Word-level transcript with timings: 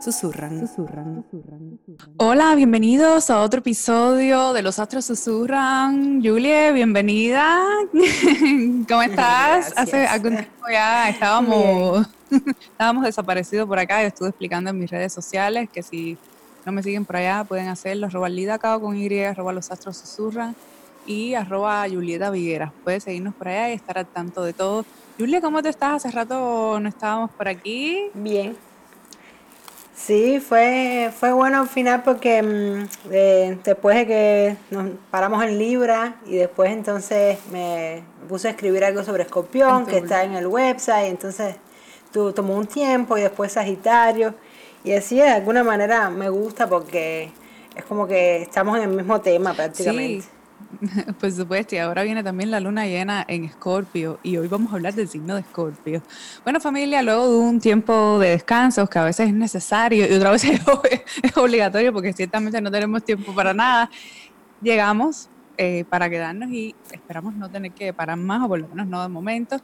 Susurran. 0.00 0.66
Susurran. 0.66 1.26
Hola, 2.16 2.54
bienvenidos 2.54 3.28
a 3.28 3.42
otro 3.42 3.60
episodio 3.60 4.54
de 4.54 4.62
Los 4.62 4.78
Astros 4.78 5.04
Susurran. 5.04 6.22
Julie, 6.24 6.72
bienvenida. 6.72 7.62
¿Cómo 8.88 9.02
estás? 9.02 9.74
Hace 9.76 10.06
algún 10.06 10.36
tiempo 10.36 10.64
ya 10.72 11.10
estábamos, 11.10 12.06
estábamos 12.60 13.04
desaparecidos 13.04 13.68
por 13.68 13.78
acá. 13.78 14.00
Yo 14.00 14.08
estuve 14.08 14.28
explicando 14.30 14.70
en 14.70 14.78
mis 14.78 14.90
redes 14.90 15.12
sociales 15.12 15.68
que 15.70 15.82
si 15.82 16.16
no 16.64 16.72
me 16.72 16.82
siguen 16.82 17.04
por 17.04 17.16
allá 17.16 17.44
pueden 17.44 17.68
hacerlo. 17.68 18.06
Arroba 18.06 18.30
Lida 18.30 18.58
con 18.58 18.96
Y, 18.96 19.22
arroba 19.22 19.52
Los 19.52 19.70
Astros 19.70 19.98
Susurran 19.98 20.56
y 21.06 21.34
arroba 21.34 21.86
Julieta. 21.90 22.32
Puedes 22.84 23.04
seguirnos 23.04 23.34
por 23.34 23.48
allá 23.48 23.68
y 23.68 23.74
estar 23.74 23.98
al 23.98 24.06
tanto 24.06 24.44
de 24.44 24.54
todo. 24.54 24.86
Julia, 25.18 25.42
¿cómo 25.42 25.62
te 25.62 25.68
estás? 25.68 26.06
Hace 26.06 26.16
rato 26.16 26.80
no 26.80 26.88
estábamos 26.88 27.30
por 27.32 27.46
aquí. 27.48 28.06
Bien, 28.14 28.56
Sí, 30.06 30.40
fue, 30.40 31.12
fue 31.14 31.32
bueno 31.32 31.60
al 31.60 31.68
final 31.68 32.02
porque 32.02 32.42
mm, 32.42 32.88
eh, 33.12 33.58
después 33.62 33.96
de 33.96 34.06
que 34.06 34.56
nos 34.70 34.92
paramos 35.10 35.44
en 35.44 35.58
Libra 35.58 36.16
y 36.26 36.36
después 36.36 36.72
entonces 36.72 37.38
me 37.52 38.02
puse 38.28 38.48
a 38.48 38.52
escribir 38.52 38.82
algo 38.84 39.04
sobre 39.04 39.24
Escorpión, 39.24 39.84
que 39.84 39.98
está 39.98 40.24
en 40.24 40.32
el 40.32 40.46
website, 40.46 41.10
entonces 41.10 41.56
tu, 42.12 42.32
tomó 42.32 42.56
un 42.56 42.66
tiempo 42.66 43.18
y 43.18 43.22
después 43.22 43.52
Sagitario. 43.52 44.34
Y 44.84 44.92
así 44.92 45.16
de 45.16 45.28
alguna 45.28 45.62
manera 45.62 46.08
me 46.08 46.30
gusta 46.30 46.66
porque 46.66 47.30
es 47.76 47.84
como 47.84 48.06
que 48.06 48.42
estamos 48.42 48.78
en 48.78 48.84
el 48.84 48.96
mismo 48.96 49.20
tema 49.20 49.52
prácticamente. 49.52 50.26
Por 51.20 51.32
supuesto, 51.32 51.74
y 51.74 51.78
ahora 51.78 52.02
viene 52.02 52.22
también 52.22 52.50
la 52.50 52.60
luna 52.60 52.86
llena 52.86 53.24
en 53.26 53.44
Escorpio 53.44 54.18
y 54.22 54.36
hoy 54.36 54.48
vamos 54.48 54.72
a 54.72 54.76
hablar 54.76 54.94
del 54.94 55.08
signo 55.08 55.34
de 55.34 55.40
Escorpio. 55.40 56.02
Bueno 56.44 56.60
familia, 56.60 57.02
luego 57.02 57.30
de 57.30 57.38
un 57.38 57.60
tiempo 57.60 58.18
de 58.18 58.30
descanso 58.30 58.86
que 58.86 58.98
a 58.98 59.04
veces 59.04 59.28
es 59.28 59.34
necesario 59.34 60.08
y 60.08 60.14
otra 60.14 60.30
vez 60.30 60.44
es 61.22 61.36
obligatorio 61.36 61.92
porque 61.92 62.12
ciertamente 62.12 62.60
no 62.60 62.70
tenemos 62.70 63.04
tiempo 63.04 63.34
para 63.34 63.52
nada, 63.52 63.90
llegamos 64.62 65.28
eh, 65.58 65.84
para 65.88 66.08
quedarnos 66.08 66.50
y 66.50 66.74
esperamos 66.92 67.34
no 67.34 67.50
tener 67.50 67.72
que 67.72 67.92
parar 67.92 68.16
más 68.16 68.42
o 68.44 68.48
por 68.48 68.60
lo 68.60 68.68
menos 68.68 68.86
no 68.86 69.02
de 69.02 69.08
momento 69.08 69.56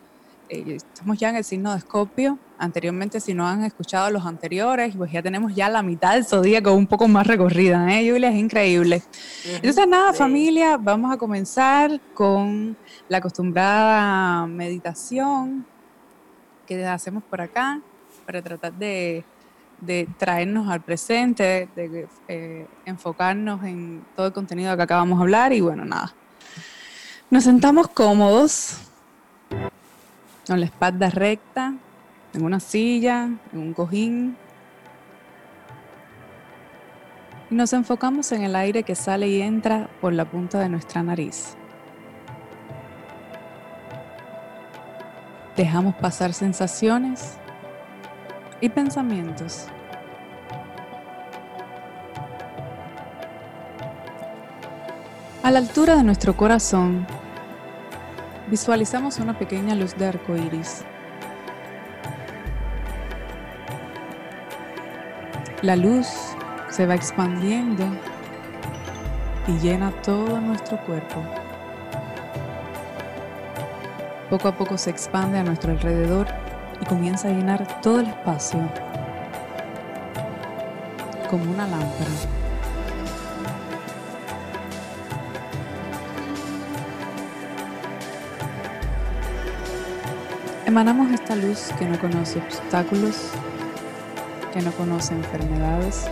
eh, 0.49 0.77
estamos 0.77 1.19
ya 1.19 1.31
en 1.31 1.37
el 1.37 1.45
signo 1.45 1.73
de 1.73 1.79
Escorpio. 1.79 2.39
Anteriormente, 2.59 3.21
si 3.21 3.35
no 3.35 3.47
han 3.47 3.65
escuchado 3.65 4.11
los 4.11 4.25
anteriores, 4.25 4.97
pues 4.97 5.13
ya 5.13 5.23
tenemos 5.23 5.55
ya 5.55 5.69
la 5.69 5.83
mitad 5.83 6.15
del 6.15 6.25
zodíaco 6.25 6.73
un 6.73 6.87
poco 6.87 7.09
más 7.09 7.27
recorrida, 7.27 7.93
¿eh, 7.93 8.11
Julia? 8.11 8.31
Es 8.31 8.37
increíble. 8.37 9.03
Entonces, 9.45 9.87
nada, 9.87 10.13
familia, 10.13 10.77
vamos 10.77 11.13
a 11.13 11.17
comenzar 11.17 12.01
con 12.15 12.77
la 13.09 13.19
acostumbrada 13.19 14.47
meditación 14.47 15.67
que 16.67 16.85
hacemos 16.85 17.23
por 17.25 17.41
acá 17.41 17.81
para 18.25 18.43
tratar 18.43 18.73
de, 18.73 19.25
traernos 20.19 20.69
al 20.69 20.81
presente, 20.81 21.69
de 21.77 22.09
eh, 22.29 22.67
enfocarnos 22.85 23.63
en 23.65 24.05
todo 24.17 24.27
el 24.27 24.33
contenido 24.33 24.77
que 24.77 24.83
acabamos 24.83 25.19
de 25.19 25.23
hablar 25.23 25.53
y 25.53 25.61
bueno, 25.61 25.85
nada. 25.85 26.15
Nos 27.29 27.45
sentamos 27.45 27.89
cómodos 27.89 28.79
con 30.47 30.61
la 30.61 30.67
espalda 30.67 31.11
recta, 31.11 31.75
en 32.33 32.45
una 32.45 32.61
silla, 32.61 33.31
en 33.53 33.59
un 33.59 33.75
cojín. 33.75 34.37
Y 37.51 37.55
nos 37.55 37.73
enfocamos 37.73 38.31
en 38.33 38.43
el 38.43 38.55
aire 38.55 38.83
que 38.83 38.95
sale 38.95 39.29
y 39.29 39.43
entra 39.43 39.89
por 40.01 40.13
la 40.13 40.25
punta 40.25 40.61
de 40.61 40.69
nuestra 40.69 41.03
nariz. 41.03 41.57
Dejamos 45.57 45.95
pasar 45.95 46.33
sensaciones 46.33 47.39
y 48.61 48.69
pensamientos. 48.69 49.67
A 55.43 55.51
la 55.51 55.61
altura 55.61 55.97
de 55.97 56.03
nuestro 56.03 56.37
corazón 56.37 57.07
Visualizamos 58.49 59.19
una 59.19 59.37
pequeña 59.37 59.75
luz 59.75 59.97
de 59.97 60.07
arco 60.07 60.37
iris. 60.37 60.85
La 65.63 65.75
luz 65.75 66.07
se 66.69 66.87
va 66.87 66.95
expandiendo 66.95 67.85
y 69.49 69.59
llena 69.59 69.91
todo 70.03 70.41
nuestro 70.41 70.81
cuerpo. 70.85 71.25
Poco 74.31 74.47
a 74.47 74.57
poco 74.57 74.79
se 74.79 74.91
expande 74.91 75.39
a 75.39 75.43
nuestro 75.43 75.73
alrededor 75.73 76.29
y 76.81 76.85
comienza 76.85 77.27
a 77.27 77.33
llenar 77.33 77.81
todo 77.81 77.99
el 77.99 78.07
espacio 78.07 78.61
como 81.29 81.51
una 81.51 81.67
lámpara. 81.67 82.46
Emanamos 90.77 91.11
esta 91.11 91.35
luz 91.35 91.71
que 91.79 91.87
no 91.87 91.99
conoce 91.99 92.39
obstáculos, 92.39 93.31
que 94.53 94.61
no 94.61 94.71
conoce 94.73 95.15
enfermedades. 95.15 96.05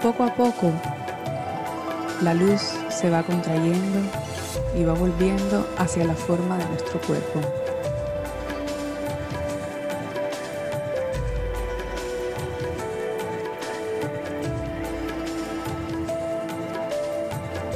Poco 0.00 0.24
a 0.24 0.34
poco, 0.34 0.72
la 2.22 2.32
luz 2.32 2.62
se 2.88 3.10
va 3.10 3.22
contrayendo 3.22 3.98
y 4.74 4.84
va 4.84 4.94
volviendo 4.94 5.68
hacia 5.76 6.06
la 6.06 6.14
forma 6.14 6.56
de 6.56 6.64
nuestro 6.64 6.98
cuerpo. 7.02 7.71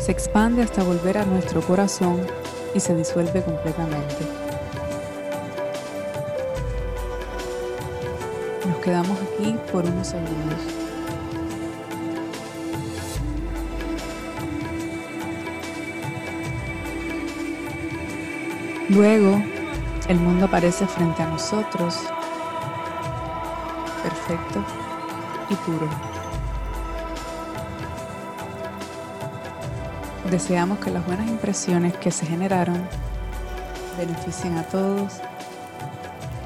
Se 0.06 0.12
expande 0.12 0.62
hasta 0.62 0.84
volver 0.84 1.19
a 1.19 1.25
nuestro 1.25 1.61
corazón 1.62 2.25
y 2.72 2.78
se 2.78 2.94
disuelve 2.94 3.43
completamente. 3.43 4.25
Nos 8.69 8.77
quedamos 8.77 9.19
aquí 9.21 9.56
por 9.72 9.84
unos 9.84 10.06
segundos. 10.06 10.61
Luego, 18.91 19.43
el 20.06 20.20
mundo 20.20 20.44
aparece 20.44 20.87
frente 20.87 21.25
a 21.25 21.26
nosotros, 21.26 21.99
perfecto 24.05 24.64
y 25.50 25.55
puro. 25.56 26.16
Deseamos 30.31 30.81
que 30.81 30.90
las 30.90 31.06
buenas 31.06 31.28
impresiones 31.28 31.94
que 31.94 32.11
se 32.11 32.26
generaron 32.26 32.76
beneficien 33.96 34.58
a 34.58 34.64
todos 34.64 35.14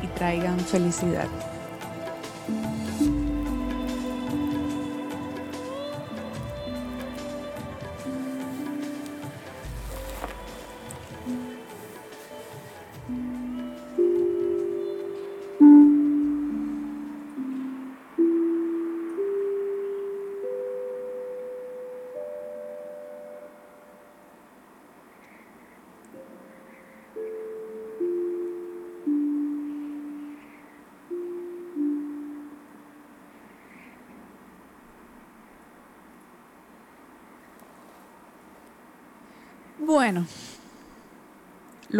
y 0.02 0.06
traigan 0.08 0.60
felicidad. 0.60 1.26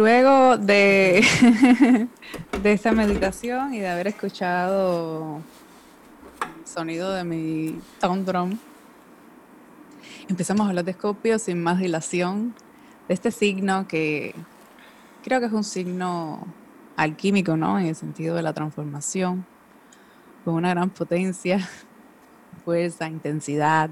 Luego 0.01 0.57
de, 0.57 1.23
de 2.63 2.73
esta 2.73 2.91
meditación 2.91 3.75
y 3.75 3.81
de 3.81 3.87
haber 3.87 4.07
escuchado 4.07 5.41
el 6.59 6.67
sonido 6.67 7.11
de 7.11 7.23
mi 7.23 7.79
tone 7.99 8.23
drum, 8.23 8.57
empezamos 10.27 10.65
a 10.65 10.69
hablar 10.69 10.85
de 10.85 10.91
Escorpio 10.91 11.37
sin 11.37 11.61
más 11.61 11.77
dilación, 11.77 12.55
de 13.07 13.13
este 13.13 13.29
signo 13.29 13.87
que 13.87 14.33
creo 15.23 15.39
que 15.39 15.45
es 15.45 15.53
un 15.53 15.63
signo 15.63 16.47
alquímico, 16.95 17.55
¿no? 17.55 17.77
En 17.77 17.85
el 17.85 17.95
sentido 17.95 18.35
de 18.35 18.41
la 18.41 18.53
transformación, 18.53 19.45
con 20.43 20.55
una 20.55 20.71
gran 20.71 20.89
potencia, 20.89 21.59
fuerza, 22.65 23.07
intensidad, 23.07 23.91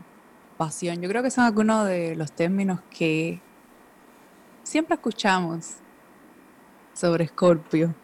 pasión. 0.57 1.03
Yo 1.03 1.07
creo 1.07 1.21
que 1.21 1.29
son 1.29 1.43
algunos 1.43 1.85
de 1.85 2.15
los 2.15 2.31
términos 2.31 2.79
que 2.89 3.39
siempre 4.63 4.95
escuchamos 4.95 5.75
sobre 6.99 7.23
Escorpio. 7.23 7.95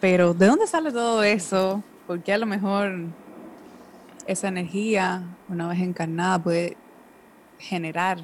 Pero 0.00 0.34
¿de 0.34 0.46
dónde 0.46 0.66
sale 0.66 0.92
todo 0.92 1.22
eso? 1.22 1.82
Porque 2.06 2.32
a 2.32 2.38
lo 2.38 2.44
mejor 2.44 2.92
esa 4.26 4.48
energía, 4.48 5.22
una 5.48 5.66
vez 5.68 5.80
encarnada, 5.80 6.42
puede 6.42 6.76
generar 7.58 8.18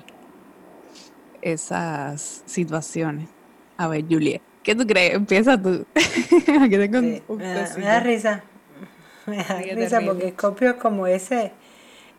esas 1.41 2.43
situaciones. 2.45 3.31
A 3.79 3.89
ver, 3.89 4.05
Juliet, 4.09 4.43
¿qué 4.63 4.75
tú 4.75 4.87
crees? 4.87 5.15
Empieza 5.15 5.61
tú. 5.61 5.87
me, 6.47 7.85
da, 7.85 8.01
risa. 8.01 8.43
Me 9.27 9.39
da 9.39 9.61
risa 9.75 10.01
porque 10.05 10.29
Escorpio 10.29 10.71
es 10.71 10.77
como 10.77 11.07
ese, 11.07 11.53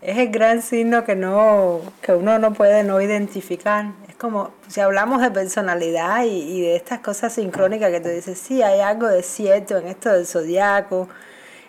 es 0.02 0.18
el 0.18 0.30
gran 0.30 0.62
signo 0.62 1.04
que 1.04 1.16
no, 1.16 1.82
que 2.02 2.14
uno 2.14 2.40
no 2.40 2.54
puede 2.54 2.84
no 2.84 3.02
identificar. 3.02 3.86
Es 4.10 4.16
como, 4.16 4.52
si 4.68 4.82
hablamos 4.82 5.22
de 5.22 5.30
personalidad 5.30 6.26
y, 6.26 6.62
de 6.62 6.76
estas 6.76 7.00
cosas 7.00 7.34
sincrónicas 7.34 7.92
que 7.92 8.00
tú 8.02 8.10
dices, 8.10 8.40
sí, 8.40 8.64
hay 8.64 8.80
algo 8.80 9.08
de 9.08 9.22
cierto 9.22 9.78
en 9.78 9.88
esto 9.88 10.12
del 10.12 10.26
zodiaco, 10.26 11.08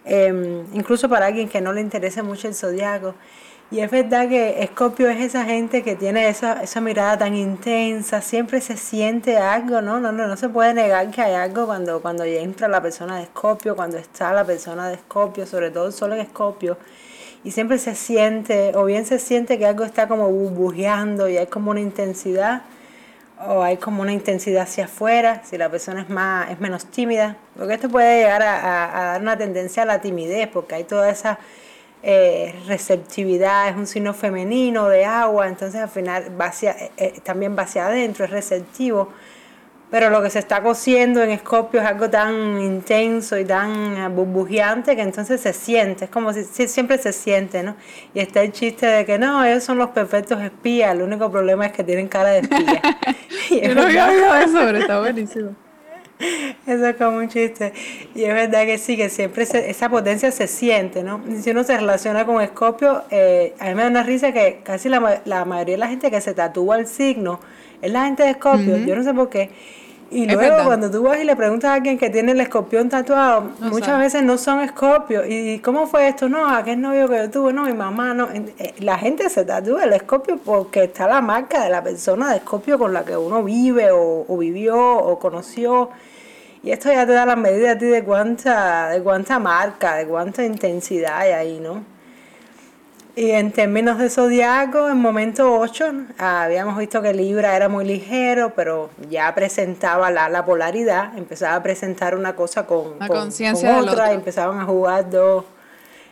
em, 0.05 0.65
incluso 0.73 1.09
para 1.09 1.27
alguien 1.27 1.49
que 1.49 1.61
no 1.61 1.73
le 1.73 1.83
interese 1.83 2.23
mucho 2.23 2.49
el 2.49 2.55
zodiaco. 2.55 3.15
Y 3.71 3.81
es 3.81 3.91
verdad 3.91 4.29
que 4.29 4.63
Escorpio 4.63 5.09
es 5.09 5.19
esa 5.21 5.45
gente 5.45 5.83
que 5.83 5.97
tiene 5.97 6.29
esa, 6.29 6.63
esa 6.63 6.81
mirada 6.81 7.19
tan 7.19 7.35
intensa, 7.35 8.21
siempre 8.21 8.61
se 8.61 8.77
siente 8.77 9.39
algo, 9.39 9.81
¿no? 9.81 9.99
No, 10.01 10.13
no, 10.13 10.27
no 10.27 10.37
se 10.37 10.49
puede 10.51 10.75
negar 10.75 11.11
que 11.11 11.23
hay 11.23 11.35
algo 11.35 11.67
cuando, 11.67 12.03
cuando 12.03 12.25
entra 12.25 12.69
la 12.69 12.83
persona 12.83 13.17
de 13.17 13.25
Escorpio, 13.25 13.75
cuando 13.77 13.97
está 13.99 14.33
la 14.35 14.45
persona 14.45 14.89
de 14.89 14.95
Escorpio, 14.95 15.47
sobre 15.47 15.71
todo 15.71 15.91
solo 15.93 16.15
en 16.15 16.21
Escorpio. 16.21 16.77
Y 17.45 17.51
siempre 17.51 17.79
se 17.79 17.95
siente, 17.95 18.73
o 18.77 18.85
bien 18.85 19.05
se 19.05 19.19
siente 19.19 19.59
que 19.59 19.67
algo 19.67 19.85
está 19.85 20.07
como 20.07 20.29
burbujeando 20.31 21.29
y 21.29 21.37
hay 21.37 21.47
como 21.47 21.71
una 21.73 21.81
intensidad, 21.81 22.63
o 23.47 23.63
hay 23.63 23.77
como 23.77 24.03
una 24.03 24.13
intensidad 24.13 24.63
hacia 24.63 24.85
afuera, 24.85 25.43
si 25.45 25.59
la 25.59 25.69
persona 25.69 26.03
es, 26.03 26.09
más, 26.09 26.51
es 26.51 26.61
menos 26.61 26.87
tímida. 26.87 27.37
Porque 27.57 27.75
esto 27.75 27.89
puede 27.89 28.21
llegar 28.21 28.43
a, 28.43 29.13
dar 29.13 29.21
una 29.21 29.37
tendencia 29.37 29.83
a 29.83 29.87
la 29.87 30.01
timidez, 30.01 30.49
porque 30.49 30.77
hay 30.77 30.85
toda 30.85 31.11
esa 31.11 31.39
eh, 32.05 32.55
receptividad, 32.67 33.69
es 33.71 33.77
un 33.77 33.87
signo 33.87 34.15
femenino 34.15 34.89
de 34.89 35.05
agua, 35.05 35.49
entonces 35.49 35.81
al 35.81 35.89
final 35.89 36.41
va 36.41 36.53
eh, 36.63 36.91
eh, 36.97 37.21
también 37.25 37.57
va 37.59 37.63
hacia 37.63 37.87
adentro, 37.87 38.25
es 38.25 38.31
receptivo. 38.31 39.13
Pero 39.93 40.09
lo 40.09 40.23
que 40.23 40.31
se 40.31 40.39
está 40.39 40.63
cociendo 40.63 41.23
en 41.23 41.29
Escorpio 41.29 41.83
es 41.83 41.87
algo 41.87 42.09
tan 42.09 42.59
intenso 42.63 43.39
y 43.39 43.45
tan 43.45 44.17
burbujeante 44.17 44.97
que 44.97 45.03
entonces 45.03 45.39
se 45.39 45.53
siente, 45.53 46.07
es 46.07 46.11
como 46.11 46.33
si, 46.33 46.45
siempre 46.67 46.97
se 46.97 47.13
siente, 47.13 47.63
¿no? 47.63 47.77
Y 48.15 48.21
está 48.21 48.41
el 48.41 48.53
chiste 48.53 48.87
de 48.87 49.05
que 49.05 49.19
no, 49.19 49.45
ellos 49.45 49.63
son 49.63 49.77
los 49.77 49.91
perfectos 49.91 50.41
espías, 50.41 50.95
el 50.95 51.03
único 51.03 51.31
problema 51.31 51.67
es 51.67 51.73
que 51.73 51.85
tienen 51.85 52.09
cara 52.09 52.31
de 52.31 52.39
espía. 52.39 52.83
Yo 53.63 53.75
no 53.75 53.83
había 53.83 54.09
oído 54.09 54.35
eso, 54.35 54.59
pero 54.65 54.79
está 54.79 54.99
buenísimo. 54.99 55.55
Eso 56.67 56.87
es 56.87 56.97
como 56.97 57.19
un 57.19 57.29
chiste. 57.29 57.75
Y 58.15 58.25
es 58.25 58.33
verdad 58.33 58.65
que 58.65 58.79
sí, 58.79 58.97
que 58.97 59.11
siempre 59.11 59.43
esa 59.43 59.91
potencia 59.91 60.31
se 60.31 60.47
siente, 60.47 61.03
¿no? 61.03 61.21
Si 61.43 61.51
uno 61.51 61.65
se 61.65 61.77
relaciona 61.77 62.25
con 62.25 62.41
Escorpio, 62.41 63.03
eh, 63.11 63.55
a 63.59 63.67
mí 63.67 63.75
me 63.75 63.83
da 63.83 63.89
una 63.89 64.03
risa 64.05 64.33
que 64.33 64.61
casi 64.63 64.89
la, 64.89 65.21
la, 65.27 65.45
mayoría 65.45 65.75
de 65.75 65.81
la 65.81 65.89
gente 65.89 66.11
que 66.11 66.23
se 66.23 66.33
tatúa 66.33 66.79
el 66.79 66.87
signo 66.87 67.41
es 67.83 67.93
la 67.93 68.07
gente 68.07 68.23
de 68.23 68.31
Escorpio. 68.31 68.79
Yo 68.79 68.97
no 68.97 69.03
sé 69.03 69.13
por 69.13 69.29
qué. 69.29 69.51
Y 70.13 70.27
luego 70.27 70.65
cuando 70.65 70.91
tú 70.91 71.03
vas 71.03 71.19
y 71.19 71.25
le 71.25 71.35
preguntas 71.35 71.71
a 71.71 71.75
alguien 71.75 71.97
que 71.97 72.11
tiene 72.11 72.33
el 72.33 72.41
escorpión 72.41 72.89
tatuado, 72.89 73.51
muchas 73.61 73.99
veces 73.99 74.23
no 74.23 74.37
son 74.37 74.61
escorpios. 74.61 75.25
¿Y 75.27 75.59
cómo 75.61 75.87
fue 75.87 76.09
esto? 76.09 76.29
No, 76.29 76.49
aquel 76.49 76.81
novio 76.81 77.09
que 77.09 77.17
yo 77.17 77.31
tuve, 77.31 77.53
no, 77.53 77.65
mi 77.65 77.73
mamá, 77.73 78.13
no. 78.13 78.29
Eh, 78.31 78.75
la 78.81 78.99
gente 78.99 79.31
se 79.31 79.45
tatúa 79.45 79.85
el 79.85 79.93
escorpio 79.95 80.39
porque 80.45 80.85
está 80.85 81.09
la 81.09 81.23
marca 81.23 81.65
de 81.65 81.71
la 81.71 81.83
persona 81.83 82.31
de 82.31 82.37
escorpio 82.37 82.79
con 82.79 82.93
la 82.93 83.05
que 83.05 83.17
uno 83.17 83.43
vive 83.43 83.91
o, 83.91 84.27
o 84.29 84.39
vivió 84.39 84.79
o 84.79 85.19
conoció. 85.19 85.89
Y 86.63 86.71
esto 86.71 86.93
ya 86.93 87.07
te 87.07 87.13
da 87.13 87.27
la 87.27 87.35
medida 87.35 87.73
a 87.73 87.79
ti 87.79 87.87
de 87.87 88.05
cuánta, 88.05 88.91
de 88.91 89.03
cuánta 89.03 89.39
marca, 89.39 89.97
de 89.97 90.07
cuánta 90.07 90.45
intensidad 90.45 91.19
hay 91.19 91.33
ahí, 91.33 91.61
¿no? 91.61 91.92
Y 93.15 93.33
en 93.33 93.53
términos 93.53 93.99
de 93.99 94.09
zodiaco, 94.09 94.89
en 94.89 94.97
momento 94.97 95.59
8, 95.59 95.93
habíamos 96.17 96.79
visto 96.79 97.03
que 97.03 97.13
Libra 97.13 97.55
era 97.55 97.69
muy 97.69 97.85
ligero, 97.85 98.55
pero 98.57 98.89
ya 99.11 99.35
presentaba 99.35 100.11
la, 100.11 100.31
la 100.31 100.47
polaridad, 100.47 101.17
empezaba 101.19 101.57
a 101.57 101.63
presentar 101.63 102.17
una 102.17 102.35
cosa 102.35 102.67
con, 102.67 102.99
con, 102.99 103.29
otra, 103.29 104.13
y 104.13 104.15
empezaban 104.15 104.61
a 104.61 104.65
jugar 104.65 105.11
dos 105.11 105.45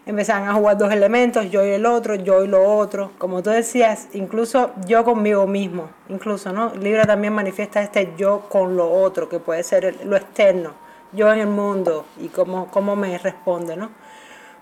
empezaban 0.07 0.49
a 0.49 0.55
jugar 0.55 0.77
dos 0.77 0.93
elementos, 0.93 1.51
yo 1.51 1.65
y 1.65 1.71
el 1.71 1.87
otro, 1.87 2.17
yo 2.17 2.45
y 2.45 2.49
lo 2.49 2.77
otro. 2.77 3.13
Como 3.19 3.43
tú 3.43 3.51
decías, 3.51 4.09
incluso 4.13 4.73
yo 4.87 5.05
conmigo 5.05 5.47
mismo, 5.47 5.89
incluso, 6.09 6.53
¿no? 6.53 6.75
Libra 6.75 7.07
también 7.07 7.33
manifiesta 7.33 7.81
este 7.81 8.13
yo 8.19 8.41
con 8.49 8.77
lo 8.77 8.91
otro, 8.91 9.29
que 9.29 9.39
puede 9.39 9.63
ser 9.63 10.05
lo 10.05 10.17
externo, 10.17 10.73
yo 11.13 11.33
en 11.33 11.41
el 11.41 11.47
mundo 11.47 12.07
y 12.21 12.29
cómo, 12.29 12.71
cómo 12.71 12.97
me 12.97 13.17
responde, 13.19 13.77
¿no? 13.77 13.91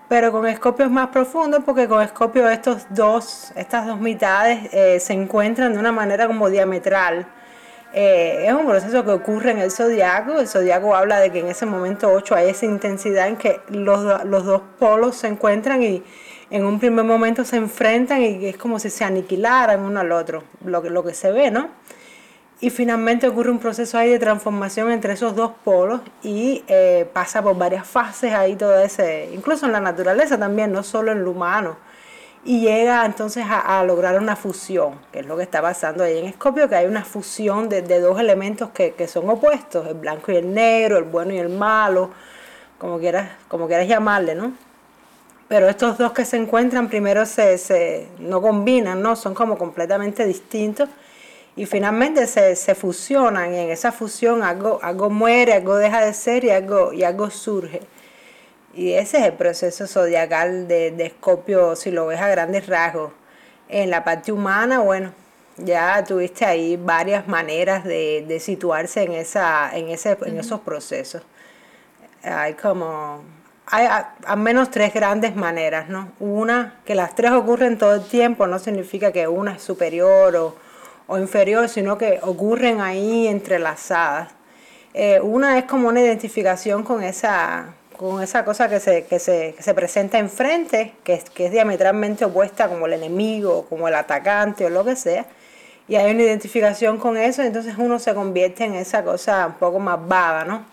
Pero 0.09 0.31
con 0.31 0.45
Escorpio 0.47 0.85
es 0.85 0.91
más 0.91 1.09
profundo 1.09 1.61
porque 1.61 1.87
con 1.87 2.01
Escorpio 2.01 2.49
estos 2.49 2.87
dos, 2.89 3.53
estas 3.55 3.85
dos 3.85 3.99
mitades 3.99 4.73
eh, 4.73 4.99
se 4.99 5.13
encuentran 5.13 5.73
de 5.73 5.79
una 5.79 5.91
manera 5.91 6.27
como 6.27 6.49
diametral 6.49 7.27
eh, 7.91 8.45
es 8.45 8.53
un 8.53 8.67
proceso 8.67 9.03
que 9.03 9.11
ocurre 9.11 9.51
en 9.51 9.59
el 9.59 9.71
zodiaco. 9.71 10.39
El 10.39 10.47
zodiaco 10.47 10.95
habla 10.95 11.19
de 11.19 11.31
que 11.31 11.39
en 11.39 11.47
ese 11.47 11.65
momento 11.65 12.11
8 12.11 12.35
hay 12.35 12.49
esa 12.49 12.65
intensidad 12.65 13.27
en 13.27 13.37
que 13.37 13.61
los, 13.69 14.25
los 14.25 14.45
dos 14.45 14.61
polos 14.77 15.15
se 15.15 15.27
encuentran 15.27 15.81
y 15.81 16.03
en 16.51 16.65
un 16.65 16.79
primer 16.79 17.05
momento 17.05 17.43
se 17.43 17.57
enfrentan 17.57 18.21
y 18.21 18.45
es 18.45 18.57
como 18.57 18.79
si 18.79 18.89
se 18.89 19.03
aniquilaran 19.03 19.81
uno 19.81 19.99
al 19.99 20.11
otro, 20.11 20.43
lo 20.63 20.81
que, 20.81 20.89
lo 20.89 21.03
que 21.03 21.13
se 21.13 21.31
ve, 21.31 21.51
¿no? 21.51 21.69
Y 22.61 22.69
finalmente 22.71 23.27
ocurre 23.27 23.51
un 23.51 23.59
proceso 23.59 23.97
ahí 23.97 24.09
de 24.09 24.19
transformación 24.19 24.91
entre 24.91 25.13
esos 25.13 25.35
dos 25.35 25.51
polos 25.63 26.01
y 26.23 26.63
eh, 26.67 27.09
pasa 27.13 27.41
por 27.41 27.57
varias 27.57 27.87
fases 27.87 28.33
ahí 28.33 28.55
todo 28.55 28.77
ese, 28.79 29.29
incluso 29.33 29.65
en 29.65 29.71
la 29.71 29.79
naturaleza 29.79 30.37
también, 30.37 30.71
no 30.71 30.83
solo 30.83 31.11
en 31.11 31.23
lo 31.23 31.31
humano 31.31 31.77
y 32.45 32.61
llega 32.61 33.05
entonces 33.05 33.45
a, 33.47 33.83
lograr 33.83 34.17
una 34.17 34.35
fusión, 34.35 34.93
que 35.11 35.19
es 35.19 35.25
lo 35.25 35.35
que 35.35 35.43
está 35.43 35.61
pasando 35.61 36.03
ahí 36.03 36.17
en 36.17 36.25
Escorpio, 36.25 36.69
que 36.69 36.75
hay 36.75 36.85
una 36.85 37.03
fusión 37.03 37.67
de, 37.67 37.81
dos 37.99 38.19
elementos 38.19 38.69
que, 38.69 39.07
son 39.07 39.29
opuestos, 39.29 39.87
el 39.87 39.95
blanco 39.95 40.31
y 40.31 40.37
el 40.37 40.53
negro, 40.53 40.97
el 40.97 41.03
bueno 41.03 41.33
y 41.33 41.37
el 41.37 41.49
malo, 41.49 42.11
como 42.77 42.97
quieras, 42.99 43.29
como 43.47 43.67
quieras 43.67 43.87
llamarle, 43.87 44.35
¿no? 44.35 44.53
Pero 45.49 45.67
estos 45.67 45.97
dos 45.97 46.13
que 46.13 46.25
se 46.25 46.37
encuentran 46.37 46.87
primero 46.87 47.25
se, 47.25 47.57
se 47.57 48.07
no 48.19 48.41
combinan, 48.41 49.01
¿no? 49.01 49.15
Son 49.15 49.33
como 49.33 49.57
completamente 49.57 50.25
distintos 50.25 50.87
y 51.55 51.65
finalmente 51.65 52.27
se, 52.27 52.55
se, 52.55 52.75
fusionan 52.75 53.53
y 53.53 53.57
en 53.57 53.69
esa 53.69 53.91
fusión 53.91 54.43
algo, 54.43 54.79
algo 54.81 55.09
muere, 55.09 55.53
algo 55.53 55.75
deja 55.75 56.05
de 56.05 56.13
ser 56.13 56.45
y 56.45 56.51
algo, 56.51 56.93
y 56.93 57.03
algo 57.03 57.29
surge. 57.29 57.81
Y 58.73 58.93
ese 58.93 59.17
es 59.17 59.23
el 59.25 59.33
proceso 59.33 59.87
zodiacal 59.87 60.67
de, 60.67 60.91
de 60.91 61.07
Escorpio, 61.07 61.75
si 61.75 61.91
lo 61.91 62.05
ves 62.07 62.21
a 62.21 62.29
grandes 62.29 62.67
rasgos. 62.67 63.11
En 63.67 63.89
la 63.89 64.03
parte 64.03 64.31
humana, 64.31 64.79
bueno, 64.79 65.11
ya 65.57 66.03
tuviste 66.03 66.45
ahí 66.45 66.77
varias 66.77 67.27
maneras 67.27 67.83
de, 67.83 68.23
de 68.27 68.39
situarse 68.39 69.03
en, 69.03 69.13
esa, 69.13 69.75
en, 69.75 69.89
ese, 69.89 70.17
en 70.25 70.39
esos 70.39 70.61
procesos. 70.61 71.23
Hay 72.23 72.53
como, 72.53 73.23
hay 73.65 73.87
al 74.25 74.37
menos 74.37 74.71
tres 74.71 74.93
grandes 74.93 75.35
maneras, 75.35 75.89
¿no? 75.89 76.11
Una, 76.19 76.79
que 76.85 76.95
las 76.95 77.15
tres 77.15 77.31
ocurren 77.31 77.77
todo 77.77 77.95
el 77.95 78.05
tiempo, 78.05 78.47
no 78.47 78.59
significa 78.59 79.11
que 79.11 79.27
una 79.27 79.53
es 79.53 79.63
superior 79.63 80.35
o, 80.35 80.55
o 81.09 81.17
inferior, 81.17 81.67
sino 81.67 81.97
que 81.97 82.19
ocurren 82.21 82.79
ahí 82.81 83.27
entrelazadas. 83.27 84.29
Eh, 84.93 85.19
una 85.21 85.57
es 85.57 85.65
como 85.65 85.87
una 85.87 86.01
identificación 86.01 86.83
con 86.83 87.03
esa, 87.03 87.73
con 87.97 88.21
esa 88.21 88.45
cosa 88.45 88.69
que 88.69 88.79
se, 88.79 89.05
que 89.05 89.19
se, 89.19 89.55
que 89.57 89.63
se 89.63 89.73
presenta 89.73 90.19
enfrente, 90.19 90.93
que 91.03 91.15
es, 91.15 91.23
que 91.29 91.47
es 91.47 91.51
diametralmente 91.51 92.25
opuesta 92.25 92.69
como 92.69 92.85
el 92.85 92.93
enemigo, 92.93 93.65
como 93.67 93.87
el 93.87 93.95
atacante 93.95 94.65
o 94.65 94.69
lo 94.69 94.85
que 94.85 94.95
sea, 94.95 95.25
y 95.87 95.95
hay 95.95 96.11
una 96.11 96.21
identificación 96.21 96.99
con 96.99 97.17
eso, 97.17 97.41
entonces 97.41 97.73
uno 97.79 97.97
se 97.97 98.13
convierte 98.13 98.63
en 98.65 98.75
esa 98.75 99.03
cosa 99.03 99.47
un 99.47 99.53
poco 99.53 99.79
más 99.79 99.99
vaga, 100.07 100.45
¿no? 100.45 100.63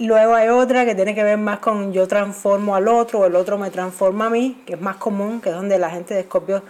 Luego 0.00 0.34
hay 0.34 0.48
otra 0.48 0.84
que 0.84 0.96
tiene 0.96 1.14
que 1.14 1.22
ver 1.22 1.38
más 1.38 1.60
con 1.60 1.92
yo 1.92 2.08
transformo 2.08 2.74
al 2.74 2.88
otro 2.88 3.20
o 3.20 3.26
el 3.26 3.36
otro 3.36 3.58
me 3.58 3.70
transforma 3.70 4.26
a 4.26 4.30
mí, 4.30 4.60
que 4.66 4.74
es 4.74 4.80
más 4.80 4.96
común, 4.96 5.40
que 5.40 5.50
es 5.50 5.54
donde 5.54 5.78
la 5.78 5.90
gente 5.90 6.14
de 6.14 6.20
Escorpio 6.20 6.64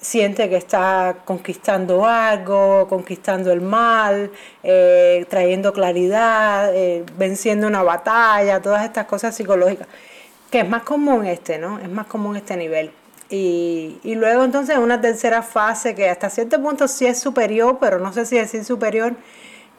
siente 0.00 0.48
que 0.48 0.56
está 0.56 1.18
conquistando 1.24 2.06
algo, 2.06 2.86
conquistando 2.88 3.52
el 3.52 3.60
mal, 3.60 4.30
eh, 4.62 5.26
trayendo 5.28 5.72
claridad, 5.72 6.74
eh, 6.74 7.04
venciendo 7.16 7.66
una 7.66 7.82
batalla, 7.82 8.62
todas 8.62 8.84
estas 8.84 9.06
cosas 9.06 9.34
psicológicas, 9.34 9.88
que 10.50 10.60
es 10.60 10.68
más 10.68 10.82
común 10.82 11.26
este, 11.26 11.58
¿no? 11.58 11.78
Es 11.78 11.88
más 11.88 12.06
común 12.06 12.36
este 12.36 12.56
nivel. 12.56 12.92
Y, 13.30 13.98
y 14.04 14.14
luego 14.14 14.44
entonces 14.44 14.78
una 14.78 15.00
tercera 15.00 15.42
fase 15.42 15.94
que 15.94 16.08
hasta 16.08 16.30
cierto 16.30 16.62
punto 16.62 16.88
sí 16.88 17.06
es 17.06 17.20
superior, 17.20 17.78
pero 17.80 17.98
no 17.98 18.12
sé 18.12 18.24
si 18.24 18.36
decir 18.36 18.64
superior, 18.64 19.14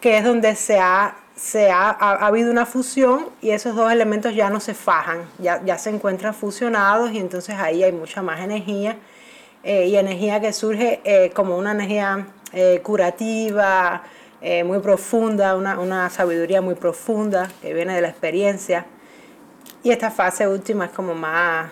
que 0.02 0.18
es 0.18 0.24
donde 0.24 0.56
se 0.56 0.80
ha, 0.80 1.16
se 1.36 1.72
ha, 1.72 1.90
ha, 1.90 2.28
habido 2.28 2.52
una 2.52 2.66
fusión 2.66 3.28
y 3.42 3.52
esos 3.52 3.76
dos 3.76 3.92
elementos 3.92 4.36
ya 4.36 4.50
no 4.50 4.60
se 4.60 4.74
fajan, 4.74 5.22
ya, 5.40 5.64
ya 5.66 5.78
se 5.78 5.90
encuentran 5.90 6.34
fusionados 6.34 7.12
y 7.12 7.20
entonces 7.20 7.56
ahí 7.56 7.84
hay 7.84 7.92
mucha 7.92 8.22
más 8.22 8.42
energía 8.42 8.98
eh, 9.64 9.88
y 9.88 9.98
energía 9.98 10.40
que 10.40 10.54
surge 10.54 11.02
eh, 11.04 11.32
como 11.32 11.58
una 11.58 11.72
energía 11.72 12.28
eh, 12.54 12.80
curativa, 12.84 14.04
muy 14.64 14.80
profunda, 14.80 15.58
una, 15.58 15.78
una, 15.80 16.10
sabiduría 16.10 16.62
muy 16.62 16.76
profunda 16.76 17.50
que 17.62 17.74
viene 17.74 17.94
de 17.94 18.00
la 18.00 18.08
experiencia. 18.08 18.86
Y 19.84 19.92
esta 19.92 20.12
fase 20.12 20.48
última 20.48 20.86
es 20.86 20.92
como 20.92 21.14
más, 21.14 21.70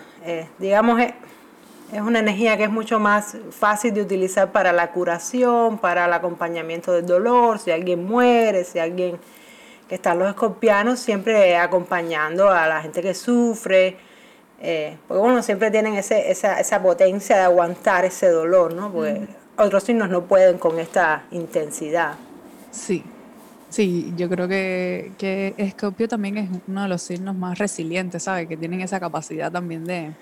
digamos, 0.58 1.00
es 1.00 2.00
una 2.02 2.18
energía 2.18 2.58
que 2.58 2.64
es 2.64 2.70
mucho 2.70 3.00
más 3.00 3.38
fácil 3.52 3.94
de 3.94 4.02
utilizar 4.02 4.52
para 4.52 4.70
la 4.72 4.92
curación, 4.92 5.78
para 5.78 6.04
el 6.04 6.12
acompañamiento 6.12 6.92
del 6.92 7.06
dolor, 7.06 7.58
si 7.58 7.70
alguien 7.70 8.04
muere, 8.04 8.64
si 8.64 8.78
alguien 8.78 9.18
que 9.88 9.94
están 9.94 10.18
los 10.18 10.28
escorpianos 10.28 11.00
siempre 11.00 11.56
acompañando 11.56 12.50
a 12.50 12.66
la 12.66 12.82
gente 12.82 13.00
que 13.00 13.14
sufre, 13.14 13.96
eh, 14.60 14.96
porque 15.06 15.20
bueno, 15.20 15.42
siempre 15.42 15.70
tienen 15.70 15.94
ese, 15.94 16.30
esa, 16.30 16.58
esa 16.58 16.82
potencia 16.82 17.36
de 17.36 17.42
aguantar 17.42 18.04
ese 18.04 18.28
dolor, 18.28 18.74
¿no? 18.74 18.90
Porque 18.92 19.28
otros 19.56 19.84
signos 19.84 20.08
no 20.08 20.24
pueden 20.24 20.58
con 20.58 20.78
esta 20.78 21.24
intensidad. 21.30 22.14
Sí, 22.70 23.04
sí, 23.68 24.12
yo 24.16 24.28
creo 24.28 24.48
que, 24.48 25.12
que 25.16 25.54
Escorpio 25.56 26.08
también 26.08 26.38
es 26.38 26.50
uno 26.66 26.82
de 26.82 26.88
los 26.88 27.02
signos 27.02 27.36
más 27.36 27.58
resilientes, 27.58 28.22
¿sabes? 28.24 28.48
Que 28.48 28.56
tienen 28.56 28.80
esa 28.80 28.98
capacidad 28.98 29.50
también 29.50 29.84
de... 29.84 30.12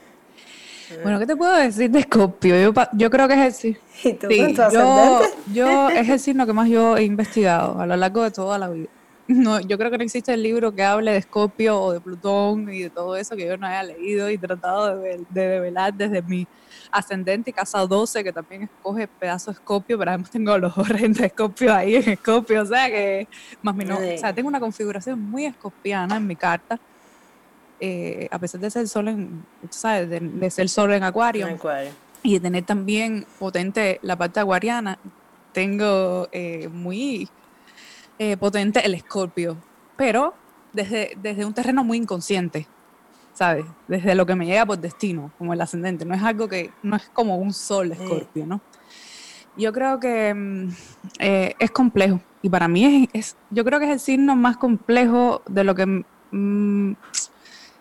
Bueno, 1.02 1.18
¿qué 1.18 1.26
te 1.26 1.34
puedo 1.34 1.52
decir 1.56 1.90
de 1.90 1.98
Escorpio? 2.00 2.60
Yo, 2.60 2.72
yo 2.92 3.10
creo 3.10 3.26
que 3.26 3.34
es 3.34 3.40
el 3.40 3.52
signo... 3.52 3.80
¿Y 4.04 4.12
tú 4.12 4.28
sí, 4.30 4.54
yo, 4.72 5.20
yo 5.52 5.88
es 5.90 6.08
el 6.08 6.20
signo 6.20 6.46
que 6.46 6.52
más 6.52 6.68
yo 6.68 6.96
he 6.96 7.02
investigado 7.02 7.80
a 7.80 7.86
lo 7.86 7.96
largo 7.96 8.22
de 8.22 8.30
toda 8.30 8.58
la 8.58 8.68
vida. 8.68 8.88
No, 9.28 9.60
yo 9.60 9.76
creo 9.76 9.90
que 9.90 9.98
no 9.98 10.04
existe 10.04 10.32
el 10.32 10.42
libro 10.42 10.72
que 10.72 10.84
hable 10.84 11.10
de 11.10 11.18
Escopio 11.18 11.80
o 11.80 11.92
de 11.92 12.00
Plutón 12.00 12.72
y 12.72 12.82
de 12.82 12.90
todo 12.90 13.16
eso 13.16 13.34
que 13.34 13.46
yo 13.46 13.56
no 13.56 13.66
haya 13.66 13.82
leído 13.82 14.30
y 14.30 14.38
tratado 14.38 14.98
de, 14.98 15.24
de 15.30 15.48
develar 15.48 15.92
desde 15.94 16.22
mi 16.22 16.46
ascendente 16.90 17.50
y 17.50 17.52
casa 17.52 17.80
12, 17.80 18.24
que 18.24 18.32
también 18.32 18.62
escoge 18.64 19.08
pedazo 19.08 19.50
de 19.50 19.54
Escopio, 19.54 19.98
pero 19.98 20.10
además 20.10 20.30
tengo 20.30 20.56
los 20.58 20.76
horrendos 20.78 21.20
de 21.20 21.26
Escopio 21.26 21.74
ahí 21.74 21.96
en 21.96 22.10
Escopio, 22.10 22.62
o 22.62 22.66
sea 22.66 22.88
que 22.88 23.28
más 23.62 23.74
no, 23.76 23.96
o 23.96 24.18
sea, 24.18 24.32
tengo 24.32 24.48
una 24.48 24.60
configuración 24.60 25.20
muy 25.20 25.46
escopiana 25.46 26.16
en 26.16 26.26
mi 26.26 26.36
carta. 26.36 26.78
Eh, 27.78 28.26
a 28.30 28.38
pesar 28.38 28.58
de 28.60 28.70
ser 28.70 28.88
sol 28.88 29.08
en, 29.08 29.44
¿sabes? 29.68 30.08
De, 30.08 30.50
ser 30.50 30.68
sol 30.68 30.92
en 30.94 31.02
acuario, 31.02 31.46
y 32.22 32.34
de 32.34 32.40
tener 32.40 32.64
también 32.64 33.26
potente 33.38 33.98
la 34.02 34.16
parte 34.16 34.40
acuariana, 34.40 34.98
tengo 35.52 36.28
eh, 36.32 36.68
muy 36.68 37.28
eh, 38.18 38.36
potente 38.36 38.84
el 38.84 38.94
escorpio, 38.94 39.56
pero 39.96 40.34
desde, 40.72 41.16
desde 41.20 41.44
un 41.44 41.54
terreno 41.54 41.84
muy 41.84 41.98
inconsciente, 41.98 42.66
¿sabes? 43.32 43.66
Desde 43.88 44.14
lo 44.14 44.26
que 44.26 44.34
me 44.34 44.46
llega 44.46 44.64
por 44.66 44.78
destino, 44.78 45.30
como 45.38 45.52
el 45.52 45.60
ascendente. 45.60 46.04
No 46.04 46.14
es 46.14 46.22
algo 46.22 46.48
que, 46.48 46.70
no 46.82 46.96
es 46.96 47.08
como 47.12 47.36
un 47.36 47.52
sol 47.52 47.92
escorpio, 47.92 48.46
¿no? 48.46 48.60
Yo 49.56 49.72
creo 49.72 49.98
que 49.98 50.34
mm, 50.34 50.68
eh, 51.18 51.54
es 51.58 51.70
complejo 51.70 52.20
y 52.42 52.48
para 52.48 52.68
mí 52.68 53.08
es, 53.12 53.36
yo 53.50 53.64
creo 53.64 53.80
que 53.80 53.86
es 53.86 53.92
el 53.92 54.00
signo 54.00 54.36
más 54.36 54.56
complejo 54.58 55.42
de 55.48 55.64
lo 55.64 55.74
que 55.74 56.04
mm, 56.30 56.92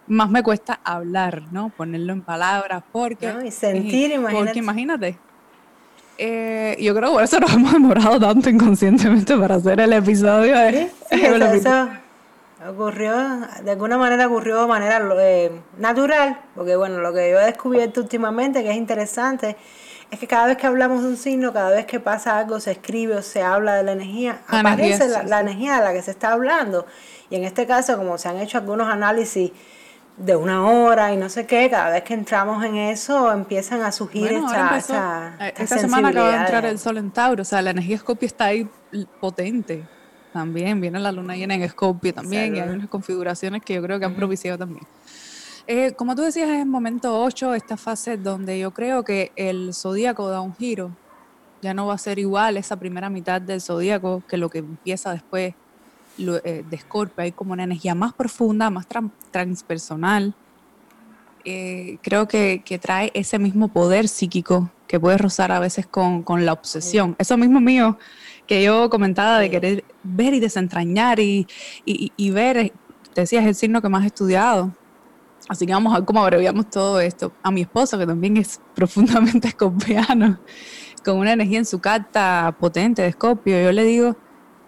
más 0.08 0.30
me 0.30 0.44
cuesta 0.44 0.80
hablar, 0.84 1.44
¿no? 1.52 1.70
Ponerlo 1.70 2.14
en 2.14 2.22
palabras, 2.22 2.84
porque... 2.92 3.34
y 3.46 3.52
sentir, 3.52 4.12
imagínate. 4.12 4.46
Porque 4.46 4.60
imagínate, 4.60 5.18
eh, 6.18 6.78
yo 6.80 6.96
creo 6.96 7.10
que 7.10 7.16
por 7.16 7.24
eso 7.24 7.40
nos 7.40 7.54
hemos 7.54 7.74
demorado 7.74 8.20
tanto 8.20 8.50
inconscientemente 8.50 9.36
para 9.38 9.56
hacer 9.56 9.80
el 9.80 9.94
episodio. 9.94 10.56
¿eh? 10.56 10.92
eso, 11.10 11.90
ocurrió, 12.70 13.14
de 13.64 13.72
alguna 13.72 13.98
manera 13.98 14.28
ocurrió 14.28 14.62
de 14.62 14.68
manera 14.68 15.02
eh, 15.20 15.52
natural, 15.78 16.40
porque 16.56 16.76
bueno, 16.76 17.00
lo 17.00 17.14
que 17.14 17.32
yo 17.32 17.40
he 17.40 17.46
descubierto 17.46 18.02
últimamente 18.02 18.64
que 18.64 18.72
es 18.72 18.78
interesante 18.78 19.56
es 20.12 20.20
que 20.20 20.28
cada 20.28 20.48
vez 20.48 20.58
que 20.58 20.68
hablamos 20.68 21.02
de 21.02 21.10
un 21.10 21.18
signo, 21.18 21.52
cada 21.52 21.72
vez 21.72 21.86
que 21.86 22.00
pasa 22.00 22.38
algo, 22.38 22.60
se 22.60 22.72
escribe 22.72 23.16
o 23.16 23.22
se 23.22 23.42
habla 23.42 23.76
de 23.76 23.84
la 23.84 23.92
energía, 23.94 24.42
aparece 24.48 25.08
la 25.26 25.40
energía 25.40 25.78
de 25.78 25.84
la 25.84 25.94
que 25.94 26.02
se 26.02 26.12
está 26.12 26.32
hablando. 26.32 26.86
Y 27.30 27.36
en 27.36 27.44
este 27.44 27.66
caso, 27.66 27.98
como 27.98 28.18
se 28.18 28.30
han 28.30 28.38
hecho 28.38 28.60
algunos 28.60 28.88
análisis 28.88 29.52
de 30.18 30.36
una 30.36 30.66
hora 30.66 31.14
y 31.14 31.18
no 31.18 31.30
sé 31.30 31.46
qué, 31.46 31.70
cada 31.70 31.90
vez 31.90 32.04
que 32.04 32.14
entramos 32.14 32.64
en 32.64 32.76
eso 32.76 33.32
empiezan 33.32 33.82
a 33.82 33.92
surgir 33.92 34.32
esta, 34.32 35.36
eh, 35.42 35.54
esta, 35.58 35.78
semana 35.78 36.10
acaba 36.10 36.32
de 36.32 36.38
entrar 36.38 36.66
el 36.66 36.80
sol 36.80 36.98
en 36.98 37.12
Tauro, 37.12 37.42
o 37.42 37.46
sea, 37.46 37.62
la 37.62 37.72
energía 37.72 37.98
Scorpio 37.98 38.26
está 38.26 38.46
ahí 38.46 38.68
potente 39.20 39.84
también, 40.32 40.80
viene 40.80 41.00
la 41.00 41.12
luna 41.12 41.36
llena 41.36 41.56
en 41.56 41.68
Scorpio 41.70 42.14
también 42.14 42.56
y 42.56 42.60
hay 42.60 42.70
unas 42.70 42.88
configuraciones 42.88 43.62
que 43.62 43.74
yo 43.74 43.82
creo 43.82 44.00
que 44.00 44.06
han 44.06 44.16
propiciado 44.16 44.58
también. 44.58 44.86
Eh, 45.68 45.94
como 45.94 46.16
tú 46.16 46.22
decías, 46.22 46.50
es 46.50 46.60
el 46.60 46.68
momento 46.68 47.22
8, 47.22 47.56
esta 47.56 47.76
fase 47.76 48.18
donde 48.18 48.60
yo 48.60 48.72
creo 48.72 49.04
que 49.04 49.32
el 49.36 49.74
zodíaco 49.74 50.30
da 50.30 50.40
un 50.40 50.56
giro, 50.56 50.92
ya 51.62 51.74
no 51.74 51.88
va 51.88 51.96
a 51.96 51.98
ser 51.98 52.20
igual 52.20 52.58
esa 52.58 52.78
primera 52.78 53.10
mitad 53.10 53.42
del 53.42 53.62
zodíaco 53.62 54.24
que 54.28 54.38
lo 54.38 54.50
que 54.50 54.60
empieza 54.60 55.12
después 55.12 55.56
eh, 56.18 56.64
de 56.70 56.78
Scorpio, 56.78 57.24
hay 57.24 57.32
como 57.32 57.54
una 57.54 57.64
energía 57.64 57.96
más 57.96 58.14
profunda, 58.14 58.70
más 58.70 58.88
transpersonal. 59.32 60.34
Eh, 61.44 62.00
creo 62.02 62.28
que, 62.28 62.64
trae 62.82 63.12
ese 63.14 63.38
mismo 63.38 63.68
poder 63.68 64.08
psíquico 64.08 64.72
que 64.88 65.00
puede 65.00 65.18
rozar 65.18 65.52
a 65.52 65.60
veces 65.60 65.86
con, 65.86 66.24
la 66.46 66.54
obsesión. 66.54 67.16
Eso 67.20 67.38
mismo 67.38 67.60
mío 67.60 67.98
que 68.48 68.64
yo 68.64 68.90
comentaba 68.90 69.40
de 69.40 69.50
querer 69.50 69.84
ver 70.04 70.34
y 70.34 70.40
desentrañar 70.40 71.20
y, 71.20 71.48
ver, 72.32 72.58
eh, 72.58 72.74
te 73.14 73.22
decía, 73.22 73.42
es 73.42 73.48
el 73.48 73.56
signo 73.56 73.82
que 73.82 73.90
más 73.90 74.04
he 74.04 74.08
estudiado. 74.08 74.72
Así 75.48 75.68
que 75.68 75.74
vamos 75.74 75.94
a 75.94 76.00
ver 76.00 76.06
cómo 76.06 76.24
abreviamos 76.24 76.70
todo 76.70 77.00
esto. 77.00 77.32
A 77.44 77.52
mi 77.52 77.62
esposo, 77.62 78.00
que 78.00 78.08
también 78.08 78.38
es 78.38 78.60
profundamente 78.76 79.50
escorpiano, 79.50 80.40
con 81.04 81.18
una 81.18 81.34
energía 81.34 81.60
en 81.60 81.66
su 81.66 81.80
carta 81.80 82.56
potente 82.60 83.04
de 83.04 83.10
escorpio, 83.10 83.62
yo 83.62 83.72
le 83.72 83.84
digo, 83.84 84.16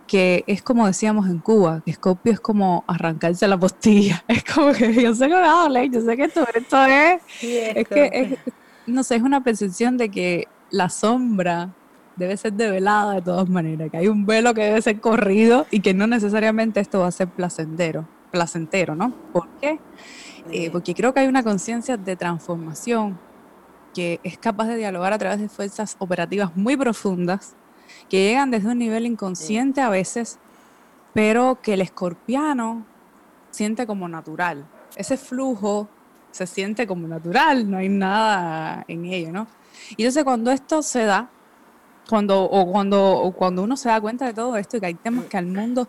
que 0.07 0.43
es 0.47 0.61
como 0.61 0.87
decíamos 0.87 1.27
en 1.27 1.39
Cuba, 1.39 1.81
que 1.83 1.91
Escopio 1.91 2.31
es 2.31 2.39
como 2.39 2.83
arrancarse 2.87 3.47
la 3.47 3.59
postilla. 3.59 4.23
Es 4.27 4.43
como 4.43 4.71
que 4.71 4.93
yo 4.93 5.13
sé 5.13 5.27
que 5.27 5.35
me 5.35 5.47
habla, 5.47 5.83
yo 5.85 6.01
sé 6.01 6.15
que 6.15 6.23
esto, 6.23 6.45
esto 6.53 6.85
es. 6.85 7.21
es 7.41 7.87
que, 7.87 8.09
es, 8.13 8.53
no 8.87 9.03
sé, 9.03 9.17
es 9.17 9.21
una 9.21 9.43
percepción 9.43 9.97
de 9.97 10.09
que 10.09 10.47
la 10.69 10.89
sombra 10.89 11.69
debe 12.15 12.35
ser 12.37 12.53
develada 12.53 13.15
de 13.15 13.21
todas 13.21 13.47
maneras, 13.49 13.91
que 13.91 13.97
hay 13.97 14.07
un 14.07 14.25
velo 14.25 14.53
que 14.53 14.63
debe 14.63 14.81
ser 14.81 14.99
corrido 14.99 15.67
y 15.69 15.81
que 15.81 15.93
no 15.93 16.07
necesariamente 16.07 16.79
esto 16.79 16.99
va 16.99 17.07
a 17.07 17.11
ser 17.11 17.27
placentero, 17.27 18.07
placentero, 18.31 18.95
¿no? 18.95 19.13
¿Por 19.31 19.47
qué? 19.61 19.79
Eh, 20.51 20.71
porque 20.71 20.95
creo 20.95 21.13
que 21.13 21.19
hay 21.19 21.27
una 21.27 21.43
conciencia 21.43 21.97
de 21.97 22.15
transformación 22.15 23.19
que 23.93 24.19
es 24.23 24.37
capaz 24.37 24.67
de 24.67 24.77
dialogar 24.77 25.13
a 25.13 25.17
través 25.17 25.39
de 25.39 25.49
fuerzas 25.49 25.95
operativas 25.99 26.55
muy 26.55 26.77
profundas 26.77 27.55
que 28.09 28.29
llegan 28.29 28.51
desde 28.51 28.69
un 28.69 28.79
nivel 28.79 29.05
inconsciente 29.05 29.81
a 29.81 29.89
veces, 29.89 30.39
pero 31.13 31.59
que 31.61 31.73
el 31.73 31.81
escorpiano 31.81 32.85
siente 33.51 33.87
como 33.87 34.07
natural. 34.07 34.65
Ese 34.95 35.17
flujo 35.17 35.87
se 36.31 36.47
siente 36.47 36.85
como 36.85 37.07
natural, 37.07 37.69
no 37.69 37.77
hay 37.77 37.89
nada 37.89 38.85
en 38.87 39.05
ello, 39.05 39.31
¿no? 39.31 39.47
Y 39.91 40.03
entonces 40.03 40.23
cuando 40.23 40.51
esto 40.51 40.81
se 40.81 41.05
da, 41.05 41.29
cuando, 42.09 42.43
o 42.43 42.71
cuando, 42.71 43.03
o 43.17 43.31
cuando 43.31 43.63
uno 43.63 43.75
se 43.75 43.89
da 43.89 43.99
cuenta 43.99 44.25
de 44.25 44.33
todo 44.33 44.55
esto 44.57 44.77
y 44.77 44.79
que 44.79 44.85
hay 44.85 44.93
temas 44.93 45.25
que 45.25 45.37
al 45.37 45.47
mundo 45.47 45.87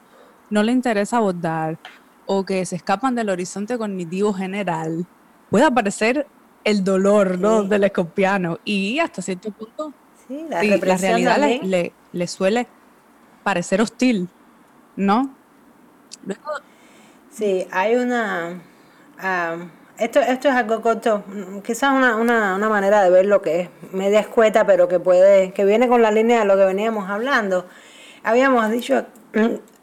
no 0.51 0.63
le 0.63 0.73
interesa 0.73 1.19
abordar 1.19 1.79
o 2.27 2.45
que 2.45 2.65
se 2.67 2.77
escapan 2.77 3.15
del 3.15 3.31
horizonte 3.31 3.79
cognitivo 3.79 4.33
general, 4.33 5.07
puede 5.51 5.65
aparecer 5.65 6.27
el 6.65 6.85
dolor 6.85 7.39
¿no? 7.39 7.63
del 7.63 7.85
escorpiano 7.85 8.59
y 8.65 8.99
hasta 8.99 9.23
cierto 9.23 9.51
punto 9.51 9.93
la, 10.51 10.61
realidad 10.61 11.39
le, 11.63 11.93
suele 12.27 12.67
parecer 13.43 13.81
hostil, 13.81 14.29
¿no? 14.97 15.35
sí, 17.31 17.67
hay 17.71 17.95
una... 17.95 18.61
esto, 19.99 20.21
esto 20.21 20.49
es 20.49 20.55
algo 20.55 20.83
corto, 20.83 21.25
quizás 21.65 21.93
una, 21.93 22.17
una, 22.17 22.57
una, 22.57 22.69
manera 22.69 23.03
de 23.03 23.11
ver 23.11 23.27
lo 23.27 23.41
que 23.41 23.61
es 23.61 23.71
media 23.93 24.21
escueta, 24.21 24.67
pero 24.67 24.88
que 24.88 25.00
puede, 25.00 25.53
que 25.53 25.65
viene 25.65 25.88
con 25.88 26.03
la 26.03 26.11
línea 26.11 26.41
de 26.41 26.45
lo 26.45 26.57
que 26.57 26.65
veníamos 26.65 27.09
hablando. 27.09 27.67
Habíamos 28.23 28.71
dicho 28.71 29.07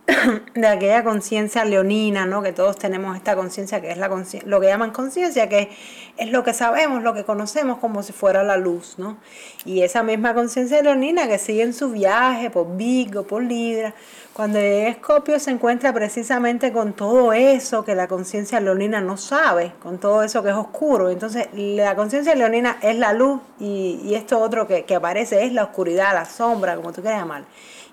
de 0.53 0.67
aquella 0.67 1.03
conciencia 1.03 1.65
leonina, 1.65 2.25
¿no? 2.25 2.43
Que 2.43 2.53
todos 2.53 2.77
tenemos 2.77 3.15
esta 3.15 3.35
conciencia 3.35 3.81
que 3.81 3.91
es 3.91 3.97
la 3.97 4.07
lo 4.45 4.62
que 4.62 4.67
llaman 4.67 4.91
conciencia, 4.91 5.50
que 5.50 5.69
es 6.17 6.29
lo 6.29 6.43
que 6.43 6.53
sabemos, 6.53 7.01
lo 7.01 7.13
que 7.13 7.24
conocemos 7.24 7.79
como 7.79 8.03
si 8.03 8.13
fuera 8.13 8.43
la 8.43 8.57
luz, 8.57 8.95
¿no? 8.97 9.17
Y 9.65 9.81
esa 9.81 10.03
misma 10.03 10.33
conciencia 10.35 10.81
leonina 10.81 11.27
que 11.27 11.39
sigue 11.39 11.63
en 11.63 11.74
su 11.74 11.89
viaje 11.91 12.51
por 12.51 12.77
Vigo, 12.77 13.24
por 13.24 13.43
Libra, 13.43 13.95
cuando 14.33 14.59
Escorpio 14.59 15.39
se 15.39 15.51
encuentra 15.51 15.91
precisamente 15.91 16.71
con 16.71 16.93
todo 16.93 17.33
eso 17.33 17.83
que 17.83 17.95
la 17.95 18.07
conciencia 18.07 18.59
leonina 18.59 19.01
no 19.01 19.17
sabe, 19.17 19.71
con 19.81 19.97
todo 19.97 20.24
eso 20.24 20.43
que 20.43 20.50
es 20.50 20.55
oscuro. 20.55 21.09
Entonces, 21.09 21.47
la 21.53 21.95
conciencia 21.95 22.35
leonina 22.35 22.77
es 22.81 22.95
la 22.97 23.13
luz 23.13 23.41
y, 23.59 24.01
y 24.03 24.13
esto 24.13 24.39
otro 24.39 24.67
que, 24.67 24.83
que 24.85 24.95
aparece 24.95 25.45
es 25.45 25.53
la 25.53 25.63
oscuridad, 25.63 26.13
la 26.13 26.25
sombra, 26.25 26.75
como 26.75 26.93
tú 26.93 27.01
quieras 27.01 27.21
llamar. 27.21 27.45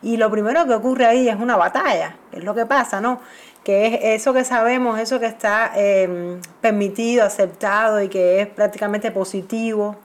Y 0.02 0.16
lo 0.16 0.30
primero 0.30 0.66
que 0.66 0.74
ocurre 0.74 1.06
ahí 1.06 1.28
es 1.28 1.36
una 1.36 1.56
batalla, 1.56 2.16
es 2.32 2.42
lo 2.42 2.54
que 2.54 2.66
pasa, 2.66 3.00
¿no? 3.00 3.20
Que 3.62 3.86
es 3.86 4.20
eso 4.20 4.32
que 4.32 4.44
sabemos, 4.44 4.98
eso 4.98 5.20
que 5.20 5.26
está 5.26 5.72
em, 5.76 6.40
permitido, 6.60 7.24
aceptado 7.24 8.02
y 8.02 8.08
que 8.08 8.40
es 8.40 8.48
prácticamente 8.48 9.12
positivo, 9.12 9.96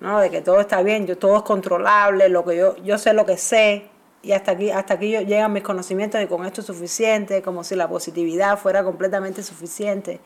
¿no? 0.00 0.18
De 0.18 0.30
que 0.30 0.40
todo 0.40 0.60
está 0.60 0.82
bien, 0.82 1.06
yo, 1.06 1.16
todo 1.16 1.36
es 1.36 1.42
controlable, 1.44 2.28
lo 2.28 2.44
que 2.44 2.56
yo, 2.56 2.76
yo 2.78 2.98
sé 2.98 3.12
lo 3.12 3.24
que 3.24 3.38
sé, 3.38 3.88
y 4.24 4.32
hasta 4.32 4.52
aquí, 4.52 4.70
hasta 4.70 4.94
aquí 4.94 5.10
llegan 5.10 5.52
mis 5.52 5.62
conocimientos 5.62 6.20
y 6.20 6.26
con 6.26 6.44
esto 6.46 6.62
es 6.62 6.66
suficiente, 6.66 7.42
como 7.42 7.62
si 7.62 7.76
la 7.76 7.88
positividad 7.88 8.58
fuera 8.58 8.82
completamente 8.82 9.42
suficiente. 9.42 10.20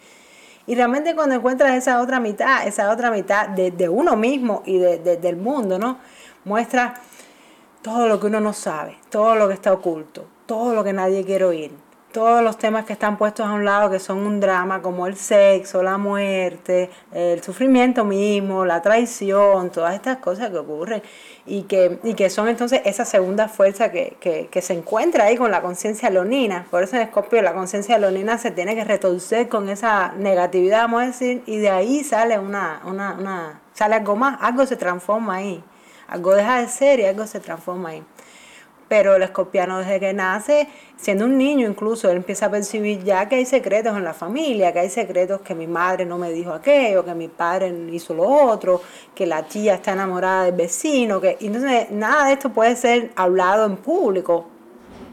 Y 0.66 0.75
realmente 0.75 1.14
cuando 1.14 1.35
encuentras 1.35 1.76
esa 1.76 2.00
otra 2.00 2.21
mitad, 2.21 2.66
esa 2.66 2.92
otra 2.92 3.11
mitad 3.11 3.49
de, 3.49 3.88
uno 3.88 4.16
mismo 4.16 4.62
y 4.66 4.78
de, 4.78 5.16
del 5.16 5.37
mundo, 5.37 5.78
¿no? 5.78 5.99
Muestra 6.45 6.95
todo 7.88 8.07
lo 8.07 8.21
que 8.21 8.26
uno 8.26 8.40
no 8.40 8.52
sabe, 8.52 8.99
todo 9.09 9.35
lo 9.35 9.49
que 9.49 9.54
está 9.54 9.73
oculto, 9.73 10.26
todo 10.45 10.75
lo 10.75 10.85
que 10.85 10.92
nadie 10.92 11.25
quiere 11.25 11.47
oír, 11.47 11.73
todos 12.12 12.42
los 12.42 12.59
temas 12.59 12.85
que 12.85 12.92
están 12.92 13.16
puestos 13.16 13.47
a 13.47 13.52
un 13.54 13.64
lado 13.64 13.90
que 13.90 13.99
son 13.99 14.18
un 14.18 14.40
drama, 14.40 14.83
como 14.83 15.07
el 15.07 15.16
sexo, 15.16 15.83
la 15.83 15.97
muerte, 15.97 16.90
el 17.12 17.42
sufrimiento 17.42 18.04
mismo, 18.04 18.66
la 18.66 18.83
traición, 18.83 19.71
todas 19.71 19.95
estas 19.95 20.18
cosas 20.18 20.50
que 20.50 20.59
ocurren 20.59 21.02
y 21.47 21.62
que, 21.62 21.99
y 22.04 22.12
que 22.12 22.28
son 22.28 22.49
entonces 22.49 22.83
esa 22.85 23.07
segunda 23.07 23.49
fuerza 23.49 23.90
que, 23.90 24.18
que, 24.21 24.61
se 24.61 24.75
encuentra 24.75 25.25
ahí 25.25 25.38
con 25.38 25.50
la 25.50 25.62
conciencia 25.62 26.11
leonina. 26.11 26.66
Por 26.71 26.83
eso 26.83 26.97
en 26.97 27.02
Escorpio 27.02 27.40
la 27.40 27.54
conciencia 27.54 27.97
leonina 27.99 28.37
se 28.37 28.50
tiene 28.50 28.75
que 28.75 28.85
retorcer 28.85 29.49
con 29.49 29.71
esa 29.71 30.12
negatividad, 30.12 30.83
vamos 30.83 31.02
a 31.02 31.07
decir, 31.07 31.42
y 31.47 31.57
de 31.57 31.71
ahí 31.71 32.04
sale 32.04 32.38
una, 32.38 32.83
una, 32.85 33.14
una 33.18 33.61
sale 33.73 33.95
algo 33.95 34.14
más, 34.14 34.37
algo 34.42 34.66
se 34.66 34.76
transforma 34.76 35.37
ahí. 35.37 35.64
Algo 36.08 36.34
deja 36.34 36.60
de 36.60 36.68
ser 36.68 37.00
y 37.00 37.04
algo 37.04 37.26
se 37.26 37.38
transforma 37.38 37.90
ahí. 37.90 38.02
Pero 38.88 39.16
el 39.16 39.22
escorpiano 39.22 39.78
desde 39.78 40.00
que 40.00 40.14
nace, 40.14 40.66
siendo 40.96 41.26
un 41.26 41.36
niño 41.36 41.68
incluso, 41.68 42.10
él 42.10 42.16
empieza 42.16 42.46
a 42.46 42.50
percibir 42.50 43.04
ya 43.04 43.28
que 43.28 43.36
hay 43.36 43.44
secretos 43.44 43.94
en 43.94 44.02
la 44.02 44.14
familia, 44.14 44.72
que 44.72 44.78
hay 44.78 44.88
secretos 44.88 45.42
que 45.42 45.54
mi 45.54 45.66
madre 45.66 46.06
no 46.06 46.16
me 46.16 46.30
dijo 46.30 46.52
aquello, 46.52 47.04
que 47.04 47.14
mi 47.14 47.28
padre 47.28 47.74
hizo 47.92 48.14
lo 48.14 48.22
otro, 48.22 48.80
que 49.14 49.26
la 49.26 49.42
tía 49.42 49.74
está 49.74 49.92
enamorada 49.92 50.44
del 50.44 50.54
vecino, 50.54 51.20
que 51.20 51.36
entonces 51.40 51.90
nada 51.90 52.28
de 52.28 52.32
esto 52.32 52.48
puede 52.48 52.74
ser 52.76 53.12
hablado 53.14 53.66
en 53.66 53.76
público 53.76 54.46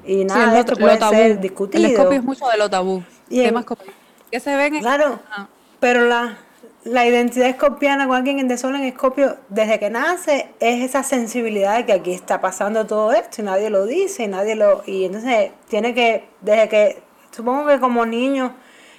y 0.05 0.23
nada 0.23 0.53
de 0.53 0.59
esto 0.59 0.77
puede 0.77 0.97
ser 0.97 1.39
discutido. 1.41 1.83
El 1.83 1.91
escorpio 1.91 2.19
es 2.19 2.23
mucho 2.23 2.47
de 2.47 2.57
lo 2.57 2.69
tabú. 2.69 3.03
Y 3.29 3.43
temas 3.43 3.65
que 4.31 4.39
se 4.39 4.55
ven 4.55 4.79
Claro, 4.79 5.19
pero 5.81 6.05
la, 6.05 6.37
la 6.85 7.03
identidad 7.03 7.49
escorpiana 7.49 8.07
con 8.07 8.15
alguien 8.15 8.37
en 8.37 8.47
de 8.47 8.57
sol 8.57 8.75
en 8.75 8.83
escorpio 8.83 9.37
desde 9.49 9.79
que 9.79 9.89
nace 9.89 10.49
es 10.59 10.83
esa 10.83 11.01
sensibilidad 11.01 11.77
de 11.77 11.85
que 11.85 11.93
aquí 11.93 12.11
está 12.11 12.41
pasando 12.41 12.85
todo 12.85 13.11
esto 13.11 13.41
y 13.41 13.45
nadie 13.45 13.71
lo 13.71 13.87
dice 13.87 14.23
y 14.23 14.27
nadie 14.27 14.55
lo 14.55 14.83
y 14.85 15.05
entonces 15.05 15.51
tiene 15.67 15.95
que 15.95 16.25
desde 16.41 16.69
que 16.69 17.01
supongo 17.31 17.65
que 17.67 17.79
como 17.79 18.05
niño 18.05 18.55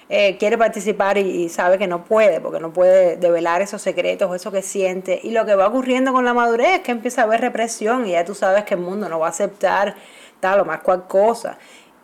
eh, 0.09 0.37
quiere 0.37 0.59
participar 0.59 1.17
y, 1.17 1.49
sabe 1.49 1.79
que 1.79 1.87
no 1.87 2.05
puede 2.05 2.41
porque 2.41 2.59
no 2.59 2.73
puede 2.73 3.17
develar 3.17 3.63
esos 3.63 3.83
secretos 3.83 4.35
eso 4.37 4.53
que 4.53 4.63
siente. 4.63 5.19
Y 5.25 5.33
lo 5.33 5.45
que 5.45 5.57
va 5.57 5.67
ocurriendo 5.67 6.13
con 6.13 6.25
la 6.25 6.33
madurez 6.33 6.75
es 6.75 6.81
que 6.81 6.93
empieza 6.93 7.23
a 7.23 7.25
haber 7.25 7.41
represión 7.41 8.07
y 8.07 8.13
ya 8.13 8.25
tú 8.25 8.33
sabes 8.33 8.63
que 8.63 8.75
el 8.75 8.81
mundo 8.81 9.09
no 9.09 9.19
va 9.19 9.27
a 9.27 9.31
aceptar 9.31 9.97
tal 10.39 10.61
o 10.61 10.65
más 10.65 10.81
cual 10.81 11.09
cosa 11.09 11.59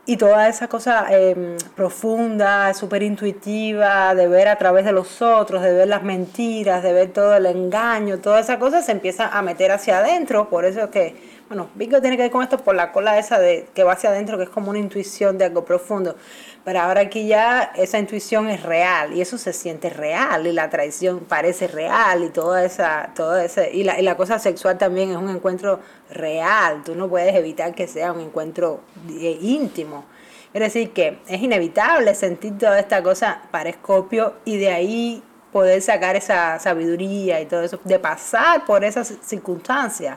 y 0.04 0.16
toda 0.16 0.48
esa 0.48 0.66
cosa 0.66 1.06
eh, 1.10 1.56
profunda, 1.76 2.74
súper 2.74 3.04
intuitiva, 3.04 4.14
de 4.16 4.26
ver 4.26 4.48
a 4.48 4.58
través 4.58 4.84
de 4.84 4.90
los 4.92 5.22
otros, 5.22 5.62
de 5.62 5.72
ver 5.72 5.88
las 5.88 6.02
mentiras, 6.02 6.82
de 6.82 6.92
ver 6.92 7.12
todo 7.12 7.36
el 7.36 7.46
engaño, 7.46 8.18
toda 8.18 8.40
esa 8.40 8.58
cosa 8.58 8.82
se 8.82 8.90
empieza 8.90 9.28
a 9.28 9.42
meter 9.42 9.70
hacia 9.70 9.98
adentro. 9.98 10.48
Por 10.48 10.64
eso 10.64 10.80
es 10.84 10.90
que, 10.90 11.41
bueno, 11.52 11.68
Vico 11.74 12.00
tiene 12.00 12.16
que 12.16 12.22
ver 12.22 12.32
con 12.32 12.42
esto 12.42 12.56
por 12.56 12.74
la 12.74 12.92
cola 12.92 13.18
esa 13.18 13.38
de 13.38 13.68
que 13.74 13.84
va 13.84 13.92
hacia 13.92 14.08
adentro, 14.08 14.38
que 14.38 14.44
es 14.44 14.48
como 14.48 14.70
una 14.70 14.78
intuición 14.78 15.36
de 15.36 15.44
algo 15.44 15.66
profundo. 15.66 16.16
Pero 16.64 16.80
ahora 16.80 17.02
aquí 17.02 17.26
ya 17.26 17.72
esa 17.76 17.98
intuición 17.98 18.48
es 18.48 18.62
real 18.62 19.12
y 19.12 19.20
eso 19.20 19.36
se 19.36 19.52
siente 19.52 19.90
real 19.90 20.46
y 20.46 20.52
la 20.52 20.70
traición 20.70 21.20
parece 21.20 21.68
real 21.68 22.24
y 22.24 22.30
toda 22.30 22.64
esa, 22.64 23.10
toda 23.14 23.44
esa 23.44 23.68
y 23.68 23.84
la, 23.84 24.00
y 24.00 24.02
la 24.02 24.16
cosa 24.16 24.38
sexual 24.38 24.78
también 24.78 25.10
es 25.10 25.18
un 25.18 25.28
encuentro 25.28 25.80
real. 26.08 26.82
Tú 26.86 26.94
no 26.94 27.06
puedes 27.06 27.34
evitar 27.34 27.74
que 27.74 27.86
sea 27.86 28.14
un 28.14 28.20
encuentro 28.20 28.80
íntimo. 29.20 30.06
Es 30.54 30.60
decir, 30.62 30.92
que 30.94 31.18
es 31.28 31.42
inevitable 31.42 32.14
sentir 32.14 32.56
toda 32.56 32.80
esta 32.80 33.02
cosa 33.02 33.42
para 33.50 33.68
Escorpio 33.68 34.36
y 34.46 34.56
de 34.56 34.70
ahí 34.70 35.22
poder 35.52 35.82
sacar 35.82 36.16
esa 36.16 36.58
sabiduría 36.58 37.42
y 37.42 37.44
todo 37.44 37.62
eso, 37.62 37.78
de 37.84 37.98
pasar 37.98 38.64
por 38.64 38.84
esas 38.84 39.18
circunstancias. 39.20 40.16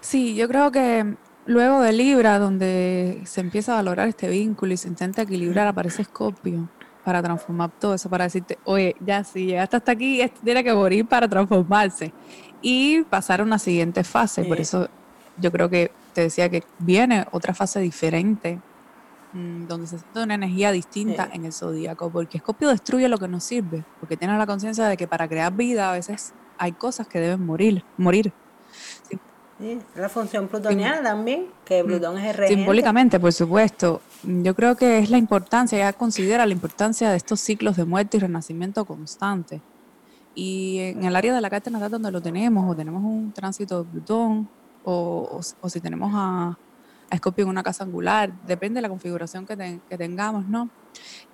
Sí, 0.00 0.34
yo 0.34 0.48
creo 0.48 0.70
que 0.70 1.16
Luego 1.48 1.80
de 1.80 1.94
Libra, 1.94 2.38
donde 2.38 3.22
se 3.24 3.40
empieza 3.40 3.72
a 3.72 3.76
valorar 3.76 4.06
este 4.06 4.28
vínculo 4.28 4.74
y 4.74 4.76
se 4.76 4.86
intenta 4.86 5.22
equilibrar, 5.22 5.66
aparece 5.66 6.02
Escorpio 6.02 6.68
para 7.02 7.22
transformar 7.22 7.70
todo 7.70 7.94
eso, 7.94 8.10
para 8.10 8.24
decirte, 8.24 8.58
oye, 8.64 8.94
ya 9.00 9.24
si 9.24 9.46
llegaste 9.46 9.78
hasta 9.78 9.92
aquí, 9.92 10.20
esto 10.20 10.42
tiene 10.44 10.62
que 10.62 10.74
morir 10.74 11.06
para 11.06 11.26
transformarse 11.26 12.12
y 12.60 13.02
pasar 13.04 13.40
a 13.40 13.44
una 13.44 13.58
siguiente 13.58 14.04
fase. 14.04 14.44
Por 14.44 14.60
eso 14.60 14.90
yo 15.38 15.50
creo 15.50 15.70
que 15.70 15.90
te 16.12 16.20
decía 16.20 16.50
que 16.50 16.64
viene 16.80 17.24
otra 17.30 17.54
fase 17.54 17.80
diferente, 17.80 18.60
mm, 19.32 19.68
donde 19.68 19.86
se 19.86 20.00
siente 20.00 20.22
una 20.22 20.34
energía 20.34 20.70
distinta 20.70 21.30
en 21.32 21.46
el 21.46 21.54
zodíaco, 21.54 22.10
porque 22.10 22.36
Escorpio 22.36 22.68
destruye 22.68 23.08
lo 23.08 23.16
que 23.16 23.28
nos 23.28 23.42
sirve, 23.42 23.84
porque 24.00 24.18
tiene 24.18 24.36
la 24.36 24.46
conciencia 24.46 24.84
de 24.84 24.98
que 24.98 25.08
para 25.08 25.26
crear 25.28 25.50
vida 25.54 25.88
a 25.88 25.94
veces 25.94 26.34
hay 26.58 26.72
cosas 26.72 27.08
que 27.08 27.20
deben 27.20 27.46
morir, 27.46 27.84
morir 27.96 28.34
la 29.96 30.08
función 30.08 30.46
plutoniana 30.46 31.02
también, 31.02 31.46
que. 31.64 31.82
Plutón 31.82 32.16
es 32.18 32.26
el 32.26 32.34
regente. 32.34 32.54
Simbólicamente, 32.56 33.18
por 33.18 33.32
supuesto. 33.32 34.00
Yo 34.22 34.54
creo 34.54 34.76
que 34.76 34.98
es 34.98 35.10
la 35.10 35.18
importancia, 35.18 35.78
ella 35.78 35.92
considera 35.92 36.46
la 36.46 36.52
importancia 36.52 37.10
de 37.10 37.16
estos 37.16 37.40
ciclos 37.40 37.76
de 37.76 37.84
muerte 37.84 38.16
y 38.16 38.20
renacimiento 38.20 38.84
constante. 38.84 39.60
Y 40.34 40.78
en 40.78 41.02
el 41.02 41.16
área 41.16 41.34
de 41.34 41.40
la 41.40 41.50
carta 41.50 41.70
natal 41.70 41.90
donde 41.90 42.12
lo 42.12 42.20
tenemos, 42.20 42.70
o 42.70 42.76
tenemos 42.76 43.02
un 43.02 43.32
tránsito 43.32 43.82
de 43.82 43.90
Plutón, 43.90 44.48
o, 44.84 45.40
o, 45.60 45.68
si 45.68 45.80
tenemos 45.80 46.12
a, 46.14 46.56
a 47.10 47.14
Escorpio 47.14 47.42
en 47.42 47.50
una 47.50 47.64
casa 47.64 47.82
angular, 47.82 48.32
depende 48.46 48.78
de 48.78 48.82
la 48.82 48.88
configuración 48.88 49.44
que, 49.44 49.80
que 49.88 49.98
tengamos, 49.98 50.46
¿no? 50.46 50.70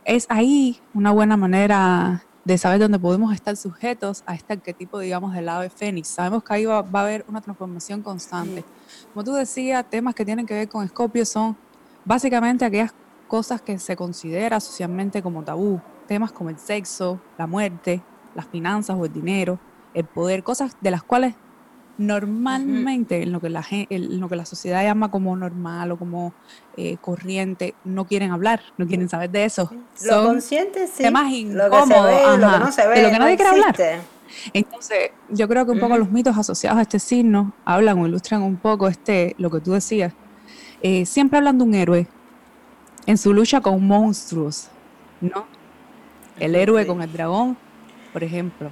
Es 0.04 0.26
ahí 0.30 0.80
una 0.94 1.10
buena 1.10 1.36
manera 1.36 2.24
de 2.44 2.58
saber 2.58 2.78
dónde 2.78 2.98
podemos 2.98 3.32
estar 3.32 3.56
sujetos 3.56 4.22
a 4.26 4.34
este 4.34 4.52
arquetipo, 4.52 4.98
digamos, 4.98 5.32
del 5.32 5.48
ave 5.48 5.70
fénix. 5.70 6.08
Sabemos 6.08 6.44
que 6.44 6.52
ahí 6.54 6.64
va, 6.66 6.78
a 6.78 7.00
haber 7.00 7.24
una 7.28 7.40
transformación 7.40 8.02
constante. 8.02 8.64
Como 9.12 9.24
tú 9.24 9.32
decías, 9.32 9.84
temas 9.88 10.14
que 10.14 10.24
tienen 10.24 10.44
que 10.44 10.54
ver 10.54 10.68
con 10.68 10.84
Escorpio 10.84 11.24
son 11.24 11.56
básicamente 12.04 12.64
aquellas 12.64 12.92
cosas 13.28 13.62
que 13.62 13.78
se 13.78 13.96
considera 13.96 14.60
socialmente 14.60 15.22
como 15.22 15.42
tabú. 15.42 15.80
Temas 16.06 16.32
como 16.32 16.50
el 16.50 16.58
sexo, 16.58 17.18
la 17.38 17.46
muerte, 17.46 18.02
las 18.34 18.46
finanzas 18.46 18.96
o 18.98 19.06
el 19.06 19.12
dinero, 19.12 19.58
el 19.94 20.04
poder, 20.04 20.42
cosas 20.42 20.76
de 20.82 20.90
las 20.90 21.02
cuales 21.02 21.34
normalmente 21.98 23.22
en 23.22 23.32
lo 23.32 23.40
que 23.40 23.48
la 23.50 23.64
en 23.70 24.20
lo 24.20 24.28
que 24.28 24.36
la 24.36 24.44
sociedad 24.44 24.82
llama 24.82 25.10
como 25.10 25.36
normal 25.36 25.92
o 25.92 25.96
como 25.96 26.34
eh, 26.76 26.96
corriente 27.00 27.74
no 27.84 28.06
quieren 28.06 28.32
hablar 28.32 28.60
no 28.78 28.86
quieren 28.86 29.08
saber 29.08 29.30
de 29.30 29.44
eso. 29.44 29.70
Lo 30.04 30.24
consciente 30.24 30.86
sí. 30.86 31.04
temas 31.04 31.30
incómodos 31.32 31.88
lo 31.88 31.88
que, 31.88 32.38
lo 32.38 32.52
que 32.52 32.58
no 32.58 32.72
se 32.72 32.86
ve 32.86 32.94
de 32.96 33.02
lo 33.02 33.10
que 33.10 33.18
nadie 33.18 33.36
quiere 33.36 33.50
hablar. 33.50 33.76
entonces 34.52 35.10
yo 35.28 35.48
creo 35.48 35.64
que 35.64 35.72
un 35.72 35.80
poco 35.80 35.96
los 35.96 36.10
mitos 36.10 36.36
asociados 36.36 36.78
a 36.78 36.82
este 36.82 36.98
signo 36.98 37.52
hablan 37.64 37.98
o 37.98 38.06
ilustran 38.06 38.42
un 38.42 38.56
poco 38.56 38.88
este 38.88 39.34
lo 39.38 39.50
que 39.50 39.60
tú 39.60 39.72
decías. 39.72 40.12
Eh, 40.82 41.06
siempre 41.06 41.38
hablan 41.38 41.58
de 41.58 41.64
un 41.64 41.74
héroe 41.74 42.06
en 43.06 43.18
su 43.18 43.32
lucha 43.32 43.60
con 43.60 43.86
monstruos 43.86 44.68
no 45.20 45.46
el 46.38 46.54
héroe 46.54 46.86
con 46.86 47.00
el 47.02 47.12
dragón 47.12 47.56
por 48.12 48.24
ejemplo 48.24 48.70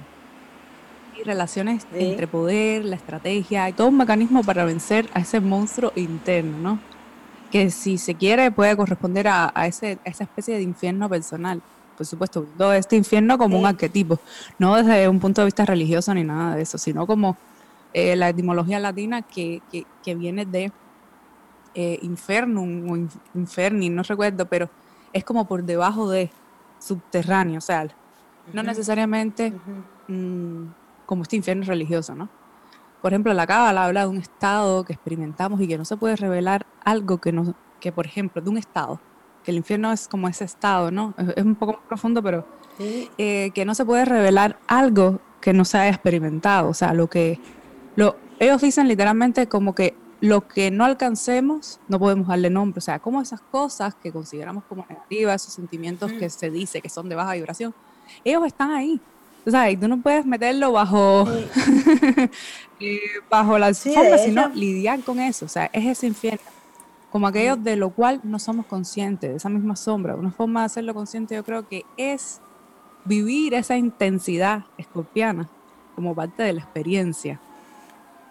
relaciones 1.23 1.85
entre 1.93 2.27
poder, 2.27 2.85
la 2.85 2.95
estrategia, 2.95 3.65
hay 3.65 3.73
todo 3.73 3.87
un 3.87 3.97
mecanismo 3.97 4.43
para 4.43 4.65
vencer 4.65 5.09
a 5.13 5.19
ese 5.19 5.39
monstruo 5.39 5.91
interno, 5.95 6.57
¿no? 6.57 6.79
Que 7.51 7.69
si 7.69 7.97
se 7.97 8.15
quiere 8.15 8.51
puede 8.51 8.75
corresponder 8.75 9.27
a, 9.27 9.51
ese, 9.65 9.99
esa 10.05 10.23
especie 10.23 10.55
de 10.55 10.61
infierno 10.61 11.07
personal. 11.09 11.61
Por 11.97 12.05
supuesto, 12.05 12.45
todo 12.57 12.73
este 12.73 12.95
infierno 12.95 13.37
como 13.37 13.59
un 13.59 13.65
arquetipo, 13.65 14.19
no 14.57 14.75
desde 14.75 15.07
un 15.07 15.19
punto 15.19 15.41
de 15.41 15.45
vista 15.45 15.63
religioso 15.65 16.13
ni 16.13 16.23
nada 16.23 16.55
de 16.55 16.63
eso, 16.63 16.77
sino 16.77 17.05
como 17.05 17.37
eh, 17.93 18.15
la 18.15 18.29
etimología 18.29 18.79
latina 18.79 19.21
que, 19.21 19.61
que, 20.03 20.15
viene 20.15 20.45
de 20.47 20.71
eh, 21.75 21.99
infernum 22.01 22.89
o 22.89 22.97
inferni, 23.35 23.89
no 23.89 24.01
recuerdo, 24.01 24.47
pero 24.47 24.69
es 25.13 25.23
como 25.23 25.45
por 25.45 25.63
debajo 25.63 26.09
de 26.09 26.31
subterráneo, 26.79 27.59
o 27.59 27.61
sea, 27.61 27.87
no 28.51 28.63
necesariamente 28.63 29.53
mm, 30.07 30.63
como 31.05 31.23
este 31.23 31.35
infierno 31.35 31.65
religioso, 31.65 32.15
¿no? 32.15 32.29
Por 33.01 33.11
ejemplo, 33.11 33.33
la 33.33 33.45
Cábala 33.45 33.85
habla 33.85 34.01
de 34.01 34.07
un 34.07 34.17
estado 34.17 34.85
que 34.85 34.93
experimentamos 34.93 35.59
y 35.59 35.67
que 35.67 35.77
no 35.77 35.83
se 35.83 35.97
puede 35.97 36.15
revelar 36.15 36.65
algo 36.85 37.19
que, 37.19 37.33
no, 37.33 37.53
que 37.79 37.91
por 37.91 38.05
ejemplo, 38.05 38.41
de 38.41 38.49
un 38.49 38.57
estado, 38.57 39.01
que 39.43 39.51
el 39.51 39.57
infierno 39.57 39.91
es 39.91 40.07
como 40.07 40.27
ese 40.29 40.45
estado, 40.45 40.89
¿no? 40.89 41.13
Es, 41.35 41.43
un 41.43 41.55
poco 41.55 41.73
más 41.73 41.81
profundo, 41.87 42.23
pero 42.23 42.47
eh, 42.79 43.51
que 43.53 43.65
no 43.65 43.75
se 43.75 43.83
puede 43.83 44.05
revelar 44.05 44.57
algo 44.67 45.19
que 45.41 45.51
no 45.51 45.65
se 45.65 45.77
haya 45.77 45.89
experimentado, 45.89 46.69
o 46.69 46.73
sea, 46.73 46.93
lo 46.93 47.09
que... 47.09 47.39
Lo, 47.97 48.15
ellos 48.39 48.61
dicen 48.61 48.87
literalmente 48.87 49.47
como 49.47 49.75
que 49.75 49.95
lo 50.23 50.47
que 50.47 50.71
no 50.71 50.85
alcancemos 50.85 51.81
no 51.89 51.99
podemos 51.99 52.29
darle 52.29 52.49
nombre, 52.49 52.77
o 52.77 52.81
sea, 52.81 52.99
como 52.99 53.21
esas 53.21 53.41
cosas 53.41 53.93
que 53.95 54.13
consideramos 54.13 54.63
como 54.63 54.85
negativas, 54.87 55.41
esos 55.41 55.53
sentimientos 55.53 56.13
que 56.13 56.29
se 56.29 56.49
dice 56.49 56.81
que 56.81 56.87
son 56.87 57.09
de 57.09 57.15
baja 57.15 57.33
vibración, 57.33 57.75
ellos 58.23 58.45
están 58.45 58.71
ahí, 58.71 59.01
sea, 59.51 59.69
y 59.69 59.77
tú 59.77 59.87
no 59.87 60.01
puedes 60.01 60.25
meterlo 60.25 60.71
bajo, 60.71 61.25
eh, 62.79 62.99
bajo 63.29 63.59
la 63.59 63.67
alfombra, 63.67 64.17
sino 64.17 64.49
lidiar 64.49 65.01
con 65.01 65.19
eso. 65.19 65.45
O 65.45 65.49
sea, 65.49 65.69
es 65.73 65.85
ese 65.85 66.07
infierno. 66.07 66.45
Como 67.11 67.27
aquello 67.27 67.55
de 67.55 67.75
lo 67.75 67.89
cual 67.91 68.21
no 68.23 68.39
somos 68.39 68.65
conscientes, 68.65 69.29
de 69.29 69.35
esa 69.37 69.49
misma 69.49 69.75
sombra. 69.75 70.15
Una 70.15 70.31
forma 70.31 70.61
de 70.61 70.65
hacerlo 70.67 70.93
consciente 70.93 71.35
yo 71.35 71.43
creo 71.43 71.67
que 71.67 71.85
es 71.97 72.41
vivir 73.05 73.53
esa 73.53 73.77
intensidad 73.77 74.65
escorpiana 74.77 75.49
como 75.95 76.15
parte 76.15 76.43
de 76.43 76.53
la 76.53 76.61
experiencia. 76.61 77.39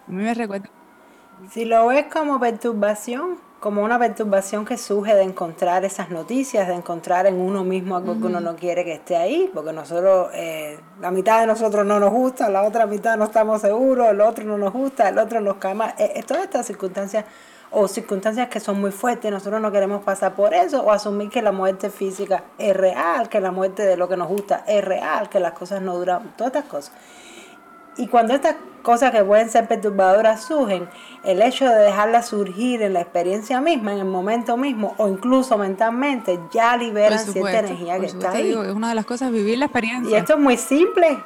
A 0.09 0.11
mí 0.11 0.22
me 0.22 0.35
recuerda... 0.35 0.68
Si 1.51 1.64
lo 1.64 1.87
ves 1.88 2.07
como 2.12 2.38
perturbación, 2.40 3.38
como 3.62 3.85
una 3.85 3.96
perturbación 3.96 4.64
que 4.64 4.77
surge 4.77 5.14
de 5.14 5.22
encontrar 5.22 5.85
esas 5.85 6.11
noticias, 6.11 6.66
de 6.66 6.75
encontrar 6.75 7.29
en 7.29 7.40
uno 7.40 7.62
mismo 7.62 7.96
algo 7.96 8.18
que 8.18 8.27
uno 8.27 8.40
no 8.40 8.57
quiere 8.57 8.85
que 8.85 8.94
esté 8.94 9.16
ahí, 9.16 9.48
porque 9.55 9.72
nosotros, 9.72 10.31
eh, 10.35 10.81
la 11.01 11.12
mitad 11.12 11.40
de 11.40 11.46
nosotros 11.46 11.87
no 11.87 12.01
nos 12.01 12.11
gusta, 12.11 12.51
la 12.51 12.64
otra 12.64 12.87
mitad 12.87 13.16
no 13.16 13.27
estamos 13.27 13.61
seguros, 13.61 14.09
el 14.11 14.20
otro 14.20 14.44
no 14.44 14.59
nos 14.59 14.72
gusta, 14.72 15.09
el 15.09 15.16
otro 15.16 15.40
nos 15.40 15.59
cae 15.59 15.77
mal. 15.77 15.94
Eh, 15.96 16.25
todas 16.27 16.42
estas 16.42 16.66
circunstancias 16.66 17.25
o 17.70 17.87
circunstancias 17.87 18.48
que 18.48 18.59
son 18.59 18.81
muy 18.81 18.90
fuertes, 18.90 19.31
nosotros 19.31 19.61
no 19.61 19.70
queremos 19.70 20.03
pasar 20.03 20.35
por 20.35 20.55
eso 20.55 20.83
o 20.83 20.90
asumir 20.90 21.31
que 21.31 21.40
la 21.40 21.53
muerte 21.53 21.88
física 21.88 22.42
es 22.59 22.77
real, 22.77 23.29
que 23.29 23.40
la 23.40 23.53
muerte 23.53 23.85
de 23.85 23.96
lo 23.96 24.09
que 24.09 24.16
nos 24.16 24.27
gusta 24.27 24.64
es 24.66 24.85
real, 24.85 25.29
que 25.29 25.38
las 25.38 25.53
cosas 25.53 25.81
no 25.81 25.96
duran, 25.96 26.35
todas 26.37 26.53
estas 26.53 26.68
cosas. 26.68 26.92
Y 27.96 28.09
cuando 28.09 28.35
estas 28.35 28.57
cosas 28.83 29.11
que 29.12 29.25
pueden 29.25 29.49
ser 29.49 29.68
perturbadoras 29.68 30.45
surgen, 30.45 30.88
el 31.25 31.40
hecho 31.40 31.68
de 31.68 31.77
dejarlas 31.77 32.29
surgir 32.29 32.83
en 32.83 32.92
la 32.92 33.01
experiencia 33.01 33.61
misma, 33.61 33.92
en 33.92 33.99
el 34.01 34.05
momento 34.05 34.57
mismo, 34.57 34.95
o 34.99 35.09
incluso 35.09 35.57
mentalmente, 35.57 36.38
ya 36.53 36.77
liberan 36.77 37.18
cierta 37.18 37.61
energía 37.61 37.99
que 37.99 38.07
está 38.07 38.33
ahí. 38.33 38.51
es 38.51 38.73
una 38.73 38.90
de 38.90 38.95
las 38.95 39.07
cosas 39.07 39.31
vivir 39.31 39.59
la 39.59 39.66
experiencia. 39.66 40.16
Y 40.16 40.21
esto 40.21 40.35
es 40.35 40.38
muy 40.38 40.57
simple. 40.57 41.18